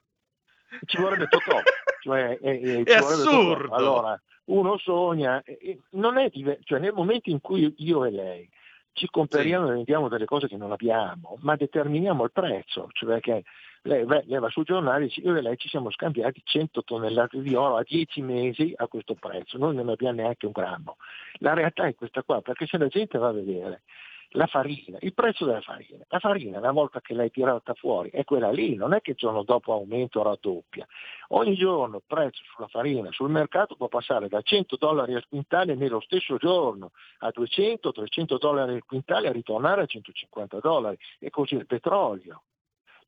Ci 0.87 0.97
vorrebbe 0.97 1.27
Totò. 1.27 1.61
Cioè, 2.01 2.39
è, 2.41 2.61
è, 2.61 2.83
è 2.85 2.95
assurdo. 2.95 3.65
Totò. 3.65 3.75
Allora, 3.75 4.23
uno 4.47 4.79
sogna, 4.79 5.43
non 5.91 6.17
è 6.17 6.31
diver- 6.31 6.61
cioè 6.65 6.79
nel 6.79 6.95
momento 6.95 7.29
in 7.29 7.43
cui 7.43 7.71
io 7.77 8.07
e 8.07 8.11
lei 8.11 8.51
ci 8.93 9.09
compariamo 9.11 9.67
sì. 9.67 9.73
e 9.73 9.75
vendiamo 9.75 10.09
delle 10.09 10.25
cose 10.25 10.49
che 10.49 10.57
non 10.57 10.73
abbiamo, 10.73 11.37
ma 11.43 11.55
determiniamo 11.55 12.25
il 12.25 12.33
prezzo, 12.33 12.89
cioè 12.93 13.21
che 13.21 13.45
lei, 13.83 14.07
lei 14.07 14.39
va 14.39 14.49
sul 14.49 14.65
giornale 14.65 15.05
e 15.05 15.07
dice 15.09 15.21
io 15.21 15.35
e 15.35 15.41
lei 15.41 15.57
ci 15.57 15.69
siamo 15.69 15.91
scambiati 15.91 16.41
100 16.45 16.85
tonnellate 16.85 17.41
di 17.41 17.55
oro 17.55 17.77
a 17.77 17.83
10 17.83 18.23
mesi 18.23 18.73
a 18.77 18.87
questo 18.87 19.15
prezzo, 19.15 19.59
noi 19.59 19.75
non 19.75 19.89
abbiamo 19.89 20.21
neanche 20.21 20.47
un 20.47 20.53
grammo. 20.53 20.97
La 21.39 21.55
realtà 21.55 21.87
è 21.87 21.95
questa 21.95 22.23
qua, 22.23 22.41
perché 22.41 22.67
se 22.67 22.79
la 22.79 22.89
gente 22.89 23.19
va 23.19 23.29
a 23.29 23.33
vedere 23.33 23.83
la 24.35 24.47
farina, 24.47 24.97
il 25.01 25.13
prezzo 25.13 25.45
della 25.45 25.61
farina, 25.61 26.05
la 26.09 26.19
farina 26.19 26.59
una 26.59 26.73
volta 26.73 27.01
che 27.01 27.13
l'hai 27.13 27.31
tirata 27.31 27.75
fuori 27.75 28.11
è 28.11 28.25
quella 28.25 28.51
lì, 28.51 28.75
non 28.77 28.95
è 28.95 29.01
che 29.01 29.11
il 29.11 29.17
giorno 29.17 29.43
dopo 29.43 29.73
aumenta 29.73 30.21
o 30.21 30.23
raddoppia. 30.23 30.87
Ogni 31.29 31.55
giorno 31.55 31.97
il 31.97 32.03
prezzo 32.07 32.43
sulla 32.55 32.69
farina 32.69 33.11
sul 33.11 33.31
mercato 33.31 33.77
può 33.77 33.89
passare 33.89 34.29
da 34.29 34.41
100 34.41 34.77
dollari 34.77 35.15
al 35.15 35.27
quintale 35.29 35.75
nello 35.75 36.01
stesso 36.01 36.37
giorno 36.37 36.93
a 37.19 37.29
200-300 37.29 38.39
dollari 38.39 38.75
al 38.75 38.85
quintale 38.85 39.29
a 39.29 39.33
ritornare 39.33 39.83
a 39.83 39.87
150 39.87 40.59
dollari 40.61 40.97
e 41.19 41.29
così 41.29 41.55
il 41.55 41.67
petrolio. 41.67 42.43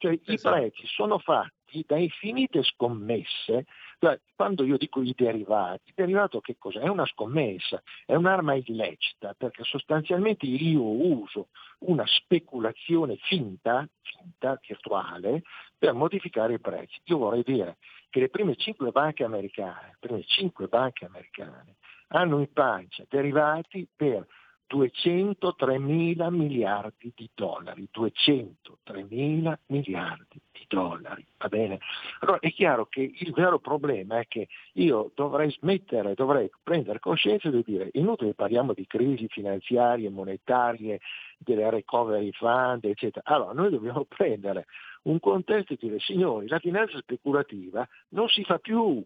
Cioè 0.05 0.21
esatto. 0.25 0.33
i 0.33 0.39
prezzi 0.61 0.87
sono 0.87 1.19
fatti 1.19 1.85
da 1.87 1.97
infinite 1.97 2.63
scommesse 2.63 3.65
cioè, 4.05 4.21
quando 4.37 4.65
io 4.65 4.77
dico 4.77 5.01
i 5.01 5.15
derivati, 5.17 5.85
il 5.87 5.95
derivato 5.95 6.41
che 6.43 6.57
cos'è? 6.59 6.81
È 6.81 6.89
una 6.89 7.07
scommessa, 7.07 7.83
è 8.05 8.15
un'arma 8.15 8.55
illecita, 8.55 9.33
perché 9.33 9.65
sostanzialmente 9.65 10.45
io 10.45 10.83
uso 10.83 11.49
una 11.81 12.05
speculazione 12.07 13.17
finta, 13.23 13.89
finta, 14.03 14.61
virtuale, 14.67 15.43
per 15.79 15.95
modificare 15.95 16.55
i 16.55 16.61
prezzi. 16.61 17.01
Io 17.05 17.17
vorrei 17.17 17.43
dire 17.45 17.79
che 18.11 18.21
le 18.21 18.29
prime 18.29 18.57
cinque 18.57 18.91
banche 18.91 19.25
americane, 19.25 19.97
prime 20.01 20.23
cinque 20.25 20.67
banche 20.67 21.07
americane 21.07 21.77
hanno 22.09 22.41
in 22.41 22.53
pancia 22.53 23.05
derivati 23.09 23.89
per 23.97 24.27
203 24.67 25.79
mila 25.79 26.31
miliardi 26.31 27.13
di 27.15 27.29
dollari, 27.35 27.89
203 27.91 29.07
mila 29.09 29.59
miliardi 29.67 30.41
di 30.53 30.65
dollari, 30.69 31.25
va 31.39 31.49
bene? 31.49 31.79
Allora 32.21 32.39
è 32.41 32.51
chiaro 32.51 32.87
che 32.87 33.13
il 33.15 33.33
vero 33.33 33.59
problema 33.59 34.19
è 34.19 34.27
che 34.27 34.49
io 34.75 35.11
dovrei 35.15 35.51
smettere, 35.51 36.15
dovrei 36.15 36.51
prendere 36.63 36.99
coscienza 36.99 37.51
di 37.51 37.63
dire, 37.65 37.91
inutile 37.93 38.35
parliamo 38.35 38.73
di 38.73 38.87
crisi 38.87 39.29
finanziarie, 39.29 40.09
monetarie, 40.11 41.01
delle 41.39 41.69
recovery 41.71 42.31
fund, 42.33 42.85
eccetera. 42.85 43.25
Allora 43.27 43.53
noi 43.53 43.71
dobbiamo 43.71 44.05
prendere 44.05 44.67
un 45.03 45.21
contesto 45.21 45.75
e 45.75 45.79
dire, 45.79 45.99
signori, 46.01 46.49
la 46.49 46.59
finanza 46.59 46.97
speculativa 46.99 47.87
non 48.11 48.29
si 48.29 48.43
fa 48.45 48.59
più, 48.59 49.03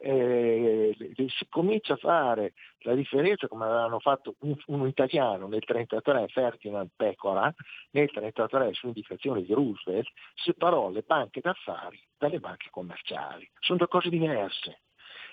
eh, 0.00 0.96
si 1.14 1.46
comincia 1.48 1.94
a 1.94 1.96
fare 1.96 2.54
la 2.80 2.94
differenza 2.94 3.48
come 3.48 3.64
avevano 3.64 3.98
fatto 3.98 4.36
un, 4.40 4.54
un 4.66 4.86
italiano 4.86 5.46
nel 5.46 5.64
1933, 5.66 6.28
Ferdinand 6.28 6.90
Pecora, 6.94 7.52
nel 7.90 8.10
1933 8.12 8.74
su 8.74 8.86
indicazione 8.86 9.42
di 9.42 9.52
Roosevelt, 9.52 10.08
separò 10.34 10.90
le 10.90 11.02
banche 11.06 11.40
d'affari 11.40 12.00
dalle 12.16 12.38
banche 12.40 12.68
commerciali. 12.70 13.48
Sono 13.60 13.78
due 13.78 13.88
cose 13.88 14.08
diverse. 14.08 14.80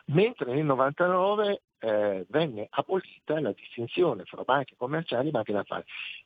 mentre 0.08 0.54
nel 0.54 0.66
99 0.66 1.62
eh, 1.80 2.26
venne 2.30 2.68
abolita 2.70 3.40
la 3.40 3.52
distinzione 3.52 4.24
fra 4.26 4.44
banche 4.44 4.76
commerciali 4.78 5.30
e 5.30 5.32
banche 5.32 5.52
d'affari, 5.52 5.84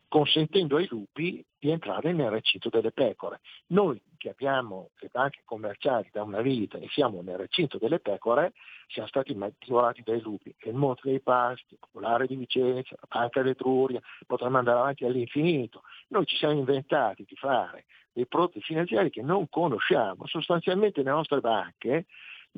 consentendo 0.10 0.76
ai 0.76 0.88
lupi 0.90 1.46
di 1.58 1.70
entrare 1.70 2.12
nel 2.12 2.32
recinto 2.32 2.70
delle 2.70 2.92
pecore. 2.92 3.40
Noi 3.68 4.02
che 4.18 4.30
abbiamo 4.30 4.90
le 5.00 5.10
banche 5.12 5.42
commerciali 5.46 6.10
da 6.12 6.24
una 6.24 6.42
vita 6.42 6.78
e 6.78 6.88
siamo 6.90 7.22
nel 7.22 7.38
recinto 7.38 7.78
delle 7.78 8.00
pecore, 8.00 8.54
siamo 8.88 9.08
stati 9.08 9.38
divorati 9.60 10.02
dai 10.04 10.20
lupi. 10.20 10.54
Il 10.64 10.74
Monte 10.74 11.02
dei 11.04 11.22
Pasti, 11.22 11.78
Popolare 11.80 12.28
di 12.28 12.36
Vicenza, 12.36 12.96
la 13.00 13.20
Banca 13.20 13.42
d'Etruria, 13.42 14.02
potremmo 14.26 14.58
andare 14.58 14.80
avanti 14.80 15.06
all'infinito. 15.06 15.84
Noi 16.10 16.26
ci 16.26 16.36
siamo 16.36 16.56
inventati 16.56 17.24
di 17.26 17.36
fare 17.36 17.86
dei 18.12 18.28
prodotti 18.28 18.60
finanziari 18.62 19.12
che 19.12 19.22
non 19.22 19.48
conosciamo. 19.48 20.26
Sostanzialmente 20.26 21.04
le 21.04 21.12
nostre 21.12 21.40
banche 21.40 22.08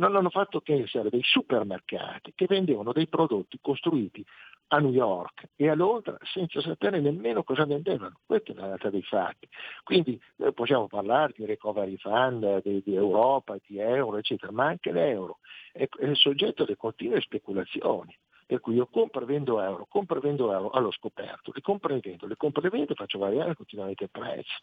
non 0.08 0.16
hanno 0.16 0.30
fatto 0.30 0.62
che 0.62 0.82
essere 0.82 1.10
dei 1.10 1.22
supermercati 1.24 2.34
che 2.36 2.46
vendevano 2.48 2.92
dei 2.92 3.08
prodotti 3.08 3.60
costruiti 3.62 4.26
a 4.70 4.80
New 4.80 4.92
York 4.92 5.50
e 5.56 5.70
a 5.70 5.76
Londra 5.76 6.18
senza 6.22 6.62
sapere 6.62 7.00
nemmeno 7.00 7.44
cosa 7.44 7.66
vendevano. 7.66 8.20
Questa 8.26 8.52
è 8.52 8.56
la 8.56 8.66
realtà 8.68 8.90
dei 8.90 9.04
fatti. 9.04 9.48
Quindi 9.84 10.20
noi 10.38 10.54
possiamo 10.54 10.88
parlare 10.88 11.34
di 11.36 11.46
recovery 11.46 11.98
fund, 11.98 12.62
di, 12.64 12.82
di 12.84 12.96
Europa, 12.96 13.58
di 13.66 13.80
euro, 13.80 14.18
eccetera, 14.18 14.52
ma 14.52 14.66
anche 14.66 14.92
l'euro 14.92 15.40
è, 15.72 15.88
è 15.88 16.14
soggetto 16.14 16.64
alle 16.64 16.78
continue 16.78 17.22
speculazioni. 17.22 18.18
Per 18.52 18.60
cui 18.60 18.76
io 18.76 18.86
compro 18.88 19.22
e 19.22 19.26
vendo 19.26 19.62
euro, 19.62 19.88
compro 19.88 20.18
e 20.18 20.20
vendo 20.20 20.52
euro 20.52 20.72
allo 20.72 20.92
scoperto, 20.92 21.54
le 21.54 21.62
compro 21.62 21.96
e 21.96 22.02
vendo, 22.02 22.28
le 22.28 22.36
compro 22.36 22.62
e 22.68 22.70
vendo 22.70 22.92
e 22.92 22.96
faccio 22.96 23.18
variare 23.18 23.56
continuamente 23.56 24.04
il 24.04 24.10
prezzo. 24.10 24.60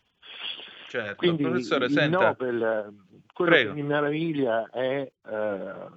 Certo, 0.88 1.14
Quindi 1.16 1.44
professore, 1.44 1.86
il 1.86 1.92
senta. 1.92 2.18
Nobel, 2.18 2.94
quello 3.32 3.50
Prego. 3.50 3.72
che 3.72 3.80
mi 3.80 3.86
meraviglia 3.86 4.68
è 4.68 5.10
eh, 5.30 5.88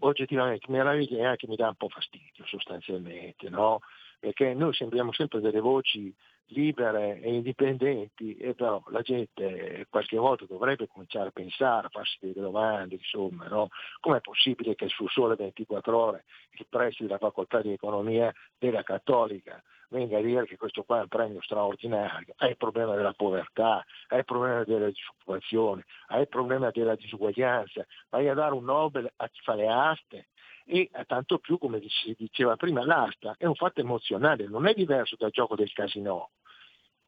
oggettivamente 0.00 0.66
mi 0.66 0.78
meraviglia 0.78 1.18
e 1.18 1.24
anche 1.24 1.46
mi 1.46 1.54
dà 1.54 1.68
un 1.68 1.76
po' 1.76 1.88
fastidio 1.88 2.44
sostanzialmente, 2.46 3.48
no? 3.48 3.78
Perché 4.20 4.52
noi 4.52 4.74
sembriamo 4.74 5.12
sempre 5.12 5.40
delle 5.40 5.60
voci 5.60 6.14
libere 6.50 7.20
e 7.20 7.32
indipendenti 7.32 8.36
e 8.36 8.54
però 8.54 8.82
la 8.88 9.00
gente 9.00 9.86
qualche 9.88 10.16
volta 10.16 10.44
dovrebbe 10.46 10.86
cominciare 10.88 11.28
a 11.28 11.32
pensare, 11.32 11.86
a 11.86 11.90
farsi 11.90 12.18
delle 12.20 12.34
domande, 12.34 12.96
insomma, 12.96 13.46
no? 13.48 13.68
Com'è 13.98 14.20
possibile 14.20 14.74
che 14.74 14.88
sul 14.88 15.08
sole 15.08 15.36
24 15.36 15.96
ore 15.96 16.24
il 16.58 16.66
preside 16.68 17.06
della 17.06 17.18
facoltà 17.18 17.62
di 17.62 17.72
economia 17.72 18.32
della 18.58 18.82
Cattolica 18.82 19.62
venga 19.90 20.18
a 20.18 20.22
dire 20.22 20.46
che 20.46 20.56
questo 20.56 20.84
qua 20.84 20.98
è 20.98 21.02
un 21.02 21.08
premio 21.08 21.42
straordinario, 21.42 22.34
hai 22.38 22.50
il 22.50 22.56
problema 22.56 22.94
della 22.94 23.12
povertà, 23.12 23.84
hai 24.08 24.18
il 24.18 24.24
problema 24.24 24.62
della 24.64 24.86
disoccupazione, 24.86 25.84
hai 26.08 26.22
il 26.22 26.28
problema 26.28 26.70
della 26.70 26.94
disuguaglianza, 26.94 27.84
vai 28.08 28.28
a 28.28 28.34
dare 28.34 28.54
un 28.54 28.64
Nobel 28.64 29.10
a 29.16 29.28
chi 29.28 29.40
fa 29.42 29.54
le 29.54 29.68
aste 29.68 30.28
e 30.70 30.88
eh, 30.92 31.04
tanto 31.04 31.38
più 31.38 31.58
come 31.58 31.82
si 31.88 32.14
diceva 32.16 32.54
prima 32.54 32.84
l'asta 32.84 33.34
è 33.36 33.44
un 33.44 33.56
fatto 33.56 33.80
emozionale, 33.80 34.46
non 34.46 34.68
è 34.68 34.72
diverso 34.72 35.16
dal 35.18 35.30
gioco 35.30 35.56
del 35.56 35.72
casino. 35.72 36.30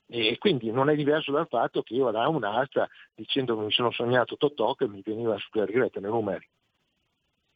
E 0.09 0.37
quindi 0.39 0.71
non 0.71 0.91
è 0.91 0.97
diverso 0.97 1.31
dal 1.31 1.47
fatto 1.49 1.83
che 1.83 1.95
io 1.95 2.05
vado 2.05 2.21
a 2.21 2.29
un'asta 2.29 2.89
dicendo 3.15 3.57
che 3.57 3.65
mi 3.65 3.71
sono 3.71 3.93
sognato 3.93 4.37
Totò 4.37 4.75
che 4.75 4.87
mi 4.89 5.01
veniva 5.03 5.35
a 5.35 5.39
suggerire 5.39 5.91
i 5.95 6.01
numeri. 6.01 6.47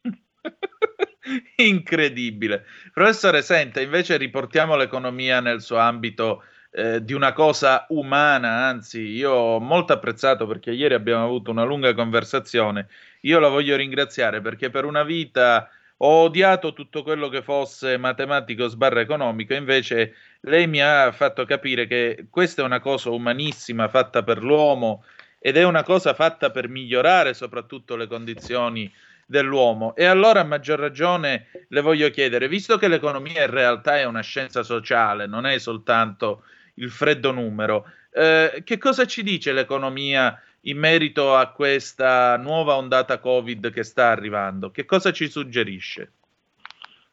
Incredibile. 1.57 2.65
Professore, 2.93 3.41
senta, 3.41 3.81
invece 3.81 4.17
riportiamo 4.17 4.75
l'economia 4.75 5.41
nel 5.41 5.61
suo 5.61 5.77
ambito 5.77 6.43
eh, 6.71 7.03
di 7.03 7.13
una 7.13 7.33
cosa 7.33 7.85
umana, 7.89 8.65
anzi 8.65 9.01
io 9.01 9.31
ho 9.31 9.59
molto 9.59 9.93
apprezzato 9.93 10.47
perché 10.47 10.71
ieri 10.71 10.93
abbiamo 10.93 11.25
avuto 11.25 11.51
una 11.51 11.63
lunga 11.63 11.93
conversazione, 11.93 12.87
io 13.21 13.39
la 13.39 13.49
voglio 13.49 13.75
ringraziare 13.75 14.41
perché 14.41 14.69
per 14.69 14.85
una 14.85 15.03
vita 15.03 15.69
ho 15.97 16.23
odiato 16.23 16.73
tutto 16.73 17.01
quello 17.03 17.27
che 17.29 17.41
fosse 17.41 17.97
matematico 17.97 18.67
sbarra 18.67 19.01
economico, 19.01 19.53
invece 19.53 20.15
lei 20.41 20.67
mi 20.67 20.81
ha 20.81 21.11
fatto 21.11 21.45
capire 21.45 21.87
che 21.87 22.27
questa 22.29 22.61
è 22.61 22.65
una 22.65 22.79
cosa 22.79 23.09
umanissima 23.09 23.87
fatta 23.87 24.23
per 24.23 24.43
l'uomo 24.43 25.03
ed 25.39 25.57
è 25.57 25.63
una 25.63 25.83
cosa 25.83 26.13
fatta 26.13 26.51
per 26.51 26.67
migliorare 26.67 27.33
soprattutto 27.33 27.95
le 27.95 28.07
condizioni 28.07 28.91
dell'uomo. 29.25 29.95
E 29.95 30.05
allora 30.05 30.41
a 30.41 30.45
maggior 30.45 30.79
ragione 30.79 31.47
le 31.67 31.81
voglio 31.81 32.09
chiedere, 32.09 32.47
visto 32.47 32.77
che 32.77 32.87
l'economia 32.87 33.43
in 33.43 33.51
realtà 33.51 33.97
è 33.97 34.05
una 34.05 34.21
scienza 34.21 34.63
sociale, 34.63 35.25
non 35.25 35.45
è 35.45 35.57
soltanto 35.57 36.43
il 36.75 36.91
freddo 36.91 37.31
numero, 37.31 37.85
eh, 38.11 38.61
che 38.63 38.77
cosa 38.77 39.05
ci 39.05 39.23
dice 39.23 39.51
l'economia 39.51 40.39
in 40.67 40.77
merito 40.77 41.33
a 41.33 41.51
questa 41.51 42.37
nuova 42.37 42.75
ondata 42.75 43.19
Covid 43.19 43.71
che 43.71 43.83
sta 43.83 44.09
arrivando? 44.09 44.69
Che 44.69 44.85
cosa 44.85 45.11
ci 45.11 45.29
suggerisce? 45.29 46.13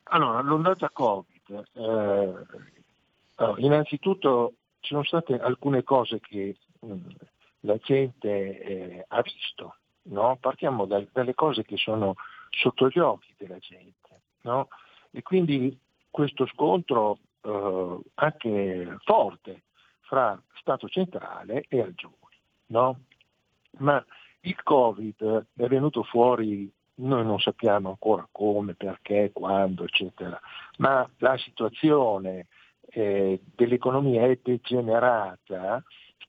Allora, 0.05 0.41
l'ondata 0.43 0.91
Covid, 0.91 1.65
eh, 1.73 2.33
innanzitutto 3.59 4.55
ci 4.81 4.91
sono 4.91 5.05
state 5.05 5.39
alcune 5.39 5.83
cose 5.83 6.21
che 6.21 6.57
mh, 6.81 6.97
la 7.61 7.77
gente 7.77 8.61
eh, 8.61 9.05
ha 9.09 9.23
visto, 9.23 9.77
no? 10.03 10.37
partiamo 10.41 10.85
da, 10.85 11.03
dalle 11.13 11.35
cose 11.35 11.65
che 11.65 11.77
sono 11.77 12.15
sotto 12.51 12.89
gli 12.89 12.99
occhi 12.99 13.35
della 13.39 13.59
gente, 13.59 14.21
no? 14.43 14.69
e 15.11 15.23
quindi 15.23 15.77
questo 16.11 16.47
scontro 16.47 17.19
eh, 17.41 18.01
anche 18.15 18.97
forte 19.05 19.63
fra 20.01 20.41
Stato 20.61 20.89
centrale 20.89 21.65
e 21.69 21.81
Agioni. 21.81 22.15
No? 22.67 22.99
Ma 23.79 24.05
il 24.41 24.63
Covid 24.63 25.47
è 25.57 25.67
venuto 25.67 26.03
fuori, 26.03 26.71
noi 26.97 27.25
non 27.25 27.39
sappiamo 27.41 27.89
ancora 27.91 28.29
come, 28.31 28.75
perché, 28.75 29.31
quando, 29.33 29.85
eccetera, 29.85 30.39
ma 30.79 31.09
la 31.19 31.37
situazione 31.39 32.47
eh, 32.91 33.41
dell'economia 33.55 34.27
è 34.27 34.39
degenerata, 34.43 35.83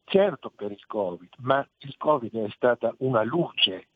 certo 0.05 0.51
per 0.55 0.71
il 0.71 0.85
Covid, 0.85 1.29
ma 1.39 1.67
il 1.79 1.95
Covid 1.97 2.35
è 2.35 2.49
stata 2.51 2.93
una 2.99 3.23
luce 3.23 3.87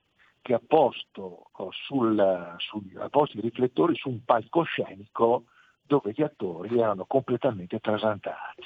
che 0.41 0.54
ha 0.54 0.62
posto, 0.66 1.50
oh, 1.52 1.70
sul, 1.72 2.56
sul, 2.58 2.97
ha 3.00 3.10
posto 3.10 3.38
i 3.38 3.41
riflettori 3.41 3.95
su 3.95 4.10
un 4.10 4.24
palcoscenico 4.24 5.45
dove 5.84 6.12
gli 6.16 6.22
attori 6.22 6.78
erano 6.78 7.06
completamente 7.06 7.80
trasantati. 7.80 8.64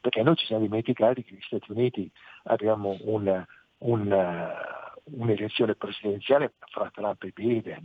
Perché 0.00 0.22
noi 0.22 0.36
ci 0.36 0.46
siamo 0.46 0.62
dimenticati 0.62 1.22
che 1.22 1.32
negli 1.32 1.42
Stati 1.42 1.70
Uniti 1.70 2.10
abbiamo 2.44 2.96
un, 3.02 3.44
un, 3.82 4.52
un'elezione 5.04 5.74
presidenziale 5.74 6.54
fra 6.70 6.90
Trump 6.92 7.22
e 7.24 7.32
Biden. 7.34 7.84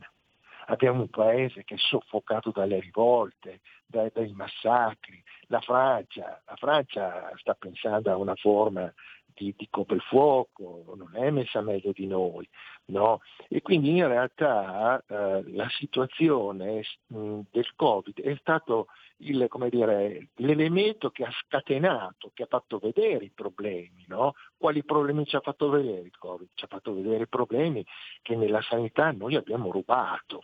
Abbiamo 0.70 1.02
un 1.02 1.10
paese 1.10 1.64
che 1.64 1.76
è 1.76 1.78
soffocato 1.78 2.52
dalle 2.52 2.80
rivolte, 2.80 3.62
dai, 3.86 4.12
dai 4.14 4.34
massacri. 4.34 5.24
La 5.48 5.62
Francia, 5.62 6.42
la 6.46 6.56
Francia 6.58 7.32
sta 7.38 7.54
pensando 7.54 8.12
a 8.12 8.18
una 8.18 8.36
forma 8.36 8.94
di, 9.38 9.54
di 9.56 9.68
coprifuoco, 9.70 10.96
non 10.98 11.16
è 11.16 11.30
messa 11.30 11.62
meglio 11.62 11.92
di 11.92 12.08
noi. 12.08 12.48
No? 12.86 13.22
E 13.48 13.62
quindi 13.62 13.96
in 13.96 14.08
realtà 14.08 15.04
eh, 15.08 15.44
la 15.54 15.68
situazione 15.70 16.84
mh, 17.08 17.40
del 17.52 17.76
Covid 17.76 18.22
è 18.22 18.36
stato 18.40 18.88
il, 19.18 19.48
dire, 19.70 20.30
l'elemento 20.36 21.10
che 21.12 21.24
ha 21.24 21.32
scatenato, 21.32 22.32
che 22.34 22.44
ha 22.44 22.48
fatto 22.50 22.80
vedere 22.80 23.26
i 23.26 23.32
problemi. 23.34 24.06
No? 24.08 24.34
Quali 24.58 24.84
problemi 24.84 25.26
ci 25.26 25.36
ha 25.36 25.42
fatto 25.42 25.70
vedere 25.70 26.02
il 26.02 26.18
Covid? 26.18 26.50
Ci 26.54 26.66
ha 26.66 26.68
fatto 26.68 26.94
vedere 26.94 27.24
i 27.24 27.28
problemi 27.28 27.86
che 28.22 28.36
nella 28.36 28.62
sanità 28.62 29.12
noi 29.12 29.36
abbiamo 29.36 29.72
rubato. 29.72 30.42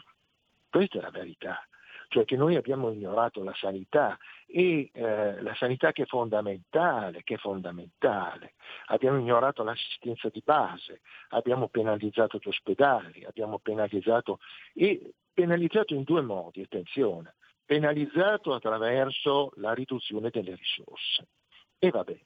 Questa 0.70 1.00
è 1.00 1.02
la 1.02 1.12
verità 1.12 1.66
cioè 2.14 2.26
che 2.26 2.36
noi 2.38 2.56
abbiamo 2.56 2.92
ignorato 2.92 3.44
la 3.44 3.56
sanità 3.56 4.20
e 4.46 4.92
eh, 4.94 5.42
la 5.42 5.56
sanità 5.56 5.92
che 5.92 6.04
è 6.04 6.06
fondamentale, 6.06 7.24
che 7.24 7.34
è 7.34 7.38
fondamentale. 7.38 8.54
Abbiamo 8.90 9.18
ignorato 9.18 9.64
l'assistenza 9.64 10.30
di 10.30 10.44
base, 10.46 11.02
abbiamo 11.30 11.70
penalizzato 11.70 12.38
gli 12.38 12.48
ospedali, 12.48 13.26
abbiamo 13.26 13.58
penalizzato 13.58 14.38
e 14.76 15.14
penalizzato 15.34 15.96
in 15.96 16.04
due 16.04 16.22
modi, 16.22 16.62
attenzione, 16.62 17.34
penalizzato 17.66 18.54
attraverso 18.54 19.52
la 19.56 19.74
riduzione 19.74 20.30
delle 20.30 20.54
risorse. 20.54 21.30
E 21.80 21.90
vabbè, 21.90 22.20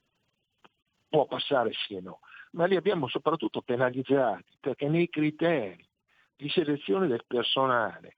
può 1.07 1.25
passare 1.27 1.71
sì 1.87 1.95
e 1.95 2.01
no, 2.01 2.19
ma 2.51 2.65
li 2.65 2.75
abbiamo 2.75 3.07
soprattutto 3.07 3.61
penalizzati 3.61 4.57
perché 4.59 4.89
nei 4.89 5.07
criteri 5.07 5.87
di 6.35 6.49
selezione 6.49 7.07
del 7.07 7.23
personale 7.25 8.17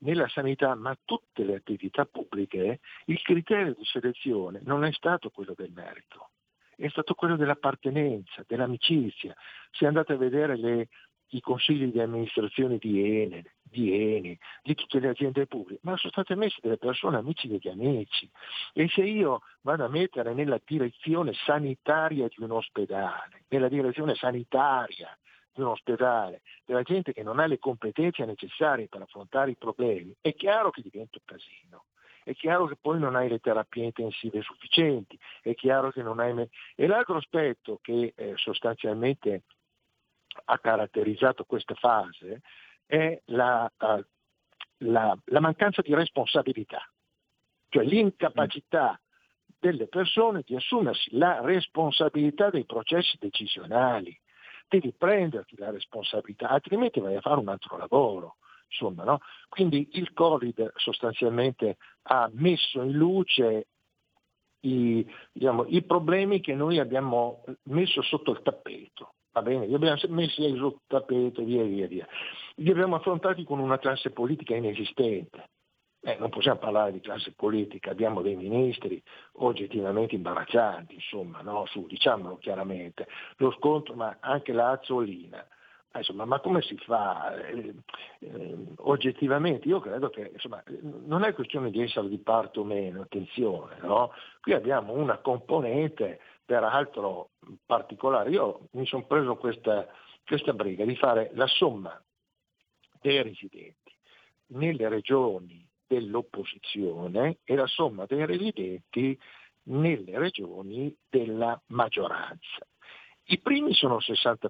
nella 0.00 0.28
sanità, 0.28 0.74
ma 0.74 0.96
tutte 1.04 1.44
le 1.44 1.56
attività 1.56 2.04
pubbliche, 2.04 2.80
il 3.06 3.20
criterio 3.22 3.74
di 3.74 3.84
selezione 3.84 4.60
non 4.64 4.84
è 4.84 4.92
stato 4.92 5.30
quello 5.30 5.54
del 5.56 5.72
merito, 5.72 6.30
è 6.76 6.88
stato 6.88 7.14
quello 7.14 7.36
dell'appartenenza, 7.36 8.44
dell'amicizia. 8.46 9.34
Se 9.70 9.86
andate 9.86 10.12
a 10.14 10.16
vedere 10.16 10.56
le, 10.56 10.88
i 11.28 11.40
consigli 11.40 11.90
di 11.90 12.00
amministrazione 12.00 12.78
di 12.78 13.20
Enel, 13.20 13.50
di 13.62 13.92
Eni, 13.92 14.38
di 14.62 14.74
tutte 14.74 14.98
le 14.98 15.08
aziende 15.08 15.46
pubbliche, 15.46 15.80
ma 15.82 15.96
sono 15.96 16.12
state 16.12 16.34
messe 16.34 16.58
delle 16.60 16.78
persone 16.78 17.18
amici 17.18 17.46
degli 17.46 17.68
amici. 17.68 18.28
E 18.72 18.88
se 18.88 19.02
io 19.02 19.42
vado 19.60 19.84
a 19.84 19.88
mettere 19.88 20.34
nella 20.34 20.60
direzione 20.64 21.32
sanitaria 21.34 22.26
di 22.28 22.42
un 22.42 22.50
ospedale, 22.50 23.44
nella 23.48 23.68
direzione 23.68 24.14
sanitaria 24.14 25.16
di 25.52 25.60
un 25.60 25.68
ospedale, 25.68 26.42
della 26.64 26.82
gente 26.82 27.12
che 27.12 27.22
non 27.22 27.38
ha 27.38 27.46
le 27.46 27.58
competenze 27.58 28.24
necessarie 28.24 28.88
per 28.88 29.02
affrontare 29.02 29.50
i 29.50 29.56
problemi, 29.56 30.14
è 30.20 30.34
chiaro 30.34 30.70
che 30.70 30.82
diventa 30.82 31.18
un 31.18 31.24
casino. 31.24 31.84
È 32.22 32.34
chiaro 32.34 32.66
che 32.66 32.76
poi 32.76 32.98
non 32.98 33.16
hai 33.16 33.28
le 33.28 33.38
terapie 33.38 33.84
intensive 33.84 34.42
sufficienti, 34.42 35.18
è 35.40 35.54
chiaro 35.54 35.90
che 35.90 36.02
non 36.02 36.20
hai... 36.20 36.48
E 36.74 36.86
l'altro 36.86 37.16
aspetto 37.16 37.78
che 37.82 38.12
eh, 38.14 38.34
sostanzialmente 38.36 39.44
ha 40.44 40.58
caratterizzato 40.58 41.44
questa 41.44 41.74
fase 41.74 42.42
è 42.86 43.20
la, 43.26 43.70
uh, 43.78 44.04
la, 44.78 45.18
la 45.24 45.40
mancanza 45.40 45.80
di 45.80 45.94
responsabilità, 45.94 46.88
cioè 47.68 47.84
l'incapacità 47.84 49.00
delle 49.58 49.86
persone 49.86 50.42
di 50.44 50.54
assumersi 50.56 51.16
la 51.16 51.40
responsabilità 51.40 52.50
dei 52.50 52.64
processi 52.64 53.16
decisionali. 53.18 54.18
Devi 54.70 54.94
prenderti 54.96 55.56
la 55.58 55.72
responsabilità, 55.72 56.48
altrimenti 56.48 57.00
vai 57.00 57.16
a 57.16 57.20
fare 57.20 57.40
un 57.40 57.48
altro 57.48 57.76
lavoro. 57.76 58.36
Insomma, 58.68 59.02
no? 59.02 59.18
Quindi 59.48 59.88
il 59.94 60.12
Covid 60.12 60.74
sostanzialmente 60.76 61.76
ha 62.02 62.30
messo 62.34 62.80
in 62.80 62.92
luce 62.92 63.66
i, 64.60 65.04
diciamo, 65.32 65.64
i, 65.66 65.82
problemi 65.82 66.40
che 66.40 66.54
noi 66.54 66.78
abbiamo 66.78 67.42
messo 67.64 68.00
sotto 68.02 68.30
il 68.30 68.42
tappeto. 68.42 69.14
Va 69.32 69.42
bene? 69.42 69.66
Li 69.66 69.74
abbiamo 69.74 69.98
messi 70.10 70.56
sotto 70.56 70.76
il 70.76 70.80
tappeto, 70.86 71.42
via 71.42 71.64
via 71.64 71.88
via. 71.88 72.06
Li 72.54 72.70
abbiamo 72.70 72.94
affrontati 72.94 73.42
con 73.42 73.58
una 73.58 73.78
classe 73.78 74.10
politica 74.10 74.54
inesistente. 74.54 75.48
Eh, 76.02 76.16
non 76.18 76.30
possiamo 76.30 76.58
parlare 76.58 76.92
di 76.92 77.00
classe 77.00 77.32
politica, 77.32 77.90
abbiamo 77.90 78.22
dei 78.22 78.34
ministri 78.34 79.02
oggettivamente 79.32 80.14
imbarazzanti, 80.14 80.94
insomma, 80.94 81.42
no? 81.42 81.66
Su, 81.66 81.86
diciamolo 81.86 82.38
chiaramente. 82.38 83.06
Lo 83.36 83.50
scontro, 83.52 83.94
ma 83.94 84.16
anche 84.20 84.52
la 84.52 84.70
Azzolina. 84.70 85.46
Eh, 85.92 85.98
insomma, 85.98 86.24
ma 86.24 86.40
come 86.40 86.62
si 86.62 86.76
fa? 86.78 87.36
Eh, 87.36 87.74
eh, 88.20 88.56
oggettivamente 88.78 89.68
io 89.68 89.80
credo 89.80 90.08
che 90.08 90.30
insomma, 90.32 90.62
non 90.80 91.24
è 91.24 91.34
questione 91.34 91.70
di 91.70 91.82
essere 91.82 92.08
di 92.08 92.18
parte 92.18 92.60
o 92.60 92.64
meno, 92.64 93.02
attenzione, 93.02 93.76
no? 93.82 94.12
Qui 94.40 94.54
abbiamo 94.54 94.94
una 94.94 95.18
componente 95.18 96.20
peraltro 96.46 97.32
particolare. 97.66 98.30
Io 98.30 98.68
mi 98.72 98.86
sono 98.86 99.04
preso 99.04 99.36
questa, 99.36 99.86
questa 100.24 100.54
briga 100.54 100.86
di 100.86 100.96
fare 100.96 101.30
la 101.34 101.46
somma 101.46 102.00
dei 103.02 103.22
residenti 103.22 103.94
nelle 104.52 104.88
regioni 104.88 105.68
dell'opposizione 105.90 107.38
e 107.42 107.56
la 107.56 107.66
somma 107.66 108.06
dei 108.06 108.24
residenti 108.24 109.18
nelle 109.64 110.18
regioni 110.18 110.96
della 111.08 111.60
maggioranza. 111.66 112.64
I 113.30 113.38
primi 113.38 113.72
sono 113.74 113.98
il 113.98 114.04
60%, 114.04 114.48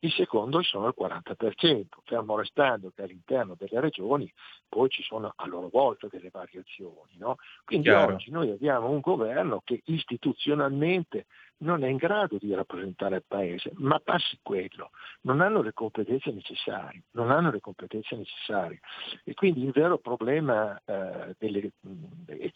i 0.00 0.10
secondi 0.10 0.62
sono 0.64 0.88
il 0.88 0.94
40%, 0.98 1.84
fermo 2.04 2.36
restando 2.36 2.92
che 2.94 3.00
all'interno 3.00 3.56
delle 3.58 3.80
regioni 3.80 4.30
poi 4.68 4.90
ci 4.90 5.02
sono 5.02 5.32
a 5.34 5.46
loro 5.46 5.70
volta 5.70 6.06
delle 6.10 6.28
variazioni. 6.30 7.16
No? 7.16 7.36
Quindi 7.64 7.88
Chiaro. 7.88 8.12
oggi 8.12 8.30
noi 8.30 8.50
abbiamo 8.50 8.90
un 8.90 9.00
governo 9.00 9.62
che 9.64 9.80
istituzionalmente 9.86 11.24
non 11.58 11.84
è 11.84 11.88
in 11.88 11.96
grado 11.96 12.36
di 12.36 12.52
rappresentare 12.52 13.16
il 13.16 13.24
Paese, 13.26 13.70
ma 13.76 13.98
passi 13.98 14.38
quello, 14.42 14.90
non 15.22 15.40
hanno 15.40 15.62
le 15.62 15.72
competenze 15.72 16.30
necessarie, 16.30 17.04
non 17.12 17.30
hanno 17.30 17.50
le 17.50 17.60
competenze 17.60 18.14
necessarie. 18.14 18.80
E 19.24 19.32
quindi 19.32 19.64
il 19.64 19.70
vero 19.70 19.96
problema 19.96 20.78
eh, 20.84 21.34
delle, 21.38 21.72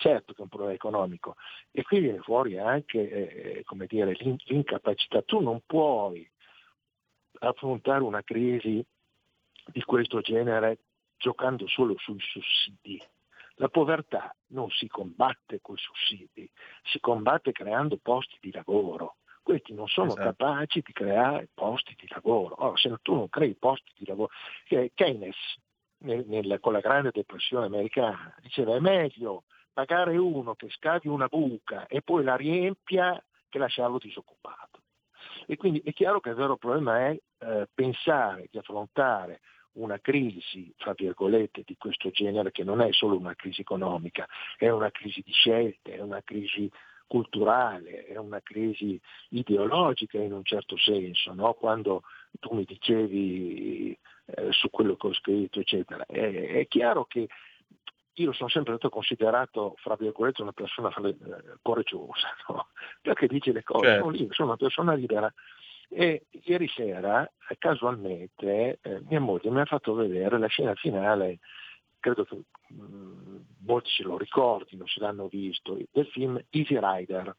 certo 0.00 0.32
che 0.32 0.38
è 0.38 0.42
un 0.42 0.48
problema 0.48 0.72
economico 0.72 1.36
e 1.70 1.82
qui 1.82 2.00
viene 2.00 2.20
fuori 2.20 2.58
anche 2.58 3.58
eh, 3.58 3.64
come 3.64 3.86
dire, 3.86 4.16
l'incapacità. 4.18 5.22
Tu 5.22 5.40
non 5.40 5.60
puoi 5.66 6.28
affrontare 7.40 8.02
una 8.02 8.22
crisi 8.22 8.84
di 9.66 9.82
questo 9.82 10.20
genere 10.20 10.78
giocando 11.16 11.68
solo 11.68 11.96
sui 11.98 12.18
sussidi. 12.18 13.00
La 13.56 13.68
povertà 13.68 14.34
non 14.48 14.70
si 14.70 14.88
combatte 14.88 15.60
con 15.60 15.74
i 15.74 15.78
sussidi, 15.78 16.50
si 16.84 16.98
combatte 16.98 17.52
creando 17.52 17.98
posti 17.98 18.38
di 18.40 18.50
lavoro. 18.52 19.16
Questi 19.42 19.74
non 19.74 19.86
sono 19.86 20.12
esatto. 20.12 20.22
capaci 20.22 20.82
di 20.84 20.92
creare 20.92 21.48
posti 21.52 21.94
di 21.98 22.06
lavoro. 22.08 22.54
Ora, 22.64 22.76
se 22.76 22.90
tu 23.02 23.14
non 23.14 23.28
crei 23.28 23.54
posti 23.54 23.92
di 23.98 24.06
lavoro, 24.06 24.30
Keynes 24.94 25.36
nel, 25.98 26.24
nel, 26.26 26.58
con 26.60 26.72
la 26.72 26.80
grande 26.80 27.10
depressione 27.12 27.66
americana 27.66 28.34
diceva 28.40 28.76
è 28.76 28.80
meglio 28.80 29.44
pagare 29.80 30.18
uno 30.18 30.54
che 30.54 30.68
scavi 30.68 31.08
una 31.08 31.26
buca 31.26 31.86
e 31.86 32.02
poi 32.02 32.22
la 32.22 32.36
riempia 32.36 33.22
che 33.48 33.58
lasciarlo 33.58 33.96
disoccupato. 33.96 34.80
E 35.46 35.56
quindi 35.56 35.80
è 35.82 35.92
chiaro 35.94 36.20
che 36.20 36.28
il 36.28 36.34
vero 36.34 36.56
problema 36.56 37.08
è 37.08 37.18
eh, 37.38 37.68
pensare 37.72 38.48
di 38.50 38.58
affrontare 38.58 39.40
una 39.72 39.98
crisi, 39.98 40.72
fra 40.76 40.92
virgolette, 40.92 41.62
di 41.64 41.76
questo 41.78 42.10
genere, 42.10 42.50
che 42.50 42.62
non 42.62 42.82
è 42.82 42.92
solo 42.92 43.16
una 43.16 43.34
crisi 43.34 43.62
economica, 43.62 44.26
è 44.58 44.68
una 44.68 44.90
crisi 44.90 45.22
di 45.24 45.32
scelte, 45.32 45.94
è 45.94 46.00
una 46.00 46.20
crisi 46.22 46.70
culturale, 47.06 48.04
è 48.04 48.16
una 48.18 48.40
crisi 48.42 49.00
ideologica 49.30 50.18
in 50.18 50.32
un 50.32 50.44
certo 50.44 50.76
senso, 50.76 51.32
no? 51.32 51.54
quando 51.54 52.02
tu 52.38 52.54
mi 52.54 52.64
dicevi 52.64 53.98
eh, 54.26 54.52
su 54.52 54.68
quello 54.70 54.96
che 54.96 55.06
ho 55.06 55.14
scritto, 55.14 55.60
eccetera. 55.60 56.04
È, 56.04 56.20
è, 56.20 56.66
chiaro 56.68 57.06
che 57.06 57.28
io 58.14 58.32
sono 58.32 58.48
sempre 58.48 58.72
stato 58.74 58.88
considerato, 58.90 59.74
fra 59.78 59.96
virgolette, 59.96 60.42
una 60.42 60.52
persona 60.52 60.92
eh, 61.02 61.16
coraggiosa, 61.62 62.28
no? 62.48 62.68
perché 63.00 63.26
dice 63.26 63.52
le 63.52 63.62
cose, 63.62 63.86
certo. 63.86 64.00
sono, 64.00 64.10
libero, 64.10 64.34
sono 64.34 64.48
una 64.48 64.56
persona 64.56 64.94
libera 64.94 65.32
e 65.92 66.26
ieri 66.44 66.68
sera, 66.68 67.28
casualmente, 67.58 68.78
eh, 68.80 69.00
mia 69.08 69.18
moglie 69.18 69.50
mi 69.50 69.60
ha 69.60 69.64
fatto 69.64 69.94
vedere 69.94 70.38
la 70.38 70.46
scena 70.46 70.74
finale, 70.74 71.40
credo 71.98 72.24
che 72.24 72.36
mh, 72.68 72.82
mm, 72.82 73.36
molti 73.66 73.90
se 73.90 74.04
lo 74.04 74.16
ricordino, 74.16 74.86
se 74.86 75.00
l'hanno 75.00 75.26
visto, 75.26 75.76
del 75.90 76.06
film 76.06 76.40
Easy 76.50 76.78
Rider, 76.80 77.36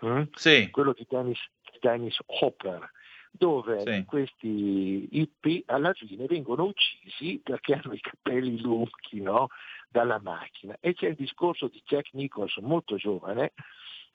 mh? 0.00 0.22
Sì. 0.32 0.70
quello 0.70 0.94
di 0.94 1.06
Dennis, 1.06 1.38
Dennis 1.78 2.16
Hopper, 2.24 2.90
dove 3.30 3.80
sì. 3.80 4.04
questi 4.06 5.08
hippie 5.12 5.62
alla 5.66 5.92
fine 5.92 6.24
vengono 6.26 6.64
uccisi 6.64 7.38
perché 7.44 7.74
hanno 7.74 7.92
i 7.92 8.00
capelli 8.00 8.60
lunghi 8.60 9.20
no? 9.20 9.48
Dalla 9.90 10.20
macchina. 10.20 10.76
E 10.80 10.94
c'è 10.94 11.08
il 11.08 11.16
discorso 11.16 11.68
di 11.68 11.82
Jack 11.84 12.10
Nicholson, 12.12 12.64
molto 12.64 12.96
giovane, 12.96 13.52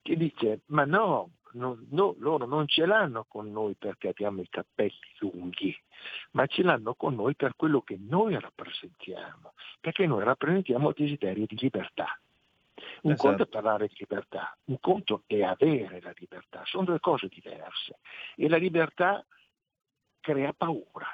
che 0.02 0.16
dice, 0.16 0.62
ma 0.68 0.86
no, 0.86 1.32
no, 1.54 1.78
no, 1.90 2.16
loro 2.20 2.46
non 2.46 2.68
ce 2.68 2.86
l'hanno 2.86 3.26
con 3.28 3.52
noi 3.52 3.76
perché 3.76 4.10
abbiamo 4.10 4.42
i 4.42 4.50
capelli 4.50 4.94
lunghi, 5.20 5.76
ma 6.32 6.46
ce 6.46 6.64
l'hanno 6.64 6.94
con 6.96 7.16
noi 7.16 7.36
per 7.36 7.56
quello 7.56 7.82
che 7.82 7.98
noi 8.00 8.40
rappresentiamo, 8.40 9.54
perché 9.82 10.06
noi 10.06 10.24
rappresentiamo 10.24 10.90
il 10.90 10.96
desiderio 10.98 11.46
di 11.46 11.58
libertà. 11.60 12.20
Un 13.02 13.12
esatto. 13.12 13.28
conto 13.28 13.44
è 13.44 13.48
parlare 13.48 13.88
di 13.88 13.96
libertà, 13.98 14.56
un 14.66 14.80
conto 14.80 15.24
è 15.28 15.42
avere 15.44 16.02
la 16.02 16.14
libertà, 16.18 16.62
sono 16.66 16.86
due 16.86 17.00
cose 17.00 17.28
diverse 17.28 18.00
e 18.36 18.50
la 18.50 18.58
libertà 18.58 19.26
crea 20.20 20.54
paura 20.54 21.08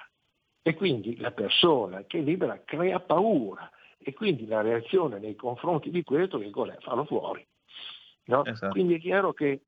e 0.63 0.73
quindi 0.75 1.17
la 1.17 1.31
persona 1.31 2.03
che 2.03 2.19
è 2.19 2.21
libera 2.21 2.61
crea 2.63 2.99
paura 2.99 3.69
e 4.03 4.13
quindi 4.13 4.47
la 4.47 4.61
reazione 4.61 5.19
nei 5.19 5.35
confronti 5.35 5.89
di 5.89 6.03
questo 6.03 6.39
che 6.39 6.49
cos'è? 6.49 6.77
Farlo 6.79 7.05
fuori. 7.05 7.45
No? 8.25 8.45
Esatto. 8.45 8.71
Quindi 8.71 8.95
è 8.95 8.99
chiaro 8.99 9.33
che 9.33 9.61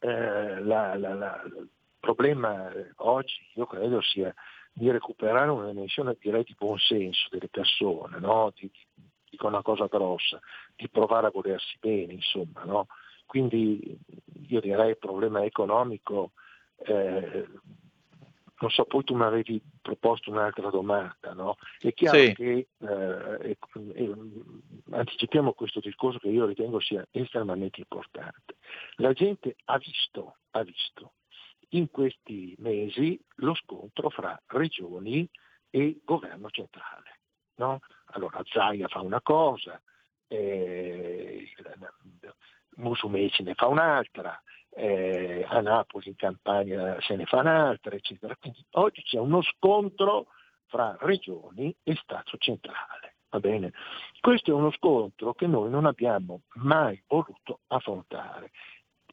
eh, 0.00 0.60
la, 0.60 0.96
la, 0.96 1.14
la, 1.14 1.42
il 1.44 1.68
problema 1.98 2.70
oggi 2.96 3.50
io 3.54 3.66
credo 3.66 4.00
sia 4.00 4.32
di 4.72 4.90
recuperare 4.90 5.50
una 5.50 5.66
dimensione 5.66 6.16
direi 6.20 6.44
di 6.44 6.54
buon 6.56 6.78
senso 6.78 7.28
delle 7.30 7.48
persone, 7.48 8.18
no? 8.20 8.52
di, 8.54 8.70
di, 8.70 9.02
dico 9.30 9.46
una 9.46 9.62
cosa 9.62 9.86
grossa, 9.86 10.38
di 10.76 10.88
provare 10.88 11.26
a 11.26 11.30
volersi 11.30 11.76
bene, 11.80 12.12
insomma. 12.12 12.64
No? 12.64 12.86
Quindi 13.26 13.98
io 14.46 14.60
direi 14.60 14.90
il 14.90 14.98
problema 14.98 15.44
economico 15.44 16.32
eh, 16.76 17.46
non 18.60 18.70
so, 18.70 18.84
poi 18.84 19.04
tu 19.04 19.14
mi 19.14 19.22
avevi 19.22 19.62
proposto 19.80 20.30
un'altra 20.30 20.70
domanda, 20.70 21.32
no? 21.32 21.56
È 21.78 21.92
chiaro 21.92 22.18
sì. 22.18 22.34
che 22.34 22.68
eh, 22.78 23.58
eh, 23.94 24.14
anticipiamo 24.90 25.52
questo 25.52 25.80
discorso 25.80 26.18
che 26.18 26.28
io 26.28 26.46
ritengo 26.46 26.80
sia 26.80 27.06
estremamente 27.10 27.80
importante. 27.80 28.56
La 28.96 29.12
gente 29.12 29.56
ha 29.66 29.78
visto, 29.78 30.38
ha 30.50 30.62
visto 30.62 31.12
in 31.70 31.90
questi 31.90 32.54
mesi 32.58 33.20
lo 33.36 33.54
scontro 33.54 34.10
fra 34.10 34.40
regioni 34.46 35.28
e 35.70 36.00
governo 36.04 36.50
centrale. 36.50 37.20
No? 37.56 37.80
Allora 38.12 38.42
Zaia 38.44 38.88
fa 38.88 39.00
una 39.00 39.20
cosa, 39.20 39.80
eh, 40.26 41.48
Musumeci 42.76 43.42
ne 43.42 43.54
fa 43.54 43.66
un'altra, 43.66 44.40
eh, 44.78 45.44
a 45.48 45.60
Napoli 45.60 46.08
in 46.08 46.14
Campania 46.14 47.00
se 47.00 47.16
ne 47.16 47.24
fa 47.24 47.40
un'altra, 47.40 47.96
eccetera. 47.96 48.36
Quindi 48.36 48.64
oggi 48.72 49.02
c'è 49.02 49.18
uno 49.18 49.42
scontro 49.42 50.28
fra 50.66 50.96
regioni 51.00 51.74
e 51.82 51.96
Stato 51.96 52.36
centrale. 52.38 53.16
Questo 54.20 54.50
è 54.50 54.54
uno 54.54 54.70
scontro 54.70 55.34
che 55.34 55.46
noi 55.46 55.68
non 55.68 55.84
abbiamo 55.84 56.42
mai 56.54 57.02
voluto 57.06 57.60
affrontare 57.66 58.52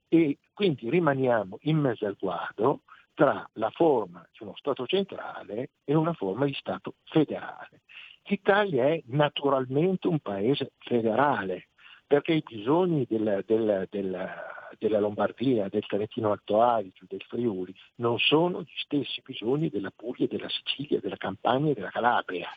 e 0.07 0.37
quindi 0.53 0.89
rimaniamo 0.89 1.57
in 1.61 1.77
mezzo 1.77 2.05
al 2.05 2.15
guado 2.17 2.83
tra 3.13 3.47
la 3.53 3.69
forma 3.71 4.25
di 4.31 4.43
uno 4.43 4.55
Stato 4.55 4.85
centrale 4.85 5.71
e 5.83 5.95
una 5.95 6.13
forma 6.13 6.45
di 6.45 6.53
Stato 6.53 6.95
federale. 7.03 7.81
L'Italia 8.23 8.85
è 8.85 9.01
naturalmente 9.07 10.07
un 10.07 10.19
paese 10.19 10.71
federale, 10.79 11.69
perché 12.07 12.33
i 12.33 12.43
bisogni 12.45 13.05
del, 13.09 13.43
del, 13.45 13.87
del, 13.89 14.29
della 14.77 14.99
Lombardia, 14.99 15.67
del 15.69 15.85
Trentino 15.85 16.31
Alto 16.31 16.61
Adige, 16.61 17.05
del 17.07 17.23
Friuli, 17.27 17.73
non 17.95 18.19
sono 18.19 18.61
gli 18.61 18.75
stessi 18.75 19.21
bisogni 19.23 19.69
della 19.69 19.91
Puglia, 19.95 20.27
della 20.27 20.49
Sicilia, 20.49 20.99
della 20.99 21.17
Campania 21.17 21.71
e 21.71 21.75
della 21.75 21.89
Calabria. 21.89 22.49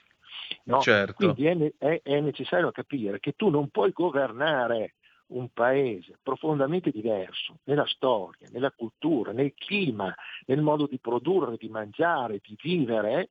No? 0.65 0.81
Certo. 0.81 1.35
Quindi 1.35 1.47
è, 1.47 1.73
è, 1.79 2.01
è 2.03 2.21
necessario 2.21 2.71
capire 2.71 3.21
che 3.21 3.33
tu 3.33 3.49
non 3.49 3.69
puoi 3.69 3.93
governare 3.93 4.95
un 5.29 5.49
paese 5.53 6.19
profondamente 6.23 6.91
diverso 6.91 7.59
nella 7.65 7.87
storia, 7.87 8.49
nella 8.51 8.71
cultura, 8.71 9.33
nel 9.33 9.53
clima, 9.55 10.15
nel 10.47 10.63
modo 10.63 10.87
di 10.87 10.99
produrre, 10.99 11.57
di 11.59 11.69
mangiare, 11.69 12.41
di 12.43 12.57
vivere, 12.61 13.31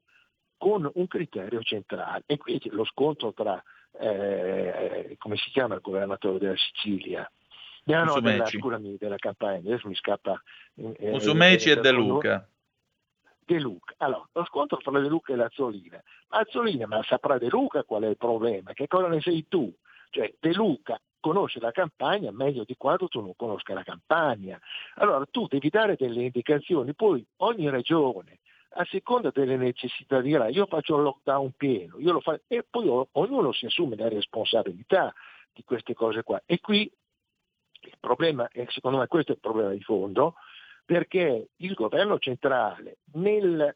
con 0.58 0.90
un 0.92 1.08
criterio 1.08 1.62
centrale. 1.62 2.24
E 2.26 2.38
qui 2.38 2.60
lo 2.72 2.84
scontro 2.86 3.34
tra, 3.34 3.62
eh, 4.00 5.16
come 5.18 5.38
si 5.38 5.50
chiama 5.50 5.76
il 5.76 5.82
governatore 5.82 6.40
della 6.40 6.56
Sicilia? 6.56 7.30
No, 7.86 8.04
no, 8.04 8.20
della, 8.20 8.46
scusami, 8.46 8.98
della 8.98 9.16
campagna, 9.16 9.60
adesso 9.60 9.88
mi 9.88 9.96
scappa. 9.96 10.42
Eh, 10.76 10.96
eh, 11.00 11.16
e 11.16 11.80
De 11.80 11.92
Luca. 11.92 12.48
De 13.46 13.60
Luca. 13.60 13.94
Allora, 14.00 14.28
lo 14.34 14.46
scontro 14.46 14.78
tra 14.78 15.00
De 15.00 15.08
Luca 15.08 15.32
e 15.32 15.38
Lazzolina. 15.38 16.04
Lazzolina, 16.28 16.86
ma 16.86 17.02
saprà 17.04 17.38
De 17.38 17.48
Luca 17.48 17.84
qual 17.84 18.04
è 18.04 18.08
il 18.08 18.18
problema? 18.18 18.74
Che 18.74 18.88
cosa 18.88 19.08
ne 19.08 19.22
sei 19.22 19.48
tu? 19.48 19.74
Cioè, 20.10 20.34
De 20.38 20.54
Luca 20.54 21.00
conosce 21.20 21.60
la 21.60 21.72
campagna 21.72 22.32
meglio 22.32 22.64
di 22.66 22.76
quanto 22.78 23.08
tu 23.08 23.22
non 23.22 23.34
conosca 23.36 23.74
la 23.74 23.84
campagna. 23.84 24.60
Allora 24.96 25.26
tu 25.30 25.48
devi 25.48 25.70
dare 25.70 25.96
delle 25.96 26.24
indicazioni, 26.24 26.94
poi 26.94 27.26
ogni 27.38 27.70
regione 27.70 28.40
a 28.70 28.86
seconda 28.86 29.32
delle 29.32 29.58
necessità 29.58 30.22
dirà 30.22 30.50
io 30.50 30.66
faccio 30.66 30.98
il 30.98 31.04
lockdown 31.04 31.52
pieno, 31.56 32.00
io 32.00 32.12
lo 32.12 32.22
faccio, 32.22 32.44
e 32.48 32.66
poi 32.70 32.88
ognuno 33.12 33.52
si 33.52 33.66
assume 33.66 33.96
la 33.96 34.10
responsabilità 34.10 35.14
di 35.54 35.64
queste 35.64 35.94
cose 35.94 36.24
qua. 36.24 36.42
E 36.46 36.60
qui 36.60 36.92
il 37.82 37.98
problema, 38.00 38.48
e 38.50 38.68
secondo 38.70 38.98
me 38.98 39.08
questo 39.08 39.32
è 39.32 39.36
il 39.36 39.42
problema 39.42 39.72
di 39.72 39.82
fondo, 39.82 40.36
perché 40.86 41.50
il 41.56 41.74
governo 41.74 42.20
centrale 42.20 43.00
nel, 43.14 43.76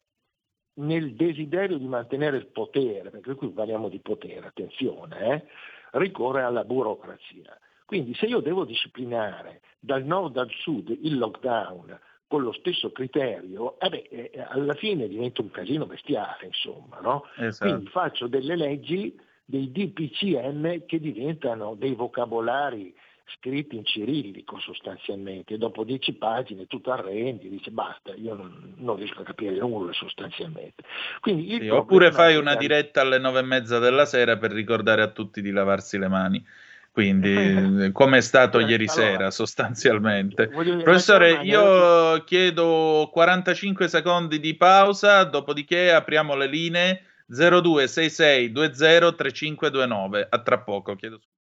nel 0.76 1.16
desiderio 1.16 1.78
di 1.78 1.88
mantenere 1.88 2.38
il 2.38 2.48
potere, 2.48 3.10
perché 3.10 3.36
qui 3.36 3.50
parliamo 3.50 3.90
di 3.90 4.00
potere, 4.00 4.48
attenzione, 4.48 5.34
eh, 5.34 5.44
ricorre 5.92 6.44
alla 6.44 6.64
burocrazia. 6.64 7.58
Quindi 7.86 8.14
se 8.16 8.28
io 8.28 8.40
devo 8.40 8.64
disciplinare 8.64 9.62
dal 9.80 10.06
nord 10.06 10.38
al 10.38 10.50
sud 10.50 10.90
il 10.90 11.18
lockdown 11.18 12.00
con 12.32 12.44
lo 12.44 12.54
stesso 12.54 12.94
criterio, 12.94 13.78
eh 13.78 13.90
beh, 13.90 14.08
eh, 14.10 14.46
alla 14.48 14.74
fine 14.74 15.10
diventa 15.10 15.42
un 15.42 15.52
casino 15.52 15.86
bestiale, 15.86 16.46
insomma, 16.46 17.02
no? 17.02 17.26
esatto. 17.36 17.70
Quindi 17.70 17.90
faccio 17.92 18.28
delle 18.28 18.56
leggi, 18.56 19.14
dei 19.44 19.70
DPCM 19.70 20.86
che 20.86 21.02
diventano 21.02 21.76
dei 21.76 21.94
vocabolari 21.94 22.96
scritti 23.36 23.76
in 23.76 23.84
cirillico 23.84 24.60
sostanzialmente, 24.60 25.58
dopo 25.58 25.84
dieci 25.84 26.14
pagine 26.14 26.68
tu 26.68 26.80
ti 26.80 26.90
arrendi, 26.90 27.50
dici 27.50 27.70
basta, 27.70 28.14
io 28.16 28.34
non, 28.34 28.76
non, 28.78 28.96
riesco 28.96 29.24
a 29.24 29.26
capire 29.26 29.58
nulla 29.58 29.92
sostanzialmente. 29.92 30.84
Sì, 31.22 31.68
oppure 31.68 32.14
fai 32.14 32.38
una 32.38 32.56
diretta 32.56 33.02
alle 33.02 33.20
nove 33.20 33.40
e 33.40 33.44
mezza 33.44 33.78
della 33.78 34.06
sera 34.06 34.38
per 34.38 34.54
ricordare 34.54 35.02
a 35.02 35.12
tutti 35.12 35.42
di 35.42 35.52
lavarsi 35.52 35.98
le 35.98 36.08
mani. 36.08 36.46
Quindi, 36.92 37.90
come 37.94 38.18
è 38.18 38.22
stato 38.22 38.60
eh, 38.60 38.64
ieri 38.64 38.86
allora, 38.90 39.12
sera 39.12 39.32
sostanzialmente. 39.32 40.50
Professore, 40.50 41.40
io 41.44 42.22
chiedo 42.26 43.10
45 43.14 43.88
secondi 43.88 44.40
di 44.42 44.56
pausa, 44.58 45.24
dopodiché 45.24 45.94
apriamo 45.94 46.36
le 46.36 46.48
linee 46.48 47.04
0266 47.28 48.52
20 48.52 49.16
3529. 49.16 50.28
A 50.30 50.42
tra 50.42 50.60
poco, 50.60 50.96
chiedo 50.96 51.18
scusa. 51.18 51.41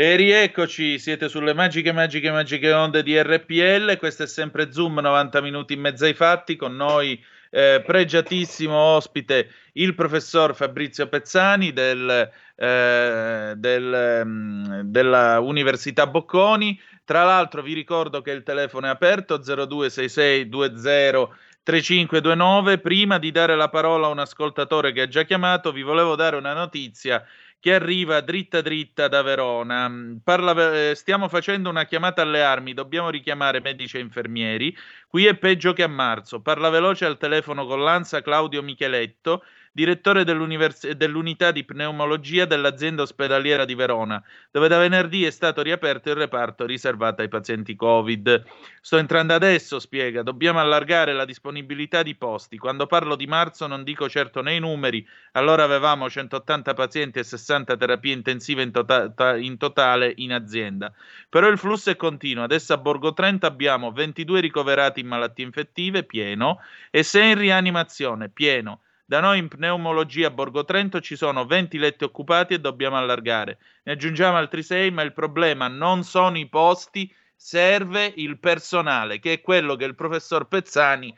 E 0.00 0.14
rieccoci, 0.14 0.96
siete 1.00 1.28
sulle 1.28 1.54
magiche, 1.54 1.90
magiche, 1.90 2.30
magiche 2.30 2.70
onde 2.70 3.02
di 3.02 3.20
RPL. 3.20 3.96
Questo 3.96 4.22
è 4.22 4.26
sempre 4.28 4.70
Zoom, 4.70 5.00
90 5.00 5.40
minuti 5.40 5.72
in 5.72 5.80
mezzo 5.80 6.04
ai 6.04 6.14
fatti. 6.14 6.54
Con 6.54 6.76
noi, 6.76 7.20
eh, 7.50 7.82
pregiatissimo 7.84 8.76
ospite, 8.76 9.50
il 9.72 9.96
professor 9.96 10.54
Fabrizio 10.54 11.08
Pezzani 11.08 11.72
del, 11.72 12.30
eh, 12.54 13.54
del, 13.56 14.20
um, 14.24 14.82
della 14.82 15.40
Università 15.40 16.06
Bocconi. 16.06 16.80
Tra 17.04 17.24
l'altro, 17.24 17.60
vi 17.60 17.72
ricordo 17.72 18.22
che 18.22 18.30
il 18.30 18.44
telefono 18.44 18.86
è 18.86 18.90
aperto 18.90 19.38
0266 19.38 20.44
20 20.44 21.28
3529. 21.64 22.78
Prima 22.78 23.18
di 23.18 23.30
dare 23.32 23.56
la 23.56 23.68
parola 23.68 24.06
a 24.06 24.10
un 24.10 24.20
ascoltatore 24.20 24.92
che 24.92 25.02
ha 25.02 25.08
già 25.08 25.24
chiamato, 25.24 25.72
vi 25.72 25.82
volevo 25.82 26.14
dare 26.14 26.36
una 26.36 26.54
notizia 26.54 27.22
che 27.60 27.74
arriva 27.74 28.20
dritta 28.20 28.60
dritta 28.60 29.08
da 29.08 29.22
Verona. 29.22 29.90
Parla, 30.22 30.90
eh, 30.90 30.94
stiamo 30.94 31.28
facendo 31.28 31.68
una 31.68 31.84
chiamata 31.84 32.22
alle 32.22 32.42
armi, 32.42 32.74
dobbiamo 32.74 33.10
richiamare 33.10 33.60
medici 33.60 33.96
e 33.96 34.00
infermieri. 34.00 34.76
Qui 35.08 35.26
è 35.26 35.36
peggio 35.36 35.72
che 35.72 35.82
a 35.82 35.88
marzo. 35.88 36.40
Parla 36.40 36.70
veloce 36.70 37.04
al 37.04 37.18
telefono 37.18 37.66
con 37.66 37.82
l'ANSA 37.82 38.22
Claudio 38.22 38.62
Micheletto 38.62 39.42
direttore 39.78 40.24
dell'unità 40.24 41.52
di 41.52 41.62
pneumologia 41.62 42.46
dell'azienda 42.46 43.02
ospedaliera 43.02 43.64
di 43.64 43.76
Verona, 43.76 44.20
dove 44.50 44.66
da 44.66 44.76
venerdì 44.76 45.24
è 45.24 45.30
stato 45.30 45.62
riaperto 45.62 46.08
il 46.08 46.16
reparto 46.16 46.66
riservato 46.66 47.22
ai 47.22 47.28
pazienti 47.28 47.76
Covid. 47.76 48.42
Sto 48.80 48.96
entrando 48.96 49.34
adesso, 49.34 49.78
spiega, 49.78 50.24
dobbiamo 50.24 50.58
allargare 50.58 51.12
la 51.12 51.24
disponibilità 51.24 52.02
di 52.02 52.16
posti. 52.16 52.58
Quando 52.58 52.86
parlo 52.86 53.14
di 53.14 53.28
marzo 53.28 53.68
non 53.68 53.84
dico 53.84 54.08
certo 54.08 54.42
nei 54.42 54.58
numeri, 54.58 55.06
allora 55.32 55.62
avevamo 55.62 56.10
180 56.10 56.74
pazienti 56.74 57.20
e 57.20 57.22
60 57.22 57.76
terapie 57.76 58.14
intensive 58.14 58.62
in, 58.62 58.72
tota- 58.72 59.36
in 59.36 59.58
totale 59.58 60.12
in 60.16 60.32
azienda. 60.32 60.92
Però 61.28 61.46
il 61.46 61.56
flusso 61.56 61.90
è 61.90 61.94
continuo, 61.94 62.42
adesso 62.42 62.72
a 62.72 62.78
Borgo 62.78 63.12
Trento 63.12 63.46
abbiamo 63.46 63.92
22 63.92 64.40
ricoverati 64.40 64.98
in 64.98 65.06
malattie 65.06 65.44
infettive, 65.44 66.02
pieno, 66.02 66.58
e 66.90 67.04
6 67.04 67.30
in 67.30 67.38
rianimazione, 67.38 68.28
pieno. 68.28 68.80
Da 69.08 69.20
noi 69.20 69.38
in 69.38 69.48
pneumologia 69.48 70.26
a 70.26 70.30
Borgo 70.30 70.66
Trento 70.66 71.00
ci 71.00 71.16
sono 71.16 71.46
20 71.46 71.78
letti 71.78 72.04
occupati 72.04 72.52
e 72.52 72.60
dobbiamo 72.60 72.98
allargare. 72.98 73.56
Ne 73.84 73.92
aggiungiamo 73.92 74.36
altri 74.36 74.62
6, 74.62 74.90
ma 74.90 75.00
il 75.00 75.14
problema 75.14 75.66
non 75.66 76.02
sono 76.02 76.36
i 76.36 76.46
posti, 76.46 77.10
serve 77.34 78.12
il 78.16 78.38
personale, 78.38 79.18
che 79.18 79.32
è 79.32 79.40
quello 79.40 79.76
che 79.76 79.86
il 79.86 79.94
professor 79.94 80.46
Pezzani 80.46 81.16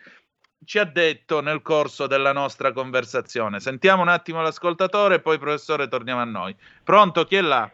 ci 0.64 0.78
ha 0.78 0.84
detto 0.84 1.41
nel 1.41 1.62
corso 1.62 2.07
della 2.07 2.32
nostra 2.32 2.70
conversazione. 2.70 3.59
Sentiamo 3.59 4.03
un 4.03 4.09
attimo 4.09 4.41
l'ascoltatore 4.41 5.16
e 5.16 5.20
poi 5.20 5.38
professore 5.38 5.88
torniamo 5.88 6.20
a 6.20 6.24
noi. 6.24 6.55
Pronto, 6.84 7.24
chi 7.24 7.34
è 7.34 7.41
là? 7.41 7.68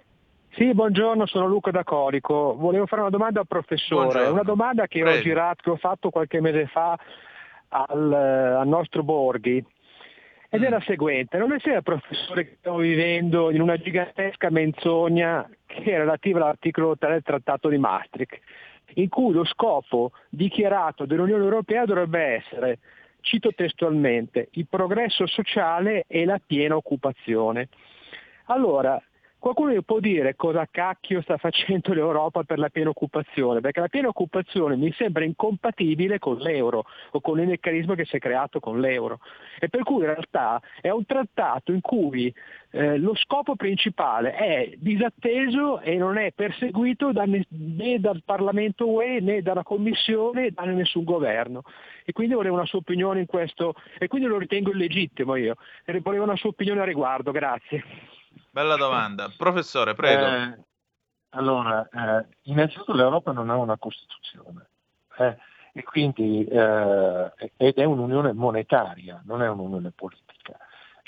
Sì, 0.53 0.73
buongiorno, 0.73 1.27
sono 1.27 1.47
Luca 1.47 1.71
da 1.71 1.85
Corico. 1.85 2.55
Volevo 2.57 2.87
fare 2.87 3.03
una 3.03 3.11
domanda 3.11 3.41
al 3.41 3.47
professore, 3.47 4.05
buongiorno. 4.05 4.33
una 4.33 4.45
domanda 4.45 4.87
che 4.87 5.07
ho, 5.07 5.21
girato, 5.21 5.63
che 5.63 5.71
ho 5.73 5.77
fatto 5.77 6.09
qualche 6.09 6.41
mese 6.41 6.69
fa 6.69 6.99
al, 7.69 8.13
al 8.15 8.67
nostro 8.67 9.03
Borghi 9.03 9.63
ed 10.49 10.63
è 10.63 10.69
la 10.69 10.81
seguente, 10.81 11.39
non 11.39 11.53
è 11.53 11.59
sia 11.61 11.83
professore 11.83 12.47
che 12.47 12.57
stiamo 12.59 12.79
vivendo 12.79 13.51
in 13.51 13.61
una 13.61 13.77
gigantesca 13.77 14.51
menzogna 14.51 15.49
che 15.67 15.83
è 15.83 15.97
relativa 15.99 16.41
all'articolo 16.41 16.97
3 16.97 17.11
del 17.11 17.23
Trattato 17.23 17.69
di 17.69 17.79
Maastricht, 17.79 18.39
in 18.95 19.09
cui 19.09 19.33
lo 19.33 19.45
scopo 19.45 20.13
dichiarato 20.29 21.05
dell'Unione 21.05 21.43
Europea 21.43 21.85
dovrebbe 21.85 22.23
essere 22.23 22.79
cito 23.21 23.53
testualmente, 23.53 24.49
il 24.53 24.67
progresso 24.69 25.27
sociale 25.27 26.05
e 26.07 26.25
la 26.25 26.41
piena 26.45 26.77
occupazione. 26.77 27.69
Allora, 28.45 29.03
Qualcuno 29.47 29.75
mi 29.75 29.85
può 29.85 30.01
dire 30.01 30.35
cosa 30.35 30.67
cacchio 30.69 31.23
sta 31.23 31.37
facendo 31.37 31.95
l'Europa 31.95 32.43
per 32.43 32.59
la 32.59 32.69
piena 32.69 32.91
occupazione, 32.91 33.61
perché 33.61 33.79
la 33.79 33.87
piena 33.87 34.09
occupazione 34.09 34.75
mi 34.75 34.93
sembra 34.95 35.23
incompatibile 35.23 36.19
con 36.19 36.39
l'euro 36.39 36.85
o 37.13 37.21
con 37.21 37.39
il 37.39 37.47
meccanismo 37.47 37.95
che 37.95 38.05
si 38.07 38.17
è 38.17 38.19
creato 38.19 38.59
con 38.59 38.81
l'euro. 38.81 39.21
E 39.61 39.69
per 39.69 39.85
cui 39.85 39.99
in 40.01 40.07
realtà 40.07 40.61
è 40.81 40.91
un 40.91 41.07
trattato 41.07 41.71
in 41.71 41.81
cui 41.81 42.35
eh, 42.73 42.99
lo 42.99 43.15
scopo 43.15 43.55
principale 43.55 44.35
è 44.35 44.73
disatteso 44.79 45.79
e 45.79 45.95
non 45.95 46.19
è 46.19 46.33
perseguito 46.33 47.13
da 47.13 47.23
ne, 47.23 47.47
né 47.51 48.01
dal 48.01 48.23
Parlamento 48.25 48.91
UE 48.91 49.21
né 49.21 49.43
dalla 49.43 49.63
Commissione 49.63 50.41
né 50.41 50.51
da 50.51 50.65
nessun 50.65 51.05
governo. 51.05 51.63
E 52.05 52.11
quindi 52.11 52.35
volevo 52.35 52.57
una 52.57 52.67
sua 52.67 52.81
opinione 52.81 53.21
in 53.21 53.27
questo, 53.27 53.75
e 53.97 54.09
quindi 54.09 54.27
lo 54.27 54.39
ritengo 54.39 54.73
illegittimo 54.73 55.37
io. 55.37 55.55
Volevo 56.03 56.25
una 56.25 56.35
sua 56.35 56.49
opinione 56.49 56.81
a 56.81 56.85
riguardo, 56.85 57.31
grazie. 57.31 57.85
Bella 58.57 58.77
domanda. 58.77 59.31
Professore, 59.37 59.93
prego. 59.93 60.25
Eh, 60.25 60.59
allora, 61.35 61.87
eh, 61.87 62.27
innanzitutto 62.45 62.95
l'Europa 62.95 63.31
non 63.31 63.51
ha 63.51 63.57
una 63.57 63.77
Costituzione 63.77 64.71
eh, 65.19 65.37
e 65.75 65.83
quindi, 65.83 66.43
eh, 66.47 67.33
ed 67.55 67.75
è 67.77 67.85
un'unione 67.85 68.33
monetaria, 68.33 69.21
non 69.27 69.43
è 69.43 69.49
un'unione 69.51 69.93
politica. 69.95 70.57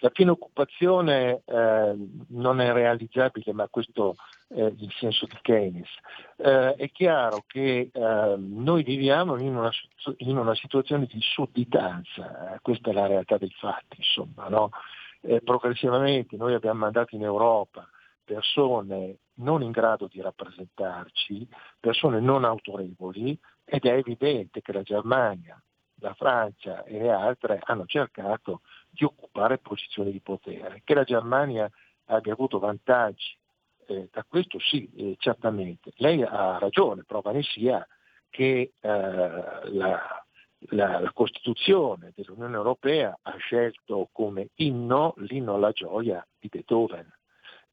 La 0.00 0.10
piena 0.10 0.32
occupazione 0.32 1.40
eh, 1.46 1.96
non 2.28 2.60
è 2.60 2.70
realizzabile, 2.70 3.54
ma 3.54 3.66
questo 3.68 4.16
è 4.48 4.60
il 4.60 4.92
senso 4.98 5.24
di 5.24 5.38
Keynes. 5.40 5.88
Eh, 6.36 6.74
è 6.74 6.90
chiaro 6.90 7.44
che 7.46 7.90
noi 7.94 8.82
viviamo 8.82 9.40
in 9.40 9.56
una, 9.56 9.70
in 10.18 10.36
una, 10.36 10.54
situazione 10.54 11.06
di 11.06 11.18
sudditanza, 11.22 12.58
questa 12.60 12.90
è 12.90 12.92
la 12.92 13.06
realtà 13.06 13.38
dei 13.38 13.54
fatti, 13.58 13.96
insomma. 13.96 14.48
No? 14.48 14.68
Eh, 15.28 15.42
progressivamente 15.42 16.36
noi 16.36 16.54
abbiamo 16.54 16.80
mandato 16.80 17.14
in 17.14 17.22
Europa 17.22 17.86
persone 18.24 19.18
non 19.34 19.62
in 19.62 19.70
grado 19.70 20.06
di 20.06 20.20
rappresentarci, 20.20 21.48
persone 21.80 22.20
non 22.20 22.44
autorevoli 22.44 23.38
ed 23.64 23.84
è 23.84 23.92
evidente 23.92 24.60
che 24.60 24.72
la 24.72 24.82
Germania, 24.82 25.60
la 26.00 26.12
Francia 26.14 26.82
e 26.84 26.98
le 26.98 27.10
altre 27.10 27.60
hanno 27.62 27.86
cercato 27.86 28.60
di 28.90 29.04
occupare 29.04 29.58
posizioni 29.58 30.12
di 30.12 30.20
potere. 30.20 30.82
Che 30.84 30.94
la 30.94 31.04
Germania 31.04 31.70
abbia 32.06 32.32
avuto 32.32 32.58
vantaggi, 32.58 33.36
eh, 33.86 34.08
da 34.12 34.24
questo 34.28 34.58
sì, 34.58 34.90
eh, 34.96 35.14
certamente. 35.18 35.92
Lei 35.96 36.22
ha 36.22 36.58
ragione, 36.58 37.04
prova 37.04 37.32
ne 37.32 37.42
sia 37.42 37.86
che 38.28 38.72
eh, 38.78 38.88
la, 38.88 40.26
la, 40.70 41.00
la, 41.00 41.12
Costituzione 41.12 42.12
dell'Unione 42.14 42.56
Europea 42.56 43.16
ha 43.22 43.36
scelto 43.36 44.08
come 44.12 44.50
inno 44.56 45.14
l'inno 45.18 45.54
alla 45.54 45.70
gioia 45.72 46.26
di 46.38 46.48
Beethoven 46.48 47.10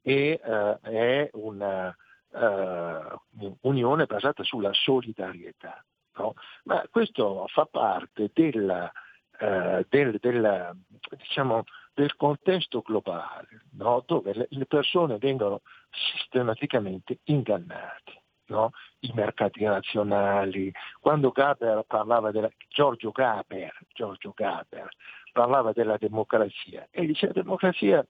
e 0.02 0.40
uh, 0.44 0.80
è 0.82 1.30
una 1.34 1.96
uh, 2.30 3.58
unione 3.62 4.06
basata 4.06 4.44
sulla 4.44 4.72
solidarietà. 4.74 5.84
No? 6.18 6.34
Ma 6.66 6.86
questo 6.92 7.46
fa 7.48 7.66
parte 7.66 8.30
della, 8.34 8.92
uh, 9.40 9.84
del, 9.90 10.18
del, 10.20 10.78
diciamo, 11.18 11.64
del, 11.94 12.16
contesto 12.16 12.82
globale 12.82 13.64
no? 13.74 14.04
dove 14.06 14.48
le 14.48 14.66
persone 14.66 15.18
vengono 15.18 15.62
sistematicamente 15.90 17.20
ingannate 17.24 18.25
no? 18.48 18.72
i 19.00 19.12
mercati 19.14 19.64
nazionali. 19.64 20.72
Quando 21.00 21.32
Gaber 21.32 21.84
parlava 21.88 22.32
della, 22.32 22.50
Giorgio 22.70 23.12
Gaber, 23.12 23.74
Giorgio 23.94 24.34
Gaber 24.36 24.88
parlava 25.32 25.72
della 25.74 25.98
democrazia 25.98 26.88
e 26.92 27.06
dice 27.06 27.28
la 27.28 27.34
democrazia, 27.34 28.06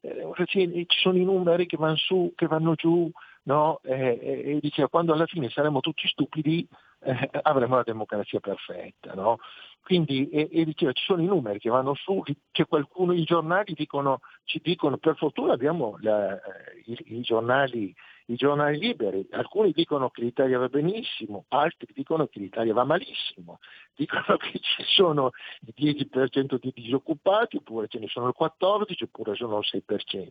eh, 0.00 0.14
democrazia 0.14 0.66
ci 0.66 0.98
sono 0.98 1.18
i 1.18 1.24
numeri 1.24 1.66
che 1.66 1.76
vanno 1.76 1.96
su, 1.96 2.32
che 2.34 2.46
vanno 2.46 2.74
giù, 2.74 3.10
no? 3.44 3.80
e, 3.82 4.18
e, 4.20 4.50
e 4.52 4.58
diceva 4.60 4.88
quando 4.88 5.12
alla 5.12 5.26
fine 5.26 5.48
saremo 5.48 5.80
tutti 5.80 6.06
stupidi 6.08 6.66
eh, 7.00 7.30
avremo 7.42 7.76
la 7.76 7.82
democrazia 7.82 8.40
perfetta. 8.40 9.14
No? 9.14 9.38
Quindi, 9.82 10.28
e, 10.30 10.48
e, 10.50 10.64
diceva 10.64 10.92
ci 10.92 11.04
sono 11.04 11.22
i 11.22 11.26
numeri 11.26 11.58
che 11.58 11.70
vanno 11.70 11.94
su, 11.94 12.22
che 12.50 12.64
qualcuno, 12.64 13.12
i 13.12 13.22
giornali 13.22 13.72
dicono, 13.74 14.20
ci 14.44 14.60
dicono, 14.62 14.96
per 14.96 15.16
fortuna 15.16 15.52
abbiamo 15.52 15.96
la, 16.00 16.34
eh, 16.34 16.82
i, 16.86 17.18
i 17.18 17.20
giornali 17.20 17.94
i 18.26 18.34
giornali 18.34 18.78
liberi, 18.78 19.26
alcuni 19.30 19.72
dicono 19.72 20.10
che 20.10 20.22
l'Italia 20.22 20.58
va 20.58 20.68
benissimo, 20.68 21.44
altri 21.48 21.92
dicono 21.92 22.26
che 22.26 22.40
l'Italia 22.40 22.72
va 22.72 22.84
malissimo, 22.84 23.60
dicono 23.94 24.36
che 24.38 24.58
ci 24.58 24.82
sono 24.84 25.30
il 25.60 25.74
10% 25.76 26.58
di 26.58 26.72
disoccupati, 26.74 27.56
oppure 27.56 27.86
ce 27.86 27.98
ne 27.98 28.08
sono 28.08 28.28
il 28.28 28.34
14%, 28.38 29.04
oppure 29.04 29.34
sono 29.36 29.58
il 29.58 29.82
6%. 29.88 30.28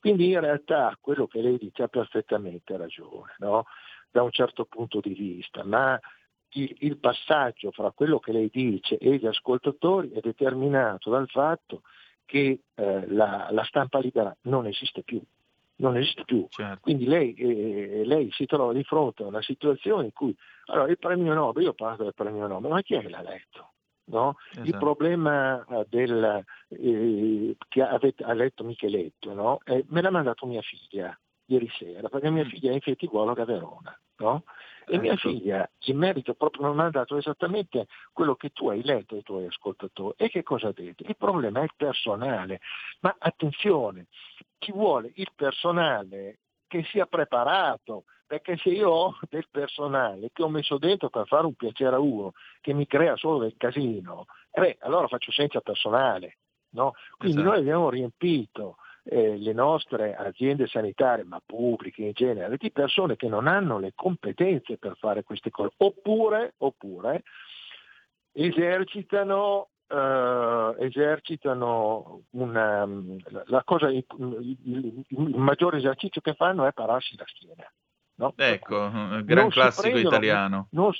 Quindi 0.00 0.30
in 0.30 0.40
realtà 0.40 0.96
quello 1.00 1.26
che 1.26 1.40
lei 1.40 1.56
dice 1.58 1.84
ha 1.84 1.88
perfettamente 1.88 2.76
ragione, 2.76 3.34
no? 3.38 3.66
da 4.10 4.22
un 4.22 4.30
certo 4.30 4.64
punto 4.64 5.00
di 5.00 5.14
vista, 5.14 5.62
ma 5.62 5.98
il, 6.50 6.96
passaggio 6.98 7.70
fra 7.70 7.90
quello 7.90 8.18
che 8.18 8.32
lei 8.32 8.48
dice 8.50 8.96
e 8.96 9.16
gli 9.16 9.26
ascoltatori 9.26 10.10
è 10.10 10.20
determinato 10.20 11.10
dal 11.10 11.28
fatto 11.28 11.82
che 12.24 12.60
eh, 12.74 13.06
la, 13.08 13.48
la 13.50 13.64
stampa 13.64 13.98
libera 13.98 14.34
non 14.42 14.66
esiste 14.66 15.02
più 15.02 15.20
non 15.76 15.96
esiste 15.96 16.24
più. 16.24 16.46
Certo. 16.48 16.80
Quindi 16.80 17.06
lei, 17.06 17.34
eh, 17.34 18.02
lei, 18.04 18.30
si 18.32 18.46
trova 18.46 18.72
di 18.72 18.84
fronte 18.84 19.22
a 19.22 19.26
una 19.26 19.42
situazione 19.42 20.06
in 20.06 20.12
cui, 20.12 20.34
allora 20.66 20.90
il 20.90 20.98
premio 20.98 21.34
Nobel, 21.34 21.64
io 21.64 21.74
parlo 21.74 22.04
del 22.04 22.14
premio 22.14 22.46
Nobel, 22.46 22.70
ma 22.70 22.82
chi 22.82 22.94
è 22.94 23.00
che 23.00 23.08
l'ha 23.08 23.22
letto? 23.22 23.72
No? 24.08 24.36
Esatto. 24.52 24.68
Il 24.68 24.76
problema 24.76 25.64
del, 25.88 26.44
eh, 26.68 27.56
che 27.68 27.82
avete, 27.82 28.22
ha 28.22 28.32
letto 28.32 28.64
Micheletto, 28.64 29.34
no? 29.34 29.58
eh, 29.64 29.84
me 29.88 30.00
l'ha 30.00 30.10
mandato 30.10 30.46
mia 30.46 30.62
figlia 30.62 31.18
ieri 31.46 31.68
sera, 31.76 32.08
perché 32.08 32.30
mia 32.30 32.44
mm. 32.44 32.48
figlia 32.48 32.70
è 32.70 32.74
infettivologa 32.74 33.42
a 33.42 33.46
Verona. 33.46 34.00
No? 34.18 34.44
E 34.88 34.98
mia 34.98 35.16
figlia 35.16 35.68
in 35.86 35.98
merito 35.98 36.34
proprio 36.34 36.72
mi 36.72 36.80
ha 36.80 36.90
dato 36.90 37.16
esattamente 37.16 37.88
quello 38.12 38.36
che 38.36 38.50
tu 38.50 38.68
hai 38.68 38.82
letto 38.82 39.16
ai 39.16 39.22
tuoi 39.22 39.46
ascoltatori. 39.46 40.14
E 40.16 40.28
che 40.28 40.44
cosa 40.44 40.68
ha 40.68 40.72
detto? 40.72 41.02
Il 41.04 41.16
problema 41.16 41.60
è 41.60 41.64
il 41.64 41.72
personale. 41.76 42.60
Ma 43.00 43.16
attenzione, 43.18 44.06
ci 44.58 44.70
vuole 44.70 45.10
il 45.16 45.30
personale 45.34 46.38
che 46.68 46.84
sia 46.84 47.06
preparato, 47.06 48.04
perché 48.26 48.56
se 48.58 48.70
io 48.70 48.90
ho 48.90 49.18
del 49.28 49.48
personale 49.50 50.30
che 50.32 50.42
ho 50.42 50.48
messo 50.48 50.78
dentro 50.78 51.10
per 51.10 51.26
fare 51.26 51.46
un 51.46 51.54
piacere 51.54 51.96
a 51.96 52.00
uno, 52.00 52.32
che 52.60 52.72
mi 52.72 52.86
crea 52.86 53.16
solo 53.16 53.38
del 53.38 53.54
casino, 53.56 54.26
eh 54.52 54.60
beh, 54.60 54.78
allora 54.80 55.08
faccio 55.08 55.32
senza 55.32 55.60
personale. 55.60 56.38
No? 56.70 56.92
Quindi 57.16 57.38
esatto. 57.38 57.52
noi 57.52 57.60
abbiamo 57.60 57.90
riempito 57.90 58.76
eh, 59.08 59.36
le 59.36 59.52
nostre 59.52 60.14
aziende 60.16 60.66
sanitarie, 60.66 61.24
ma 61.24 61.40
pubbliche 61.44 62.02
in 62.02 62.12
genere, 62.12 62.56
di 62.56 62.72
persone 62.72 63.16
che 63.16 63.28
non 63.28 63.46
hanno 63.46 63.78
le 63.78 63.92
competenze 63.94 64.78
per 64.78 64.96
fare 64.98 65.22
queste 65.22 65.50
cose, 65.50 65.70
oppure, 65.76 66.54
oppure 66.58 67.22
esercitano, 68.32 69.68
eh, 69.86 70.74
esercitano 70.80 72.22
una, 72.30 72.86
la 73.46 73.62
cosa, 73.64 73.88
il, 73.90 74.04
il, 74.64 75.04
il, 75.06 75.36
maggiore 75.36 75.78
esercizio 75.78 76.20
che 76.20 76.34
fanno 76.34 76.66
è 76.66 76.72
pararsi 76.72 77.16
la 77.16 77.24
schiena. 77.26 77.72
No? 78.18 78.32
Ecco, 78.34 78.90
gran 79.24 79.50
classico 79.50 79.90
prendono, 79.90 80.08
italiano. 80.08 80.68
Non, 80.70 80.92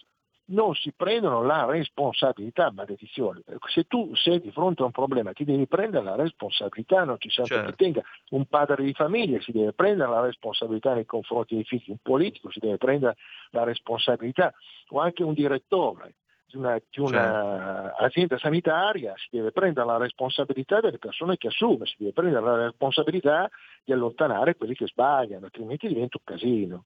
non 0.49 0.75
si 0.75 0.93
prendono 0.93 1.43
la 1.43 1.65
responsabilità, 1.65 2.71
maledizione. 2.71 3.43
Se 3.69 3.85
tu 3.85 4.15
sei 4.15 4.41
di 4.41 4.53
fronte 4.53 4.83
a 4.83 4.87
un 4.87 4.93
problema 4.93 5.33
ti 5.33 5.45
devi 5.45 5.67
prendere 5.67 6.05
la 6.05 6.15
responsabilità, 6.15 7.05
non 7.05 7.19
ci 7.19 7.31
serve 7.31 7.49
certo. 7.49 7.71
che 7.71 7.77
tenga 7.77 8.03
un 8.31 8.45
padre 8.47 8.85
di 8.85 8.93
famiglia, 8.93 9.41
si 9.41 9.53
deve 9.53 9.73
prendere 9.73 10.11
la 10.11 10.21
responsabilità 10.21 10.95
nei 10.95 11.05
confronti 11.05 11.55
dei 11.55 11.65
figli, 11.65 11.91
un 11.91 11.99
politico 12.01 12.51
si 12.51 12.61
deve 12.61 12.77
prendere 12.77 13.17
la 13.51 13.65
responsabilità, 13.65 14.53
o 14.91 15.01
anche 15.01 15.23
un 15.23 15.35
direttore 15.35 16.15
di 16.47 16.57
un'azienda 16.59 18.09
certo. 18.09 18.39
sanitaria 18.39 19.15
si 19.17 19.29
deve 19.31 19.51
prendere 19.51 19.87
la 19.87 19.97
responsabilità 19.97 20.81
delle 20.81 20.99
persone 20.99 21.37
che 21.37 21.49
assume, 21.49 21.87
si 21.87 21.97
deve 21.99 22.13
prendere 22.13 22.45
la 22.45 22.65
responsabilità 22.67 23.51
di 23.85 23.93
allontanare 23.93 24.55
quelli 24.55 24.75
che 24.75 24.87
sbagliano, 24.87 25.47
altrimenti 25.47 25.89
diventa 25.89 26.19
un 26.19 26.25
casino. 26.25 26.85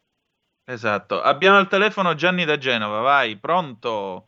Esatto. 0.71 1.21
Abbiamo 1.21 1.57
al 1.57 1.67
telefono 1.67 2.15
Gianni 2.15 2.45
da 2.45 2.57
Genova, 2.57 3.01
vai, 3.01 3.37
pronto? 3.37 4.27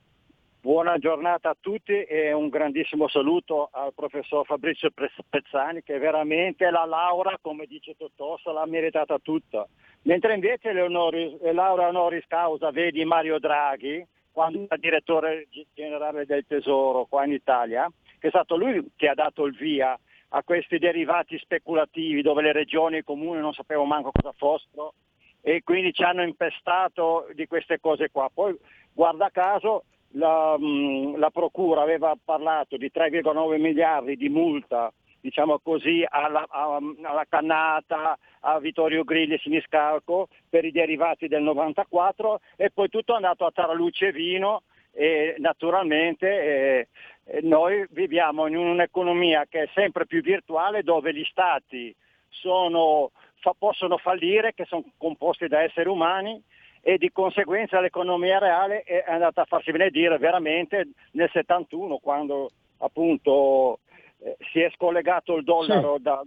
Buona 0.60 0.98
giornata 0.98 1.50
a 1.50 1.56
tutti 1.58 1.92
e 1.92 2.32
un 2.32 2.48
grandissimo 2.48 3.06
saluto 3.06 3.68
al 3.70 3.92
professor 3.94 4.44
Fabrizio 4.44 4.90
Pezzani 5.28 5.84
che 5.84 5.98
veramente 5.98 6.68
la 6.70 6.84
laurea, 6.84 7.38
come 7.40 7.66
dice 7.66 7.94
Tottossa, 7.96 8.50
l'ha 8.50 8.66
meritata 8.66 9.20
tutta. 9.20 9.64
Mentre 10.02 10.34
invece 10.34 10.72
le, 10.72 10.80
onori, 10.82 11.38
le 11.40 11.52
laurea 11.52 11.86
honoris 11.86 12.24
causa, 12.26 12.72
vedi 12.72 13.04
Mario 13.04 13.38
Draghi, 13.38 14.04
quando 14.32 14.64
era 14.64 14.76
direttore 14.78 15.46
generale 15.74 16.26
del 16.26 16.44
Tesoro 16.48 17.06
qua 17.08 17.24
in 17.24 17.34
Italia, 17.34 17.88
che 18.18 18.26
è 18.26 18.30
stato 18.30 18.56
lui 18.56 18.84
che 18.96 19.06
ha 19.06 19.14
dato 19.14 19.44
il 19.44 19.54
via 19.54 19.96
a 20.30 20.42
questi 20.42 20.78
derivati 20.78 21.38
speculativi 21.38 22.20
dove 22.20 22.42
le 22.42 22.52
regioni 22.52 22.96
e 22.96 22.98
i 23.00 23.04
comuni 23.04 23.40
non 23.40 23.52
sapevano 23.52 23.86
manco 23.86 24.10
cosa 24.10 24.34
fossero 24.36 24.94
e 25.42 25.62
quindi 25.62 25.92
ci 25.92 26.02
hanno 26.02 26.22
impestato 26.22 27.26
di 27.34 27.46
queste 27.46 27.80
cose 27.80 28.10
qua. 28.10 28.30
Poi 28.32 28.56
guarda 28.92 29.28
caso 29.30 29.84
la, 30.12 30.56
mh, 30.58 31.18
la 31.18 31.30
Procura 31.30 31.82
aveva 31.82 32.14
parlato 32.22 32.76
di 32.76 32.90
3,9 32.94 33.60
miliardi 33.60 34.16
di 34.16 34.28
multa 34.28 34.92
diciamo 35.22 35.60
così, 35.60 36.04
alla, 36.06 36.44
alla, 36.50 37.24
Cannata, 37.28 38.18
a 38.40 38.58
Vittorio 38.58 39.04
Grilli 39.04 39.34
e 39.34 39.38
Siniscalco 39.38 40.28
per 40.48 40.64
i 40.64 40.72
derivati 40.72 41.28
del 41.28 41.42
94 41.42 42.40
e 42.56 42.70
poi 42.70 42.88
tutto 42.88 43.12
è 43.12 43.16
andato 43.16 43.46
a 43.46 43.52
Taraluce 43.52 44.10
Vino 44.10 44.62
e 44.90 45.36
naturalmente 45.38 46.88
eh, 47.24 47.40
noi 47.42 47.86
viviamo 47.90 48.48
in 48.48 48.56
un'economia 48.56 49.46
che 49.48 49.62
è 49.62 49.68
sempre 49.74 50.06
più 50.06 50.20
virtuale 50.22 50.82
dove 50.82 51.14
gli 51.14 51.24
stati 51.30 51.94
sono, 52.28 53.12
fa, 53.42 53.52
possono 53.58 53.98
fallire, 53.98 54.54
che 54.54 54.64
sono 54.64 54.84
composti 54.96 55.48
da 55.48 55.62
esseri 55.62 55.88
umani 55.88 56.40
e 56.80 56.96
di 56.96 57.10
conseguenza 57.12 57.80
l'economia 57.80 58.38
reale 58.38 58.82
è 58.82 59.04
andata 59.06 59.42
a 59.42 59.44
farsi 59.46 59.70
benedire 59.70 60.18
veramente 60.18 60.88
nel 61.12 61.30
71 61.30 61.98
quando 61.98 62.50
appunto 62.78 63.78
eh, 64.18 64.36
si 64.50 64.60
è 64.60 64.70
scollegato 64.74 65.36
il 65.36 65.44
dollaro 65.44 65.96
sì. 65.96 66.02
da, 66.02 66.22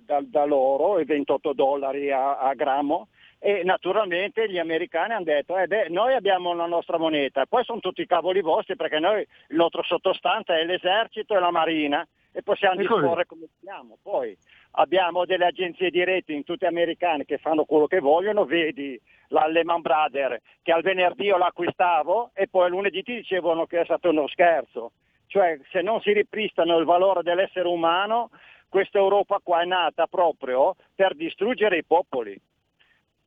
da, 0.00 0.20
dall'oro, 0.22 1.00
i 1.00 1.04
28 1.04 1.52
dollari 1.54 2.12
a, 2.12 2.38
a, 2.38 2.54
grammo, 2.54 3.08
e 3.38 3.62
naturalmente 3.64 4.48
gli 4.48 4.58
americani 4.58 5.12
hanno 5.12 5.24
detto, 5.24 5.56
eh 5.56 5.66
beh, 5.66 5.88
noi 5.90 6.14
abbiamo 6.14 6.54
la 6.54 6.66
nostra 6.66 6.98
moneta, 6.98 7.46
poi 7.46 7.64
sono 7.64 7.80
tutti 7.80 8.02
i 8.02 8.06
cavoli 8.06 8.40
vostri 8.40 8.76
perché 8.76 8.98
noi 8.98 9.20
il 9.20 9.56
nostro 9.56 9.82
sottostante 9.82 10.54
è 10.54 10.64
l'esercito 10.64 11.36
e 11.36 11.40
la 11.40 11.50
marina 11.50 12.06
e 12.36 12.42
possiamo 12.42 12.76
disporre 12.76 13.24
come 13.24 13.46
vogliamo. 13.58 13.96
Poi 14.02 14.36
abbiamo 14.72 15.24
delle 15.24 15.46
agenzie 15.46 15.88
di 15.88 16.04
rating 16.04 16.44
tutte 16.44 16.66
americane 16.66 17.24
che 17.24 17.38
fanno 17.38 17.64
quello 17.64 17.86
che 17.86 17.98
vogliono, 17.98 18.44
vedi 18.44 19.00
la 19.28 19.46
Lehman 19.46 19.80
Brothers 19.80 20.42
che 20.60 20.70
al 20.70 20.82
venerdì 20.82 21.24
io 21.24 21.38
l'acquistavo 21.38 22.32
e 22.34 22.46
poi 22.46 22.68
lunedì 22.68 23.02
ti 23.02 23.14
dicevano 23.14 23.64
che 23.64 23.80
è 23.80 23.84
stato 23.84 24.10
uno 24.10 24.28
scherzo. 24.28 24.92
Cioè 25.28 25.58
se 25.70 25.80
non 25.80 26.02
si 26.02 26.12
ripristano 26.12 26.76
il 26.76 26.84
valore 26.84 27.22
dell'essere 27.22 27.68
umano, 27.68 28.28
questa 28.68 28.98
Europa 28.98 29.40
qua 29.42 29.62
è 29.62 29.64
nata 29.64 30.06
proprio 30.06 30.76
per 30.94 31.14
distruggere 31.14 31.78
i 31.78 31.84
popoli. 31.84 32.38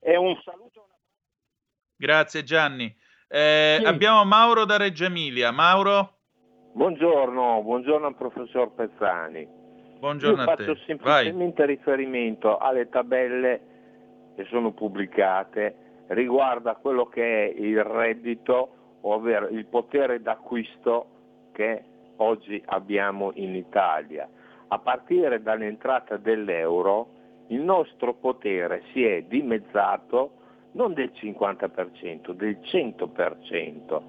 E 0.01 0.17
un 0.17 0.39
saluto. 0.43 0.87
Grazie 1.95 2.43
Gianni. 2.43 2.95
Eh, 3.27 3.77
sì. 3.79 3.85
Abbiamo 3.85 4.23
Mauro 4.23 4.65
da 4.65 4.77
Reggio 4.77 5.05
Emilia. 5.05 5.49
Mauro? 5.49 6.18
Buongiorno, 6.71 7.61
buongiorno 7.63 8.05
al 8.05 8.15
professor 8.15 8.71
Pezzani. 8.71 9.47
Buongiorno 9.99 10.43
Io 10.43 10.47
faccio 10.47 10.75
semplicemente 10.85 11.65
Vai. 11.65 11.75
riferimento 11.75 12.57
alle 12.57 12.87
tabelle 12.89 13.61
che 14.35 14.45
sono 14.45 14.71
pubblicate 14.71 16.03
riguardo 16.09 16.69
a 16.69 16.75
quello 16.75 17.07
che 17.07 17.23
è 17.23 17.59
il 17.59 17.83
reddito, 17.83 18.99
ovvero 19.01 19.47
il 19.47 19.65
potere 19.65 20.21
d'acquisto 20.21 21.07
che 21.51 21.83
oggi 22.17 22.61
abbiamo 22.67 23.31
in 23.33 23.55
Italia. 23.55 24.29
A 24.67 24.77
partire 24.77 25.41
dall'entrata 25.41 26.17
dell'euro 26.17 27.17
il 27.47 27.61
nostro 27.61 28.13
potere 28.13 28.83
si 28.93 29.03
è 29.03 29.23
dimezzato 29.23 30.33
non 30.73 30.93
del 30.93 31.11
50%, 31.13 32.31
del 32.31 32.59
100% 32.61 34.01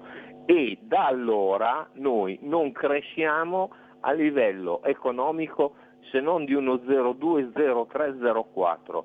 e 0.45 0.77
da 0.81 1.05
allora 1.05 1.87
noi 1.93 2.37
non 2.41 2.71
cresciamo 2.71 3.71
a 4.01 4.11
livello 4.11 4.83
economico 4.83 5.75
se 6.09 6.19
non 6.19 6.45
di 6.45 6.53
uno 6.53 6.75
0,2, 6.75 7.51
0,3, 7.53 8.19
0,4. 8.19 9.03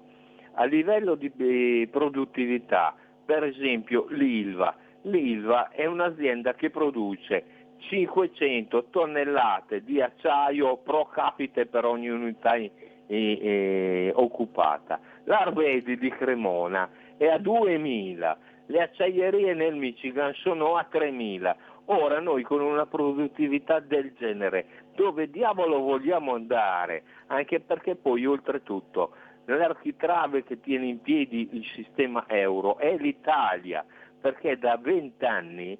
A 0.54 0.64
livello 0.64 1.14
di 1.14 1.88
produttività, 1.90 2.94
per 3.24 3.44
esempio 3.44 4.06
l'ILVA, 4.08 4.74
l'ILVA 5.02 5.70
è 5.70 5.84
un'azienda 5.84 6.54
che 6.54 6.70
produce 6.70 7.44
500 7.78 8.86
tonnellate 8.90 9.84
di 9.84 10.00
acciaio 10.00 10.78
pro 10.78 11.06
capite 11.06 11.66
per 11.66 11.84
ogni 11.84 12.08
unità 12.08 12.54
eh, 12.54 12.72
eh, 13.06 14.12
occupata. 14.14 14.98
L'Arvedi 15.24 15.98
di 15.98 16.08
Cremona 16.08 16.88
è 17.16 17.26
a 17.26 17.38
2000, 17.38 18.38
le 18.66 18.82
acciaierie 18.82 19.54
nel 19.54 19.74
Michigan 19.76 20.32
sono 20.34 20.76
a 20.76 20.84
3000. 20.84 21.56
Ora 21.86 22.20
noi 22.20 22.42
con 22.42 22.60
una 22.60 22.86
produttività 22.86 23.78
del 23.78 24.12
genere, 24.18 24.66
dove 24.94 25.30
diavolo 25.30 25.78
vogliamo 25.80 26.34
andare? 26.34 27.04
Anche 27.28 27.60
perché 27.60 27.94
poi 27.94 28.26
oltretutto 28.26 29.14
l'architrave 29.44 30.42
che 30.42 30.60
tiene 30.60 30.86
in 30.86 31.00
piedi 31.00 31.48
il 31.52 31.64
sistema 31.74 32.24
euro 32.26 32.78
è 32.78 32.96
l'Italia, 32.96 33.84
perché 34.20 34.58
da 34.58 34.76
vent'anni 34.76 35.78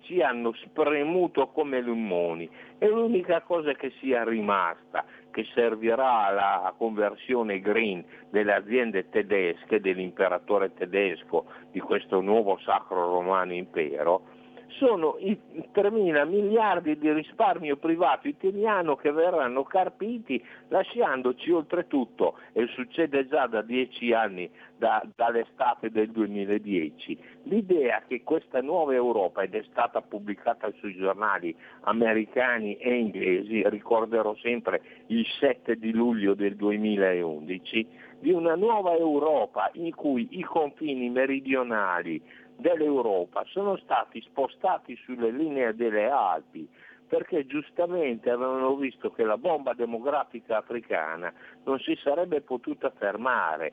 ci 0.00 0.20
hanno 0.22 0.52
spremuto 0.54 1.48
come 1.48 1.80
limoni. 1.80 2.48
È 2.78 2.86
l'unica 2.86 3.40
cosa 3.42 3.72
che 3.72 3.92
sia 3.98 4.24
rimasta, 4.24 5.04
che 5.38 5.46
servirà 5.54 6.26
alla 6.26 6.74
conversione 6.76 7.60
green 7.60 8.04
delle 8.28 8.54
aziende 8.54 9.08
tedesche, 9.08 9.78
dell'imperatore 9.80 10.74
tedesco, 10.74 11.44
di 11.70 11.78
questo 11.78 12.20
nuovo 12.20 12.58
sacro 12.64 13.08
romano 13.08 13.52
impero, 13.52 14.22
sono 14.68 15.16
i 15.18 15.38
3.000 15.72 16.28
miliardi 16.28 16.98
di 16.98 17.12
risparmio 17.12 17.76
privato 17.76 18.28
italiano 18.28 18.96
che 18.96 19.10
verranno 19.10 19.64
carpiti 19.64 20.44
lasciandoci 20.68 21.50
oltretutto, 21.50 22.38
e 22.52 22.66
succede 22.68 23.26
già 23.26 23.46
da 23.46 23.62
dieci 23.62 24.12
anni, 24.12 24.50
da, 24.76 25.02
dall'estate 25.14 25.90
del 25.90 26.10
2010, 26.10 27.18
l'idea 27.44 28.02
che 28.06 28.22
questa 28.22 28.60
nuova 28.60 28.94
Europa, 28.94 29.42
ed 29.42 29.54
è 29.54 29.64
stata 29.70 30.00
pubblicata 30.00 30.70
sui 30.78 30.94
giornali 30.94 31.54
americani 31.82 32.76
e 32.76 32.94
inglesi, 32.94 33.68
ricorderò 33.68 34.34
sempre 34.36 34.80
il 35.06 35.26
7 35.40 35.76
di 35.76 35.92
luglio 35.92 36.34
del 36.34 36.54
2011, 36.56 38.06
di 38.20 38.32
una 38.32 38.56
nuova 38.56 38.96
Europa 38.96 39.70
in 39.74 39.94
cui 39.94 40.26
i 40.32 40.42
confini 40.42 41.08
meridionali 41.08 42.20
dell'Europa 42.58 43.44
sono 43.46 43.76
stati 43.76 44.20
spostati 44.22 44.96
sulle 44.96 45.30
linee 45.30 45.74
delle 45.74 46.10
Alpi 46.10 46.68
perché 47.06 47.46
giustamente 47.46 48.28
avevano 48.28 48.76
visto 48.76 49.10
che 49.12 49.24
la 49.24 49.38
bomba 49.38 49.72
demografica 49.72 50.58
africana 50.58 51.32
non 51.64 51.78
si 51.78 51.98
sarebbe 52.02 52.42
potuta 52.42 52.90
fermare. 52.90 53.72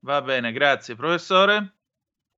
Va 0.00 0.20
bene, 0.22 0.50
grazie. 0.50 0.96
Professore? 0.96 1.74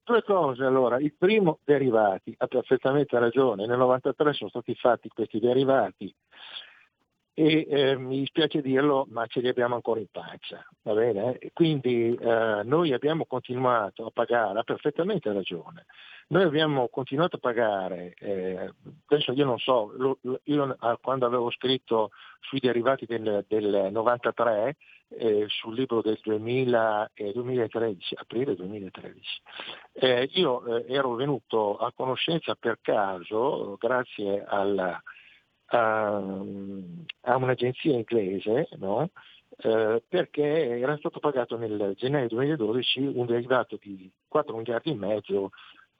Due 0.05 0.22
cose 0.22 0.64
allora. 0.64 0.98
Il 0.98 1.14
primo, 1.14 1.61
derivati. 1.64 2.34
Ha 2.36 2.46
perfettamente 2.46 3.18
ragione. 3.18 3.66
Nel 3.66 3.78
93 3.78 4.32
sono 4.32 4.51
stati 4.51 4.74
fatti 4.74 5.09
questi 5.09 5.38
derivati 5.38 6.14
e 7.41 7.66
eh, 7.70 7.97
mi 7.97 8.18
dispiace 8.18 8.61
dirlo, 8.61 9.07
ma 9.09 9.26
ce 9.26 9.41
li 9.41 9.49
abbiamo 9.49 9.74
ancora 9.74 9.99
in 9.99 10.09
pancia, 10.11 10.62
va 10.82 10.93
bene? 10.93 11.38
quindi 11.55 12.14
eh, 12.14 12.61
noi 12.64 12.93
abbiamo 12.93 13.24
continuato 13.24 14.05
a 14.05 14.11
pagare, 14.11 14.59
ha 14.59 14.62
perfettamente 14.62 15.32
ragione, 15.32 15.86
noi 16.28 16.43
abbiamo 16.43 16.88
continuato 16.88 17.36
a 17.36 17.38
pagare, 17.38 18.12
eh, 18.18 18.74
penso 19.07 19.32
io 19.32 19.47
non 19.47 19.59
so, 19.59 19.91
lo, 19.97 20.18
io 20.45 20.76
quando 21.01 21.24
avevo 21.24 21.51
scritto 21.51 22.11
sui 22.41 22.61
derivati 22.61 23.07
del, 23.07 23.43
del 23.49 23.88
93, 23.91 24.76
eh, 25.09 25.47
sul 25.49 25.74
libro 25.74 26.03
del 26.03 26.18
2000, 26.22 27.11
2013, 27.32 28.16
aprile 28.18 28.55
2013, 28.55 29.20
eh, 29.95 30.28
io 30.34 30.76
eh, 30.76 30.84
ero 30.93 31.14
venuto 31.14 31.78
a 31.78 31.91
conoscenza 31.97 32.55
per 32.55 32.80
caso, 32.82 33.78
grazie 33.80 34.45
alla 34.47 35.03
a, 35.70 36.16
a 36.16 37.36
un'agenzia 37.36 37.92
inglese 37.92 38.68
no? 38.76 39.10
eh, 39.58 40.02
perché 40.08 40.78
era 40.78 40.96
stato 40.96 41.20
pagato 41.20 41.56
nel 41.56 41.94
gennaio 41.96 42.28
2012 42.28 43.00
un 43.14 43.26
derivato 43.26 43.78
di 43.80 44.10
4 44.28 44.56
miliardi 44.56 44.90
e 44.90 44.94
mezzo 44.94 45.50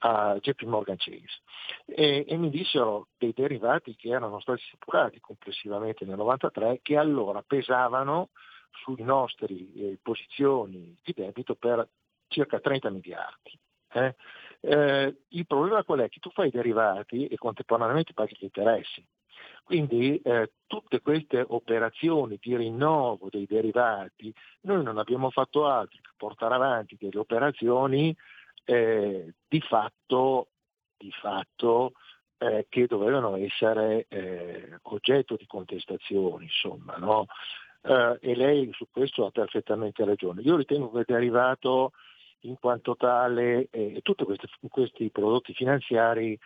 a 0.03 0.35
JP 0.39 0.63
Morgan 0.63 0.97
Chase 0.97 1.41
e, 1.85 2.25
e, 2.27 2.37
mi 2.37 2.49
dissero 2.49 3.09
dei 3.17 3.33
derivati 3.35 3.95
che 3.95 4.09
erano 4.09 4.39
stati 4.39 4.61
assicurati 4.61 5.19
complessivamente 5.19 6.05
nel 6.05 6.17
93 6.17 6.79
che 6.81 6.97
allora 6.97 7.43
pesavano 7.45 8.29
sulle 8.71 9.03
nostre 9.03 9.53
eh, 9.53 9.99
posizioni 10.01 10.97
di 11.03 11.13
debito 11.13 11.55
per 11.55 11.87
circa 12.27 12.59
30 12.59 12.89
miliardi. 12.89 13.59
Eh? 13.93 14.15
Eh, 14.61 15.15
il 15.27 15.45
problema 15.45 15.83
qual 15.83 15.99
è? 15.99 16.09
Che 16.09 16.19
tu 16.19 16.29
fai 16.31 16.47
i 16.47 16.51
derivati 16.51 17.27
e 17.27 17.35
contemporaneamente 17.35 18.13
paghi 18.13 18.37
gli 18.39 18.45
interessi. 18.45 19.05
Quindi 19.63 20.19
eh, 20.21 20.51
tutte 20.67 21.01
queste 21.01 21.45
operazioni 21.47 22.37
di 22.41 22.55
rinnovo 22.55 23.29
dei 23.29 23.45
derivati, 23.45 24.33
noi 24.61 24.83
non 24.83 24.97
abbiamo 24.97 25.29
fatto 25.29 25.65
altro 25.65 25.99
che 26.01 26.09
portare 26.17 26.55
avanti 26.55 26.97
delle 26.99 27.19
operazioni 27.19 28.15
eh, 28.65 29.33
di 29.47 29.61
fatto, 29.61 30.49
di 30.97 31.11
fatto 31.11 31.93
eh, 32.37 32.65
che 32.69 32.87
dovevano 32.87 33.35
essere 33.37 34.05
eh, 34.09 34.79
oggetto 34.83 35.35
di 35.35 35.45
contestazioni, 35.45 36.45
insomma, 36.45 36.95
no? 36.97 37.27
Eh, 37.83 38.17
e 38.19 38.35
lei 38.35 38.69
su 38.73 38.87
questo 38.91 39.25
ha 39.25 39.31
perfettamente 39.31 40.03
ragione. 40.05 40.41
Io 40.41 40.55
ritengo 40.55 40.91
che 40.91 40.99
il 40.99 41.05
derivato 41.07 41.93
in 42.41 42.57
quanto 42.59 42.95
tale 42.95 43.67
eh, 43.69 43.99
tutti 44.01 44.23
questi, 44.23 44.47
questi 44.69 45.09
prodotti 45.11 45.53
finanziari 45.53 46.37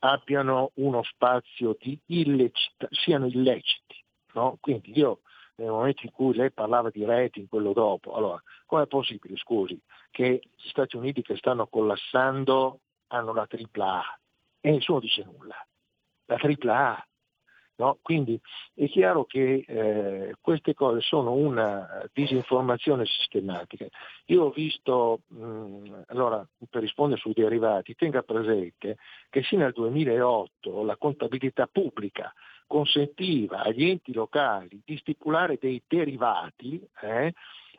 abbiano 0.00 0.72
uno 0.74 1.02
spazio 1.02 1.76
di 1.78 1.98
illecita, 2.06 2.88
siano 2.90 3.26
illeciti. 3.26 4.02
No? 4.34 4.58
Quindi 4.60 4.96
io 4.98 5.20
nel 5.56 5.68
momento 5.68 6.02
in 6.04 6.12
cui 6.12 6.34
lei 6.34 6.52
parlava 6.52 6.90
di 6.90 7.04
rating, 7.04 7.48
quello 7.48 7.72
dopo, 7.72 8.14
allora 8.14 8.40
com'è 8.66 8.86
possibile, 8.86 9.36
scusi, 9.36 9.80
che 10.10 10.40
gli 10.54 10.68
Stati 10.68 10.96
Uniti 10.96 11.22
che 11.22 11.36
stanno 11.36 11.66
collassando 11.66 12.80
hanno 13.08 13.32
la 13.32 13.46
AAA 13.48 14.18
e 14.60 14.70
nessuno 14.70 15.00
dice 15.00 15.24
nulla? 15.24 15.54
La 16.26 16.36
AAA, 16.36 17.06
No? 17.78 17.98
Quindi 18.00 18.40
è 18.74 18.88
chiaro 18.88 19.24
che 19.24 19.64
eh, 19.66 20.34
queste 20.40 20.72
cose 20.72 21.00
sono 21.02 21.32
una 21.32 22.08
disinformazione 22.12 23.04
sistematica. 23.04 23.86
Io 24.26 24.44
ho 24.44 24.50
visto, 24.50 25.20
mh, 25.28 26.04
allora 26.06 26.46
per 26.70 26.80
rispondere 26.80 27.20
sui 27.20 27.34
derivati, 27.34 27.94
tenga 27.94 28.22
presente 28.22 28.96
che 29.28 29.42
fino 29.42 29.66
al 29.66 29.72
2008 29.72 30.84
la 30.84 30.96
contabilità 30.96 31.66
pubblica 31.66 32.32
consentiva 32.66 33.62
agli 33.62 33.84
enti 33.84 34.12
locali 34.12 34.80
di 34.84 34.96
stipulare 34.96 35.58
dei 35.60 35.82
derivati, 35.86 36.82
eh, 37.02 37.34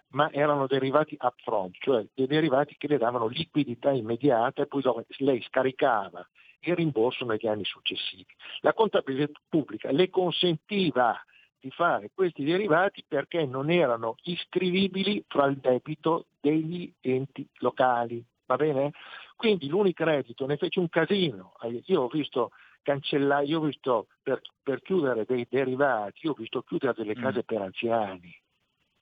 ma 0.09 0.31
erano 0.31 0.67
derivati 0.67 1.17
upfront, 1.19 1.75
cioè 1.79 2.05
dei 2.13 2.27
derivati 2.27 2.75
che 2.77 2.87
le 2.87 2.97
davano 2.97 3.27
liquidità 3.27 3.91
immediata 3.91 4.61
e 4.61 4.67
poi 4.67 4.83
lei 5.17 5.41
scaricava 5.41 6.25
il 6.61 6.75
rimborso 6.75 7.25
negli 7.25 7.47
anni 7.47 7.63
successivi. 7.63 8.27
La 8.61 8.73
contabilità 8.73 9.39
pubblica 9.47 9.91
le 9.91 10.09
consentiva 10.09 11.19
di 11.59 11.71
fare 11.71 12.11
questi 12.13 12.43
derivati 12.43 13.03
perché 13.07 13.45
non 13.45 13.69
erano 13.69 14.15
iscrivibili 14.23 15.23
fra 15.27 15.47
il 15.47 15.57
debito 15.57 16.27
degli 16.39 16.91
enti 17.01 17.47
locali. 17.59 18.23
Va 18.45 18.55
bene? 18.55 18.91
Quindi 19.35 19.67
l'unicredito 19.67 20.45
ne 20.45 20.57
fece 20.57 20.79
un 20.79 20.89
casino. 20.89 21.53
Io 21.85 22.03
ho 22.03 22.07
visto 22.07 22.51
cancellare, 22.81 23.45
io 23.45 23.59
ho 23.59 23.65
visto 23.65 24.07
per, 24.23 24.41
per 24.63 24.81
chiudere 24.81 25.25
dei 25.25 25.45
derivati, 25.49 26.19
io 26.25 26.31
ho 26.31 26.35
visto 26.37 26.61
chiudere 26.61 26.93
delle 26.95 27.17
mm. 27.17 27.21
case 27.21 27.43
per 27.43 27.61
anziani 27.61 28.41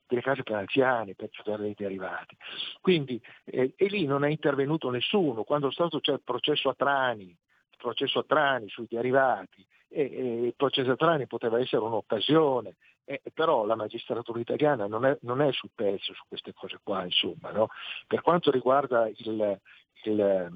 delle 0.07 0.21
case 0.21 0.43
per 0.43 0.55
anziani 0.55 1.15
per 1.15 1.29
chiudere 1.29 1.63
dei 1.63 1.73
derivati. 1.75 2.37
Quindi, 2.79 3.19
eh, 3.45 3.73
e 3.75 3.85
lì 3.87 4.05
non 4.05 4.23
è 4.23 4.29
intervenuto 4.29 4.89
nessuno, 4.89 5.43
quando 5.43 5.69
è 5.69 5.71
stato 5.71 5.99
c'è 5.99 6.13
il 6.13 6.21
processo 6.23 6.69
a 6.69 6.75
Trani, 6.75 7.35
processo 7.85 8.19
a 8.19 8.23
Trani 8.23 8.67
sui 8.67 8.87
derivati 8.89 9.63
e, 9.87 10.01
e 10.01 10.45
il 10.47 10.53
processo 10.55 10.91
a 10.91 10.95
Trani 10.95 11.27
poteva 11.27 11.59
essere 11.59 11.83
un'occasione, 11.83 12.75
eh, 13.05 13.21
però 13.31 13.65
la 13.65 13.75
magistratura 13.75 14.39
italiana 14.39 14.87
non 14.87 15.05
è, 15.05 15.15
non 15.21 15.39
è, 15.41 15.51
sul 15.51 15.69
pezzo 15.75 16.13
su 16.15 16.23
queste 16.27 16.51
cose 16.53 16.79
qua, 16.81 17.03
insomma. 17.03 17.51
No? 17.51 17.67
Per 18.07 18.21
quanto 18.21 18.49
riguarda 18.49 19.07
il, 19.07 19.59
il, 20.03 20.49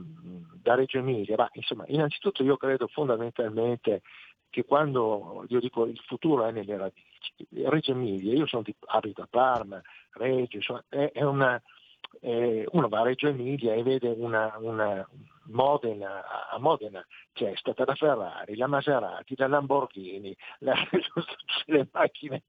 da 0.61 0.75
Reggio 0.75 0.97
Emilia, 0.97 1.36
ma, 1.38 1.47
insomma, 1.53 1.84
innanzitutto 1.88 2.41
io 2.41 2.57
credo 2.57 2.88
fondamentalmente 2.88 4.01
che 4.49 4.65
quando 4.65 5.45
io 5.49 5.59
dico 5.59 5.86
il 5.86 6.01
futuro 6.07 6.45
è 6.45 6.51
nelle 6.51 6.75
radici, 6.75 7.47
Reggio 7.65 7.91
Emilia, 7.91 8.34
io 8.34 8.47
sono 8.47 8.63
di, 8.63 8.75
abito 8.88 9.21
a 9.21 9.27
Parma, 9.30 9.80
Reggio, 10.13 10.57
insomma, 10.57 10.84
è, 10.89 11.11
è 11.13 11.21
una, 11.21 11.61
eh, 12.22 12.66
uno 12.72 12.88
va 12.88 12.99
a 12.99 13.03
Reggio 13.03 13.28
Emilia 13.28 13.74
e 13.74 13.84
vede 13.84 14.10
una, 14.10 14.53
una 14.60 15.07
Modena, 15.49 16.49
a 16.49 16.60
Modena 16.60 17.05
c'è 17.34 17.53
stata 17.55 17.86
la 17.86 17.95
Ferrari, 17.95 18.55
la 18.55 18.68
Maserati, 18.68 19.36
la 19.38 19.47
Lamborghini, 19.47 20.36
la, 20.60 20.76
le 21.66 21.88
macchine, 21.91 22.43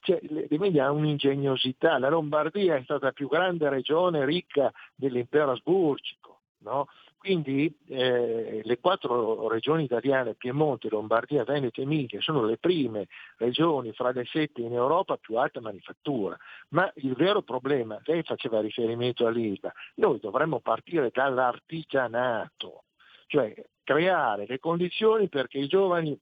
cioè, 0.00 0.18
l'Emilia 0.22 0.86
ha 0.86 0.90
un'ingegnosità, 0.92 1.98
la 1.98 2.08
Lombardia 2.08 2.76
è 2.76 2.82
stata 2.82 3.06
la 3.06 3.12
più 3.12 3.28
grande 3.28 3.68
regione 3.68 4.24
ricca 4.24 4.70
dell'impero 4.94 5.52
asburgico, 5.52 6.40
no? 6.58 6.86
Quindi 7.20 7.70
eh, 7.88 8.62
le 8.64 8.78
quattro 8.78 9.46
regioni 9.46 9.84
italiane, 9.84 10.36
Piemonte, 10.36 10.88
Lombardia, 10.88 11.44
Veneto 11.44 11.80
e 11.80 11.82
Emilia, 11.84 12.18
sono 12.22 12.46
le 12.46 12.56
prime 12.56 13.08
regioni 13.36 13.92
fra 13.92 14.10
le 14.10 14.24
sette 14.24 14.62
in 14.62 14.72
Europa 14.72 15.18
più 15.18 15.36
alta 15.36 15.60
manifattura. 15.60 16.34
Ma 16.70 16.90
il 16.94 17.12
vero 17.12 17.42
problema, 17.42 18.00
lei 18.04 18.22
faceva 18.22 18.62
riferimento 18.62 19.26
all'ILVA, 19.26 19.70
noi 19.96 20.18
dovremmo 20.18 20.60
partire 20.60 21.10
dall'artigianato, 21.12 22.84
cioè 23.26 23.52
creare 23.84 24.46
le 24.48 24.58
condizioni 24.58 25.28
perché 25.28 25.58
i 25.58 25.66
giovani 25.66 26.18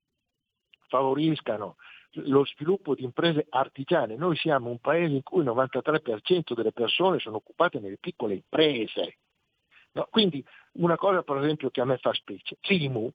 favoriscano 0.88 1.76
lo 2.24 2.44
sviluppo 2.44 2.96
di 2.96 3.04
imprese 3.04 3.46
artigiane. 3.50 4.16
Noi 4.16 4.34
siamo 4.34 4.68
un 4.68 4.80
paese 4.80 5.14
in 5.14 5.22
cui 5.22 5.42
il 5.42 5.48
93% 5.48 6.54
delle 6.54 6.72
persone 6.72 7.20
sono 7.20 7.36
occupate 7.36 7.78
nelle 7.78 7.98
piccole 8.00 8.34
imprese 8.34 9.18
No, 9.98 10.06
quindi 10.10 10.44
una 10.74 10.94
cosa 10.96 11.24
per 11.24 11.38
esempio 11.38 11.70
che 11.70 11.80
a 11.80 11.84
me 11.84 11.98
fa 11.98 12.12
specie, 12.12 12.56
l'IMU, 12.60 13.10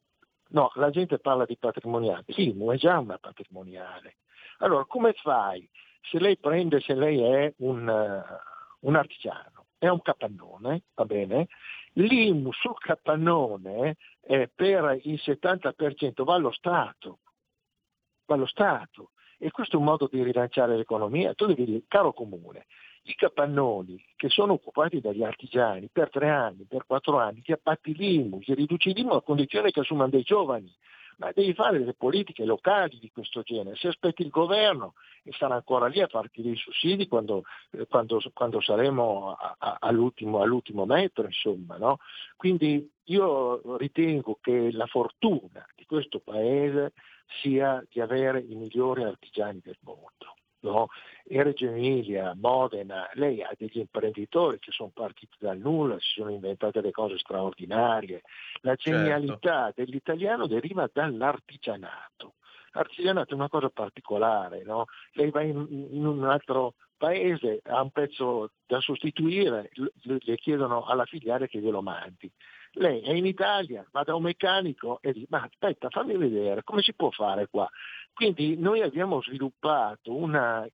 no, 0.48 0.70
la 0.74 0.90
gente 0.90 1.18
parla 1.18 1.46
di 1.46 1.56
patrimoniale, 1.56 2.24
l'IMU 2.26 2.72
è 2.72 2.76
già 2.76 2.98
una 2.98 3.16
patrimoniale. 3.16 4.16
Allora 4.58 4.84
come 4.84 5.14
fai 5.14 5.66
se 6.02 6.18
lei 6.18 6.36
prende, 6.36 6.80
se 6.80 6.92
lei 6.94 7.22
è 7.22 7.54
un, 7.58 7.88
uh, 7.88 8.86
un 8.86 8.96
artigiano, 8.96 9.68
è 9.78 9.88
un 9.88 10.02
capannone, 10.02 10.82
va 10.94 11.06
bene? 11.06 11.48
L'IMU 11.94 12.52
sul 12.52 12.78
capannone 12.78 13.96
eh, 14.20 14.50
per 14.54 15.00
il 15.04 15.18
70% 15.24 16.22
va 16.22 16.34
allo 16.34 16.52
Stato, 16.52 17.20
va 18.26 18.34
allo 18.34 18.46
Stato. 18.46 19.12
E 19.38 19.50
questo 19.50 19.76
è 19.76 19.78
un 19.78 19.84
modo 19.84 20.06
di 20.10 20.22
rilanciare 20.22 20.76
l'economia. 20.76 21.32
Tu 21.32 21.46
devi 21.46 21.64
dire, 21.64 21.82
caro 21.88 22.12
comune, 22.12 22.66
i 23.06 23.14
capannoni 23.14 24.02
che 24.16 24.28
sono 24.28 24.54
occupati 24.54 25.00
dagli 25.00 25.22
artigiani 25.22 25.88
per 25.92 26.10
tre 26.10 26.30
anni, 26.30 26.64
per 26.64 26.86
quattro 26.86 27.18
anni, 27.18 27.42
ti 27.42 27.52
appatti 27.52 27.94
l'IMU, 27.94 28.38
ti 28.40 28.54
riduci 28.54 28.94
l'IMU 28.94 29.12
a 29.12 29.22
condizione 29.22 29.70
che 29.70 29.80
assumano 29.80 30.10
dei 30.10 30.22
giovani, 30.22 30.72
ma 31.18 31.30
devi 31.32 31.52
fare 31.52 31.78
delle 31.78 31.94
politiche 31.94 32.44
locali 32.44 32.98
di 32.98 33.10
questo 33.12 33.42
genere. 33.42 33.76
Se 33.76 33.88
aspetti 33.88 34.22
il 34.22 34.30
governo 34.30 34.94
e 35.22 35.32
sarà 35.32 35.54
ancora 35.54 35.86
lì 35.86 36.00
a 36.00 36.06
farti 36.06 36.42
dei 36.42 36.56
sussidi 36.56 37.06
quando, 37.06 37.42
eh, 37.72 37.86
quando, 37.86 38.20
quando 38.32 38.60
saremo 38.60 39.32
a, 39.32 39.54
a, 39.58 39.76
all'ultimo, 39.80 40.40
all'ultimo, 40.40 40.86
metro, 40.86 41.24
insomma. 41.24 41.76
No? 41.76 41.98
Quindi 42.36 42.90
io 43.04 43.76
ritengo 43.76 44.38
che 44.40 44.72
la 44.72 44.86
fortuna 44.86 45.64
di 45.76 45.84
questo 45.84 46.20
paese 46.20 46.94
sia 47.42 47.84
di 47.90 48.00
avere 48.00 48.40
i 48.40 48.54
migliori 48.54 49.04
artigiani 49.04 49.60
del 49.62 49.78
mondo 49.80 50.34
no? 50.70 50.88
e 51.26 51.42
Reggio 51.42 51.66
Emilia, 51.66 52.34
Modena, 52.34 53.08
lei 53.14 53.42
ha 53.42 53.50
degli 53.56 53.78
imprenditori 53.78 54.58
che 54.58 54.72
sono 54.72 54.90
partiti 54.92 55.36
dal 55.38 55.58
nulla, 55.58 55.98
si 55.98 56.20
sono 56.20 56.30
inventate 56.30 56.80
delle 56.80 56.92
cose 56.92 57.18
straordinarie. 57.18 58.22
La 58.60 58.74
certo. 58.76 58.98
genialità 58.98 59.64
certo. 59.64 59.82
dell'italiano 59.82 60.46
deriva 60.46 60.88
dall'artigianato. 60.92 62.34
L'artigianato 62.72 63.32
è 63.32 63.34
una 63.34 63.48
cosa 63.48 63.70
particolare, 63.70 64.64
no? 64.64 64.86
lei 65.12 65.30
va 65.30 65.42
in, 65.42 65.88
in 65.92 66.06
un 66.06 66.24
altro 66.24 66.74
paese, 67.04 67.60
ha 67.64 67.82
un 67.82 67.90
pezzo 67.90 68.52
da 68.66 68.80
sostituire, 68.80 69.70
le 70.02 70.36
chiedono 70.36 70.84
alla 70.84 71.04
filiale 71.04 71.48
che 71.48 71.58
glielo 71.58 71.82
mandi. 71.82 72.30
Lei 72.76 73.02
è 73.02 73.12
in 73.12 73.26
Italia, 73.26 73.86
va 73.92 74.02
da 74.02 74.14
un 74.14 74.22
meccanico 74.22 74.98
e 75.02 75.12
dice, 75.12 75.26
ma 75.28 75.42
aspetta, 75.42 75.90
fammi 75.90 76.16
vedere, 76.16 76.64
come 76.64 76.80
si 76.80 76.94
può 76.94 77.10
fare 77.10 77.46
qua? 77.48 77.68
Quindi 78.14 78.56
noi 78.56 78.80
abbiamo 78.80 79.20
sviluppato 79.20 80.14
una 80.14 80.66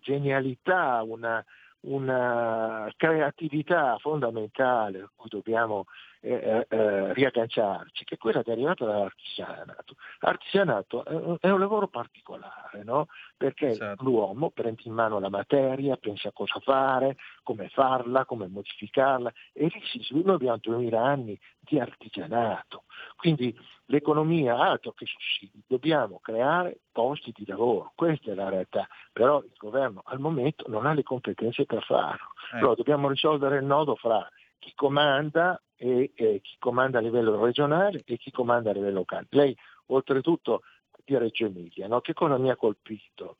genialità, 0.00 1.02
una, 1.02 1.44
una 1.80 2.90
creatività 2.96 3.98
fondamentale 3.98 5.10
cui 5.14 5.28
dobbiamo 5.28 5.84
eh, 6.24 6.66
eh, 6.68 7.12
riagganciarci, 7.12 8.04
che 8.04 8.14
è 8.14 8.18
quella 8.18 8.42
derivata 8.42 8.86
dall'artigianato. 8.86 9.96
L'artigianato 10.20 11.38
è 11.38 11.50
un 11.50 11.60
lavoro 11.60 11.88
particolare, 11.88 12.82
no? 12.82 13.08
perché 13.36 13.68
esatto. 13.68 14.02
l'uomo 14.02 14.50
prende 14.50 14.82
in 14.84 14.94
mano 14.94 15.18
la 15.18 15.28
materia, 15.28 15.96
pensa 15.96 16.32
cosa 16.32 16.58
fare, 16.60 17.16
come 17.42 17.68
farla, 17.68 18.24
come 18.24 18.48
modificarla, 18.48 19.30
e 19.52 19.64
lì 19.64 19.82
si 19.84 20.00
sviluppa, 20.00 20.28
noi 20.28 20.36
abbiamo 20.36 20.58
2000 20.62 21.02
anni 21.02 21.38
di 21.60 21.78
artigianato, 21.78 22.84
quindi 23.16 23.54
l'economia 23.86 24.56
altro 24.56 24.92
che 24.92 25.04
sussidi, 25.04 25.62
dobbiamo 25.66 26.20
creare 26.20 26.78
posti 26.90 27.32
di 27.34 27.44
lavoro, 27.46 27.92
questa 27.94 28.30
è 28.30 28.34
la 28.34 28.48
realtà, 28.48 28.88
però 29.12 29.42
il 29.42 29.52
governo 29.58 30.02
al 30.06 30.20
momento 30.20 30.64
non 30.68 30.86
ha 30.86 30.94
le 30.94 31.02
competenze 31.02 31.66
per 31.66 31.84
farlo, 31.84 32.32
eh. 32.54 32.58
allora 32.58 32.74
dobbiamo 32.76 33.08
risolvere 33.08 33.58
il 33.58 33.64
nodo 33.64 33.94
fra 33.94 34.26
chi 34.58 34.72
comanda 34.74 35.60
e 35.76 36.12
eh, 36.14 36.40
chi 36.42 36.56
comanda 36.58 36.98
a 36.98 37.02
livello 37.02 37.42
regionale 37.42 38.02
e 38.04 38.16
chi 38.16 38.30
comanda 38.30 38.70
a 38.70 38.72
livello 38.72 38.98
locale. 38.98 39.26
Lei 39.30 39.56
oltretutto 39.86 40.62
di 41.04 41.16
Reggio 41.16 41.46
Emilia, 41.46 41.86
no? 41.86 42.00
che 42.00 42.14
cosa 42.14 42.38
mi 42.38 42.50
ha 42.50 42.56
colpito 42.56 43.36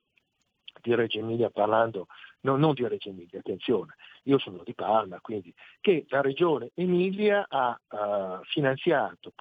di 0.82 0.94
Reggio 0.94 1.18
Emilia 1.18 1.50
parlando, 1.50 2.08
no, 2.40 2.56
non 2.56 2.74
di 2.74 2.86
Reggio 2.86 3.08
Emilia, 3.08 3.38
attenzione, 3.38 3.94
io 4.24 4.38
sono 4.38 4.62
di 4.64 4.74
Parma, 4.74 5.20
quindi 5.20 5.52
che 5.80 6.04
la 6.08 6.20
regione 6.20 6.70
Emilia 6.74 7.46
ha 7.48 7.78
uh, 7.88 8.42
finanziato 8.44 9.32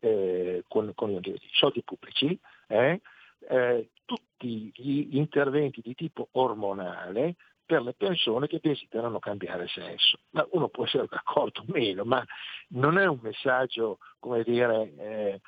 eh, 0.00 0.64
con, 0.66 0.92
con 0.94 1.20
soldi 1.52 1.82
pubblici 1.82 2.38
eh, 2.68 3.00
eh, 3.48 3.90
tutti 4.04 4.72
gli 4.74 5.16
interventi 5.16 5.80
di 5.82 5.94
tipo 5.94 6.28
ormonale 6.32 7.36
per 7.68 7.82
le 7.82 7.92
persone 7.92 8.46
che 8.46 8.60
desiderano 8.62 9.18
cambiare 9.18 9.68
sesso. 9.68 10.20
Ma 10.30 10.46
uno 10.52 10.68
può 10.68 10.86
essere 10.86 11.06
d'accordo 11.06 11.60
o 11.60 11.64
meno, 11.66 12.02
ma 12.04 12.24
non 12.68 12.96
è 12.96 13.04
un 13.04 13.18
messaggio, 13.20 13.98
come 14.18 14.42
dire, 14.42 14.94
eh, 14.96 15.40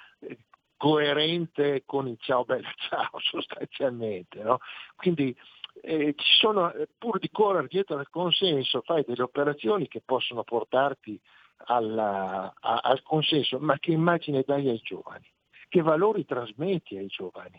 coerente 0.76 1.82
con 1.86 2.08
il 2.08 2.18
ciao 2.20 2.44
bella 2.44 2.70
ciao 2.76 3.18
sostanzialmente. 3.20 4.42
No? 4.42 4.58
Quindi 4.96 5.34
eh, 5.80 6.12
ci 6.14 6.32
sono, 6.38 6.70
eh, 6.74 6.90
pur 6.98 7.18
di 7.18 7.30
correre 7.30 7.68
dietro 7.68 7.96
al 7.96 8.10
consenso, 8.10 8.82
fai 8.82 9.02
delle 9.06 9.22
operazioni 9.22 9.88
che 9.88 10.02
possono 10.04 10.44
portarti 10.44 11.18
alla, 11.68 12.52
a, 12.54 12.80
al 12.82 13.02
consenso, 13.02 13.58
ma 13.60 13.78
che 13.78 13.92
immagine 13.92 14.44
dai 14.46 14.68
ai 14.68 14.80
giovani? 14.82 15.26
Che 15.70 15.80
valori 15.80 16.26
trasmetti 16.26 16.98
ai 16.98 17.06
giovani? 17.06 17.58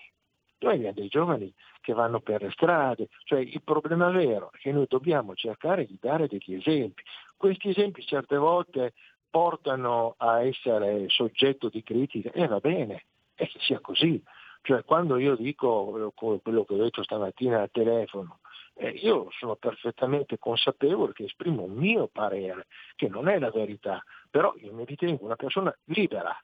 Noi 0.62 0.76
abbiamo 0.76 0.94
dei 0.94 1.08
giovani 1.08 1.52
che 1.82 1.94
vanno 1.94 2.20
per 2.20 2.44
le 2.44 2.52
strade, 2.52 3.08
cioè 3.24 3.40
il 3.40 3.62
problema 3.64 4.12
vero 4.12 4.52
è 4.54 4.58
che 4.58 4.72
noi 4.72 4.86
dobbiamo 4.88 5.34
cercare 5.34 5.86
di 5.86 5.98
dare 6.00 6.28
degli 6.28 6.54
esempi. 6.54 7.02
Questi 7.36 7.70
esempi 7.70 8.06
certe 8.06 8.38
volte 8.38 8.94
portano 9.28 10.14
a 10.18 10.44
essere 10.44 11.10
soggetto 11.10 11.70
di 11.70 11.82
critica 11.82 12.30
e 12.32 12.46
va 12.46 12.60
bene, 12.60 13.06
e 13.34 13.48
che 13.48 13.58
sia 13.60 13.80
così. 13.80 14.22
Cioè 14.62 14.84
quando 14.84 15.18
io 15.18 15.36
dico 15.36 16.12
quello 16.14 16.64
che 16.64 16.74
ho 16.76 16.78
detto 16.78 17.02
stamattina 17.02 17.62
al 17.62 17.72
telefono, 17.72 18.40
eh, 18.76 18.90
io 18.90 19.30
sono 19.32 19.56
perfettamente 19.56 20.38
consapevole 20.38 21.14
che 21.14 21.24
esprimo 21.24 21.64
un 21.64 21.74
mio 21.74 22.08
parere, 22.08 22.68
che 22.96 23.08
non 23.08 23.28
è 23.28 23.40
la 23.40 23.50
verità, 23.50 24.04
però 24.30 24.54
io 24.58 24.72
mi 24.74 24.86
ritengo 24.86 25.26
una 25.26 25.36
persona 25.36 25.76
libera. 25.86 26.40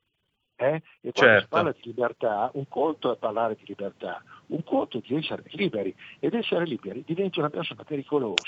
Eh? 0.59 0.81
E 1.01 1.11
quando 1.11 1.13
certo. 1.13 1.41
si 1.41 1.47
parla 1.49 1.71
di 1.71 1.79
libertà, 1.83 2.49
un 2.53 2.67
conto 2.67 3.13
è 3.13 3.17
parlare 3.17 3.55
di 3.55 3.63
libertà, 3.67 4.23
un 4.47 4.63
conto 4.63 4.97
è 4.97 5.01
di 5.05 5.15
essere 5.15 5.43
liberi, 5.51 5.95
ed 6.19 6.33
essere 6.33 6.65
liberi 6.65 7.03
diventa 7.05 7.39
una 7.39 7.49
persona 7.49 7.83
pericolosa. 7.83 8.43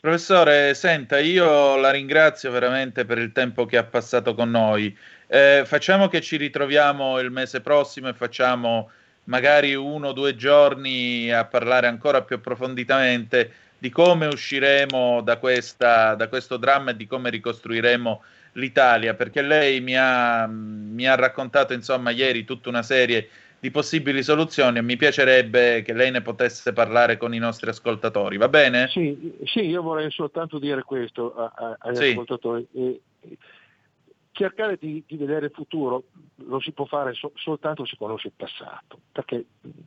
Professore, 0.00 0.74
senta, 0.74 1.20
io 1.20 1.76
la 1.76 1.90
ringrazio 1.90 2.50
veramente 2.50 3.04
per 3.04 3.18
il 3.18 3.30
tempo 3.30 3.66
che 3.66 3.76
ha 3.76 3.84
passato 3.84 4.34
con 4.34 4.50
noi. 4.50 4.96
Eh, 5.28 5.62
facciamo 5.64 6.08
che 6.08 6.20
ci 6.20 6.36
ritroviamo 6.36 7.20
il 7.20 7.30
mese 7.30 7.60
prossimo 7.60 8.08
e 8.08 8.12
facciamo 8.12 8.90
magari 9.24 9.74
uno 9.74 10.08
o 10.08 10.12
due 10.12 10.34
giorni 10.34 11.30
a 11.30 11.44
parlare 11.44 11.86
ancora 11.86 12.22
più 12.22 12.36
approfonditamente 12.36 13.52
di 13.78 13.90
come 13.90 14.26
usciremo 14.26 15.22
da, 15.22 15.38
questa, 15.38 16.14
da 16.14 16.28
questo 16.28 16.56
dramma 16.56 16.90
e 16.90 16.96
di 16.96 17.06
come 17.06 17.30
ricostruiremo 17.30 18.22
l'Italia, 18.52 19.14
perché 19.14 19.42
lei 19.42 19.80
mi 19.80 19.96
ha, 19.96 20.46
mi 20.46 21.06
ha 21.06 21.14
raccontato 21.14 21.72
insomma 21.72 22.10
ieri 22.10 22.44
tutta 22.44 22.68
una 22.68 22.82
serie 22.82 23.28
di 23.58 23.70
possibili 23.70 24.22
soluzioni 24.22 24.78
e 24.78 24.82
mi 24.82 24.96
piacerebbe 24.96 25.82
che 25.82 25.92
lei 25.92 26.10
ne 26.10 26.20
potesse 26.20 26.72
parlare 26.72 27.16
con 27.16 27.32
i 27.32 27.38
nostri 27.38 27.70
ascoltatori, 27.70 28.36
va 28.36 28.48
bene? 28.48 28.88
Sì, 28.88 29.36
sì 29.44 29.60
io 29.60 29.82
vorrei 29.82 30.10
soltanto 30.10 30.58
dire 30.58 30.82
questo 30.82 31.34
a, 31.36 31.52
a, 31.54 31.76
agli 31.78 31.96
sì. 31.96 32.08
ascoltatori. 32.10 32.66
E, 32.72 33.00
cercare 34.32 34.78
di, 34.80 35.04
di, 35.06 35.16
vedere 35.16 35.46
il 35.46 35.52
futuro 35.52 36.04
lo 36.46 36.58
si 36.58 36.72
può 36.72 36.86
fare 36.86 37.12
so, 37.12 37.30
soltanto 37.36 37.84
se 37.84 37.96
conosce 37.96 38.28
il 38.28 38.32
passato, 38.34 38.98
perché 39.12 39.44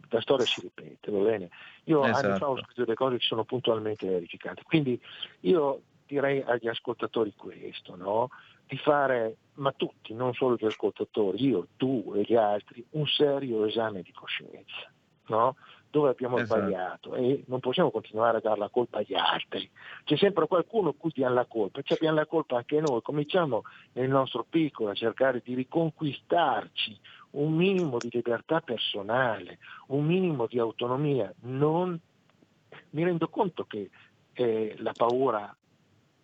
la 0.09 0.21
storia 0.21 0.45
si 0.45 0.61
ripete, 0.61 1.11
va 1.11 1.19
bene? 1.19 1.49
Io 1.85 2.05
esatto. 2.05 2.27
anni 2.27 2.37
fa 2.37 2.49
ho 2.49 2.57
scritto 2.57 2.83
delle 2.83 2.95
cose 2.95 3.17
che 3.17 3.25
sono 3.25 3.43
puntualmente 3.43 4.07
verificate, 4.07 4.61
quindi 4.63 4.97
io 5.41 5.81
direi 6.05 6.41
agli 6.41 6.67
ascoltatori 6.67 7.33
questo, 7.35 7.95
no? 7.95 8.29
Di 8.67 8.77
fare, 8.77 9.37
ma 9.55 9.71
tutti, 9.71 10.13
non 10.13 10.33
solo 10.33 10.55
gli 10.57 10.65
ascoltatori, 10.65 11.45
io, 11.45 11.67
tu 11.77 12.13
e 12.15 12.21
gli 12.21 12.35
altri, 12.35 12.85
un 12.91 13.05
serio 13.07 13.65
esame 13.65 14.01
di 14.01 14.11
coscienza, 14.11 14.91
no? 15.27 15.55
dove 15.95 16.09
abbiamo 16.09 16.37
esatto. 16.37 16.59
sbagliato 16.59 17.15
e 17.15 17.43
non 17.47 17.61
possiamo 17.61 17.89
continuare 17.89 18.37
a 18.37 18.41
dare 18.41 18.59
la 18.59 18.67
colpa 18.67 18.97
agli 18.97 19.15
altri. 19.15 19.69
C'è 20.03 20.17
sempre 20.17 20.45
qualcuno 20.45 20.89
a 20.89 20.93
cui 20.97 21.11
diamo 21.13 21.35
la 21.35 21.45
colpa, 21.45 21.81
ci 21.83 21.93
abbiamo 21.93 22.17
la 22.17 22.25
colpa 22.25 22.57
anche 22.57 22.81
noi, 22.81 23.01
cominciamo 23.01 23.63
nel 23.93 24.09
nostro 24.09 24.43
piccolo 24.43 24.89
a 24.89 24.93
cercare 24.93 25.41
di 25.41 25.53
riconquistarci 25.53 26.99
un 27.31 27.53
minimo 27.53 27.97
di 27.97 28.09
libertà 28.11 28.59
personale, 28.59 29.59
un 29.87 30.05
minimo 30.05 30.47
di 30.47 30.59
autonomia. 30.59 31.33
Non... 31.43 31.97
Mi 32.89 33.03
rendo 33.05 33.29
conto 33.29 33.63
che 33.63 33.89
eh, 34.33 34.75
la 34.79 34.91
paura 34.91 35.55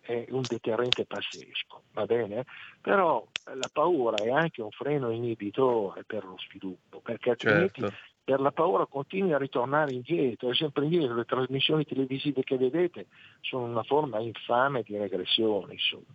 è 0.02 0.26
un 0.30 0.42
deterrente 0.42 1.06
pazzesco, 1.06 1.84
va 1.92 2.04
bene? 2.06 2.44
Però 2.80 3.26
la 3.44 3.70
paura 3.72 4.16
è 4.16 4.30
anche 4.30 4.60
un 4.60 4.70
freno 4.70 5.10
inibitore 5.10 6.02
per 6.04 6.24
lo 6.24 6.36
sviluppo, 6.48 7.00
perché 7.00 7.30
altrimenti 7.30 7.80
certo. 7.80 7.96
per 8.24 8.40
la 8.40 8.50
paura 8.50 8.86
continui 8.86 9.32
a 9.32 9.38
ritornare 9.38 9.92
indietro, 9.92 10.50
è 10.50 10.54
sempre 10.54 10.84
indietro, 10.84 11.14
le 11.14 11.24
trasmissioni 11.24 11.84
televisive 11.84 12.42
che 12.42 12.56
vedete 12.56 13.06
sono 13.40 13.64
una 13.64 13.84
forma 13.84 14.18
infame 14.18 14.82
di 14.82 14.96
regressione, 14.96 15.74
insomma. 15.74 16.14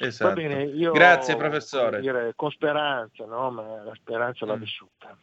Esatto. 0.00 0.34
Bene, 0.34 0.64
io, 0.64 0.90
Grazie 0.90 1.36
professore. 1.36 2.00
Dire, 2.00 2.32
con 2.34 2.50
speranza, 2.50 3.24
no? 3.24 3.52
ma 3.52 3.84
la 3.84 3.94
speranza 3.94 4.44
mm. 4.44 4.48
va 4.48 4.56
vissuta. 4.56 5.16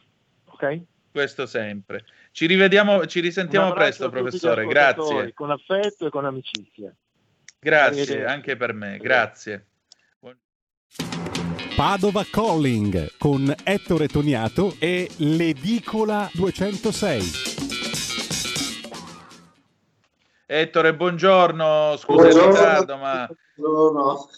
Ok? 0.46 0.80
Questo 1.10 1.44
sempre. 1.44 2.06
Ci 2.30 2.46
rivediamo, 2.46 3.04
ci 3.04 3.20
risentiamo 3.20 3.70
presto, 3.72 4.08
professore. 4.08 4.64
Grazie. 4.64 5.34
Con 5.34 5.50
affetto 5.50 6.06
e 6.06 6.10
con 6.10 6.24
amicizia. 6.24 6.94
Grazie, 7.64 8.24
anche 8.24 8.56
per 8.56 8.72
me, 8.72 8.98
grazie. 8.98 9.66
Padova 11.76 12.24
Calling 12.28 13.16
con 13.18 13.54
Ettore 13.62 14.08
Toniato 14.08 14.74
e 14.80 15.08
l'Edicola 15.18 16.28
206. 16.32 17.22
Ettore, 20.44 20.94
buongiorno, 20.96 21.96
scusa 21.98 22.26
il 22.26 22.34
ritardo, 22.34 22.96
ma... 22.96 23.30
Buongiorno. 23.54 24.28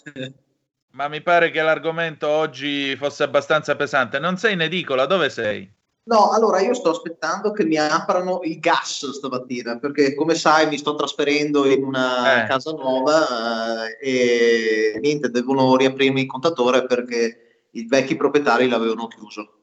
ma 0.91 1.07
mi 1.07 1.21
pare 1.21 1.49
che 1.49 1.63
l'argomento 1.63 2.29
oggi 2.29 2.95
fosse 2.95 3.23
abbastanza 3.23 3.75
pesante. 3.75 4.19
Non 4.19 4.37
sei 4.37 4.53
in 4.53 4.61
edicola, 4.61 5.07
dove 5.07 5.31
sei? 5.31 5.67
No, 6.07 6.29
allora 6.29 6.61
io 6.61 6.75
sto 6.75 6.91
aspettando 6.91 7.51
che 7.51 7.63
mi 7.65 7.77
aprano 7.77 8.41
il 8.43 8.59
gas 8.59 9.09
stamattina 9.09 9.79
perché 9.79 10.13
come 10.13 10.35
sai 10.35 10.67
mi 10.67 10.77
sto 10.77 10.93
trasferendo 10.93 11.65
in 11.65 11.83
una 11.83 12.43
eh. 12.43 12.47
casa 12.47 12.71
nuova 12.71 13.87
eh, 13.99 14.93
e 14.93 14.99
niente, 14.99 15.31
devono 15.31 15.75
riaprirmi 15.75 16.21
il 16.21 16.27
contatore 16.27 16.85
perché 16.85 17.67
i 17.71 17.87
vecchi 17.87 18.15
proprietari 18.15 18.67
l'avevano 18.67 19.07
chiuso. 19.07 19.61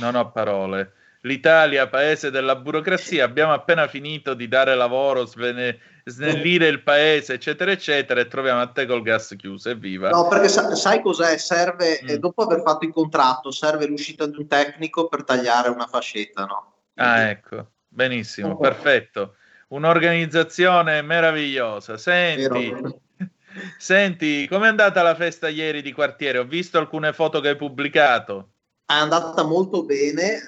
Non 0.00 0.16
ho 0.16 0.32
parole 0.32 0.94
l'Italia, 1.24 1.88
paese 1.88 2.30
della 2.30 2.56
burocrazia, 2.56 3.24
abbiamo 3.24 3.52
appena 3.52 3.86
finito 3.88 4.34
di 4.34 4.48
dare 4.48 4.74
lavoro, 4.74 5.24
svene, 5.24 5.78
snellire 6.04 6.68
il 6.68 6.82
paese, 6.82 7.34
eccetera, 7.34 7.70
eccetera, 7.70 8.20
e 8.20 8.28
troviamo 8.28 8.60
a 8.60 8.66
te 8.66 8.86
col 8.86 9.02
gas 9.02 9.34
chiuso, 9.36 9.70
evviva. 9.70 10.10
No, 10.10 10.28
perché 10.28 10.48
sa- 10.48 10.74
sai 10.74 11.00
cos'è? 11.00 11.36
Serve, 11.38 12.00
mm. 12.02 12.08
eh, 12.08 12.18
dopo 12.18 12.42
aver 12.42 12.62
fatto 12.62 12.84
il 12.84 12.92
contratto, 12.92 13.50
serve 13.50 13.86
l'uscita 13.86 14.26
di 14.26 14.36
un 14.38 14.46
tecnico 14.46 15.08
per 15.08 15.24
tagliare 15.24 15.68
una 15.68 15.86
fascetta, 15.86 16.44
no? 16.44 16.72
Ah, 16.94 17.22
ecco, 17.22 17.70
benissimo, 17.88 18.50
oh. 18.50 18.58
perfetto. 18.58 19.36
Un'organizzazione 19.68 21.00
meravigliosa. 21.00 21.96
Senti, 21.96 22.72
senti, 23.78 24.46
com'è 24.46 24.68
andata 24.68 25.02
la 25.02 25.14
festa 25.14 25.48
ieri 25.48 25.80
di 25.80 25.92
quartiere? 25.92 26.38
Ho 26.38 26.44
visto 26.44 26.78
alcune 26.78 27.14
foto 27.14 27.40
che 27.40 27.48
hai 27.48 27.56
pubblicato 27.56 28.50
è 28.96 29.00
andata 29.00 29.42
molto 29.42 29.84
bene, 29.84 30.36
eh, 30.36 30.42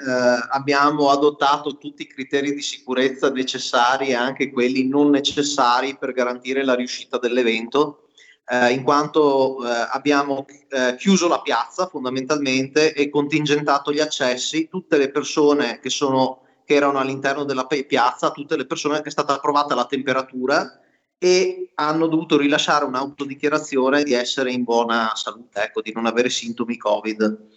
abbiamo 0.51 1.10
adottato 1.10 1.78
tutti 1.78 2.02
i 2.02 2.06
criteri 2.06 2.55
di 2.55 2.62
sicurezza 2.62 3.31
necessari 3.31 4.09
e 4.09 4.14
anche 4.14 4.51
quelli 4.51 4.86
non 4.86 5.10
necessari 5.10 5.97
per 5.97 6.12
garantire 6.12 6.64
la 6.64 6.74
riuscita 6.74 7.18
dell'evento, 7.18 8.09
eh, 8.48 8.73
in 8.73 8.82
quanto 8.82 9.64
eh, 9.64 9.89
abbiamo 9.90 10.47
eh, 10.68 10.94
chiuso 10.97 11.28
la 11.28 11.40
piazza 11.40 11.89
fondamentalmente 11.89 12.94
e 12.94 13.10
contingentato 13.10 13.93
gli 13.93 14.01
accessi, 14.01 14.68
tutte 14.68 14.97
le 14.97 15.10
persone 15.10 15.81
che, 15.81 15.90
sono, 15.90 16.43
che 16.64 16.74
erano 16.74 16.98
all'interno 16.98 17.44
della 17.44 17.66
piazza, 17.66 18.31
tutte 18.31 18.56
le 18.56 18.66
persone 18.66 19.02
che 19.02 19.09
è 19.09 19.12
stata 19.12 19.35
approvata 19.35 19.74
la 19.74 19.86
temperatura 19.86 20.81
e 21.18 21.73
hanno 21.74 22.06
dovuto 22.06 22.36
rilasciare 22.36 22.85
un'autodichiarazione 22.85 24.02
di 24.02 24.12
essere 24.12 24.52
in 24.52 24.64
buona 24.64 25.12
salute, 25.14 25.62
ecco, 25.62 25.81
di 25.81 25.93
non 25.93 26.06
avere 26.06 26.28
sintomi 26.28 26.77
Covid. 26.77 27.48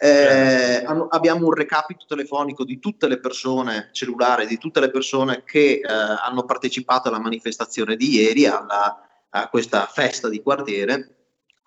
Eh, 0.00 0.84
abbiamo 1.08 1.46
un 1.46 1.52
recapito 1.52 2.04
telefonico 2.06 2.64
di 2.64 2.78
tutte 2.78 3.08
le 3.08 3.18
persone 3.18 3.88
cellulare, 3.92 4.46
di 4.46 4.56
tutte 4.56 4.78
le 4.78 4.90
persone 4.90 5.42
che 5.42 5.80
eh, 5.80 5.86
hanno 5.86 6.44
partecipato 6.44 7.08
alla 7.08 7.18
manifestazione 7.18 7.96
di 7.96 8.10
ieri, 8.10 8.46
alla, 8.46 9.08
a 9.30 9.48
questa 9.48 9.86
festa 9.86 10.28
di 10.28 10.40
quartiere. 10.40 11.16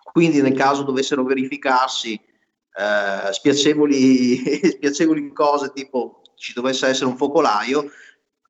Quindi, 0.02 0.40
nel 0.40 0.54
caso 0.54 0.82
dovessero 0.82 1.24
verificarsi 1.24 2.14
eh, 2.14 3.32
spiacevoli, 3.32 4.36
spiacevoli 4.76 5.32
cose, 5.32 5.72
tipo 5.72 6.22
ci 6.34 6.54
dovesse 6.54 6.88
essere 6.88 7.06
un 7.06 7.16
focolaio, 7.16 7.90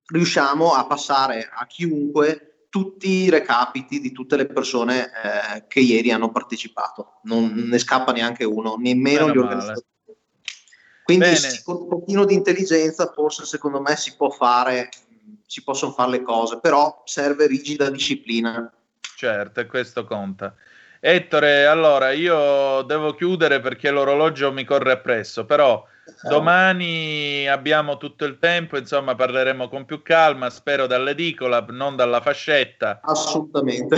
riusciamo 0.07 0.73
a 0.73 0.87
passare 0.87 1.51
a 1.53 1.67
chiunque 1.67 2.52
tutti 2.73 3.25
i 3.25 3.29
recapiti 3.29 4.01
di 4.01 4.13
tutte 4.13 4.35
le 4.35 4.47
persone 4.47 5.05
eh, 5.05 5.67
che 5.69 5.81
ieri 5.81 6.11
hanno 6.11 6.31
partecipato. 6.31 7.19
Non 7.25 7.53
ne 7.53 7.77
scappa 7.77 8.13
neanche 8.13 8.45
uno, 8.45 8.77
nemmeno 8.79 9.27
Meno 9.27 9.35
gli 9.35 9.39
organizzatori. 9.39 9.87
Quindi 11.03 11.37
sì, 11.37 11.63
con 11.63 11.83
un 11.83 11.89
pochino 11.89 12.25
di 12.25 12.33
intelligenza 12.33 13.13
forse 13.15 13.45
secondo 13.45 13.83
me 13.83 13.95
si 13.97 14.17
può 14.17 14.31
fare, 14.31 14.89
si 15.47 15.63
possono 15.63 15.93
fare 15.93 16.13
le 16.13 16.23
cose, 16.23 16.61
però 16.61 17.03
serve 17.05 17.47
rigida 17.47 17.91
disciplina. 17.91 18.73
Certo, 19.17 19.67
questo 19.67 20.07
conta. 20.07 20.55
Ettore, 21.05 21.67
allora 21.67 22.13
io 22.13 22.83
devo 22.83 23.13
chiudere 23.15 23.59
perché 23.59 23.91
l'orologio 23.91 24.53
mi 24.53 24.63
corre 24.63 24.93
appresso, 24.93 25.45
però 25.45 25.85
domani 26.29 27.49
abbiamo 27.49 27.97
tutto 27.97 28.25
il 28.25 28.39
tempo, 28.39 28.77
insomma 28.77 29.17
parleremo 29.17 29.69
con 29.69 29.85
più 29.85 30.01
calma, 30.03 30.49
spero 30.49 30.87
dall'edicola, 30.87 31.67
non 31.71 31.97
dalla 31.97 32.21
fascetta. 32.21 33.01
Assolutamente. 33.03 33.97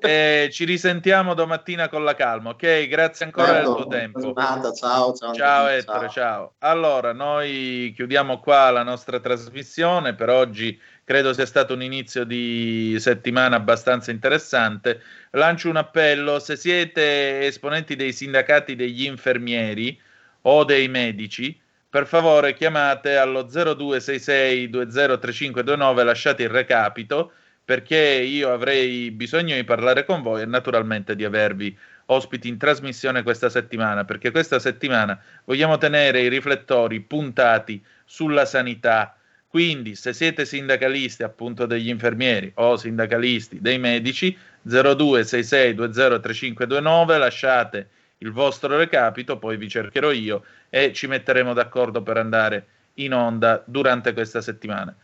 e 0.00 0.48
ci 0.50 0.64
risentiamo 0.64 1.34
domattina 1.34 1.90
con 1.90 2.02
la 2.02 2.14
calma, 2.14 2.48
ok? 2.50 2.88
Grazie 2.88 3.26
ancora 3.26 3.48
Certo, 3.48 3.74
del 3.74 3.82
tuo 3.82 3.90
tempo. 3.90 4.20
giornata, 4.20 4.72
ciao, 4.72 5.12
ciao. 5.12 5.34
Ciao 5.34 5.66
Ettore, 5.66 6.08
ciao. 6.08 6.54
Allora, 6.60 7.12
noi 7.12 7.92
chiudiamo 7.94 8.40
qua 8.40 8.70
la 8.70 8.82
nostra 8.82 9.20
trasmissione 9.20 10.14
per 10.14 10.30
oggi. 10.30 10.80
Credo 11.08 11.32
sia 11.32 11.46
stato 11.46 11.72
un 11.72 11.82
inizio 11.82 12.24
di 12.24 12.94
settimana 12.98 13.56
abbastanza 13.56 14.10
interessante. 14.10 15.00
Lancio 15.30 15.70
un 15.70 15.76
appello, 15.76 16.38
se 16.38 16.54
siete 16.54 17.46
esponenti 17.46 17.96
dei 17.96 18.12
sindacati 18.12 18.76
degli 18.76 19.06
infermieri 19.06 19.98
o 20.42 20.64
dei 20.64 20.86
medici, 20.88 21.58
per 21.88 22.06
favore 22.06 22.52
chiamate 22.52 23.16
allo 23.16 23.44
0266 23.44 24.68
203529, 24.68 26.04
lasciate 26.04 26.42
il 26.42 26.50
recapito 26.50 27.32
perché 27.64 27.96
io 27.96 28.52
avrei 28.52 29.10
bisogno 29.10 29.54
di 29.54 29.64
parlare 29.64 30.04
con 30.04 30.20
voi 30.20 30.42
e 30.42 30.44
naturalmente 30.44 31.16
di 31.16 31.24
avervi 31.24 31.74
ospiti 32.06 32.48
in 32.48 32.58
trasmissione 32.58 33.22
questa 33.22 33.48
settimana, 33.48 34.04
perché 34.04 34.30
questa 34.30 34.58
settimana 34.58 35.18
vogliamo 35.46 35.78
tenere 35.78 36.20
i 36.20 36.28
riflettori 36.28 37.00
puntati 37.00 37.82
sulla 38.04 38.44
sanità. 38.44 39.17
Quindi, 39.48 39.94
se 39.94 40.12
siete 40.12 40.44
sindacalisti 40.44 41.22
appunto 41.22 41.64
degli 41.64 41.88
infermieri 41.88 42.52
o 42.56 42.76
sindacalisti 42.76 43.62
dei 43.62 43.78
medici, 43.78 44.36
0266203529, 44.66 47.18
lasciate 47.18 47.88
il 48.18 48.30
vostro 48.30 48.76
recapito, 48.76 49.38
poi 49.38 49.56
vi 49.56 49.66
cercherò 49.68 50.10
io 50.10 50.44
e 50.68 50.92
ci 50.92 51.06
metteremo 51.06 51.54
d'accordo 51.54 52.02
per 52.02 52.18
andare 52.18 52.66
in 52.94 53.14
onda 53.14 53.62
durante 53.64 54.12
questa 54.12 54.42
settimana. 54.42 54.94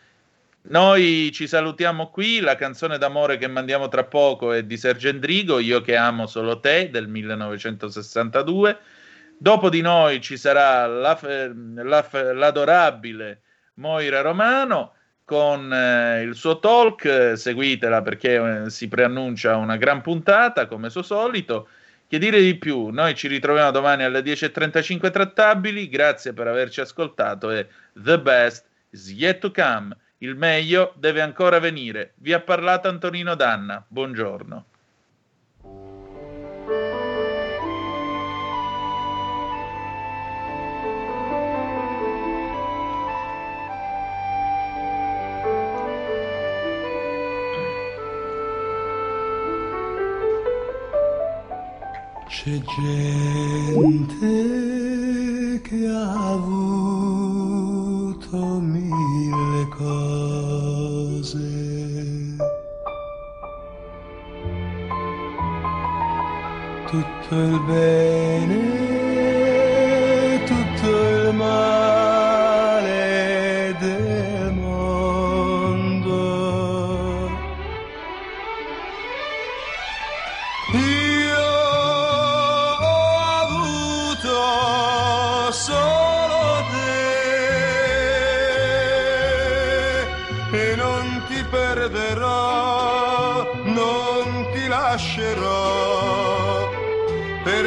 Noi 0.66 1.30
ci 1.32 1.46
salutiamo 1.46 2.08
qui, 2.10 2.40
la 2.40 2.56
canzone 2.56 2.98
d'amore 2.98 3.38
che 3.38 3.48
mandiamo 3.48 3.88
tra 3.88 4.04
poco 4.04 4.52
è 4.52 4.62
di 4.62 4.76
Sergio 4.76 5.08
Endrigo, 5.08 5.58
Io 5.58 5.80
che 5.80 5.96
amo 5.96 6.26
solo 6.26 6.60
te 6.60 6.90
del 6.90 7.08
1962. 7.08 8.78
Dopo 9.36 9.68
di 9.68 9.80
noi 9.80 10.20
ci 10.20 10.36
sarà 10.36 10.86
la, 10.86 11.18
la, 11.74 12.08
l'adorabile 12.32 13.40
Moira 13.74 14.20
Romano 14.20 14.92
con 15.24 15.72
eh, 15.72 16.22
il 16.22 16.34
suo 16.34 16.58
talk, 16.58 17.04
eh, 17.04 17.36
seguitela 17.36 18.02
perché 18.02 18.64
eh, 18.64 18.70
si 18.70 18.88
preannuncia 18.88 19.56
una 19.56 19.76
gran 19.76 20.00
puntata 20.02 20.66
come 20.66 20.90
suo 20.90 21.02
solito. 21.02 21.68
Che 22.06 22.18
dire 22.18 22.40
di 22.40 22.56
più? 22.56 22.88
Noi 22.88 23.14
ci 23.14 23.28
ritroviamo 23.28 23.70
domani 23.70 24.04
alle 24.04 24.20
10.35 24.20 25.10
trattabili, 25.10 25.88
grazie 25.88 26.32
per 26.34 26.46
averci 26.46 26.80
ascoltato 26.80 27.50
e 27.50 27.66
the 27.94 28.20
best 28.20 28.66
is 28.90 29.10
yet 29.10 29.38
to 29.38 29.50
come. 29.50 29.96
Il 30.18 30.36
meglio 30.36 30.92
deve 30.96 31.22
ancora 31.22 31.58
venire. 31.58 32.12
Vi 32.16 32.32
ha 32.32 32.40
parlato 32.40 32.88
Antonino 32.88 33.34
Danna. 33.34 33.84
Buongiorno. 33.86 34.66
C'è 52.34 52.58
gente 53.70 54.26
che 55.62 55.86
ha 55.86 56.32
avuto 56.32 57.56
mille 58.58 59.68
cose. 59.68 61.38
Tutto 66.90 67.34
il 67.36 67.60
bene, 67.66 68.73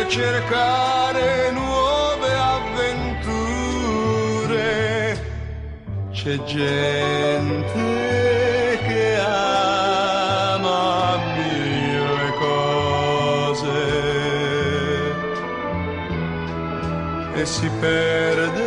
cercare 0.08 1.52
nuove 1.52 2.34
avventure. 2.34 3.36
C'è 6.12 6.44
gente 6.44 7.76
che 8.88 9.20
ama 9.20 11.18
mille 11.36 12.32
cose 12.40 13.76
e 17.36 17.46
si 17.46 17.70
perde 17.80 18.67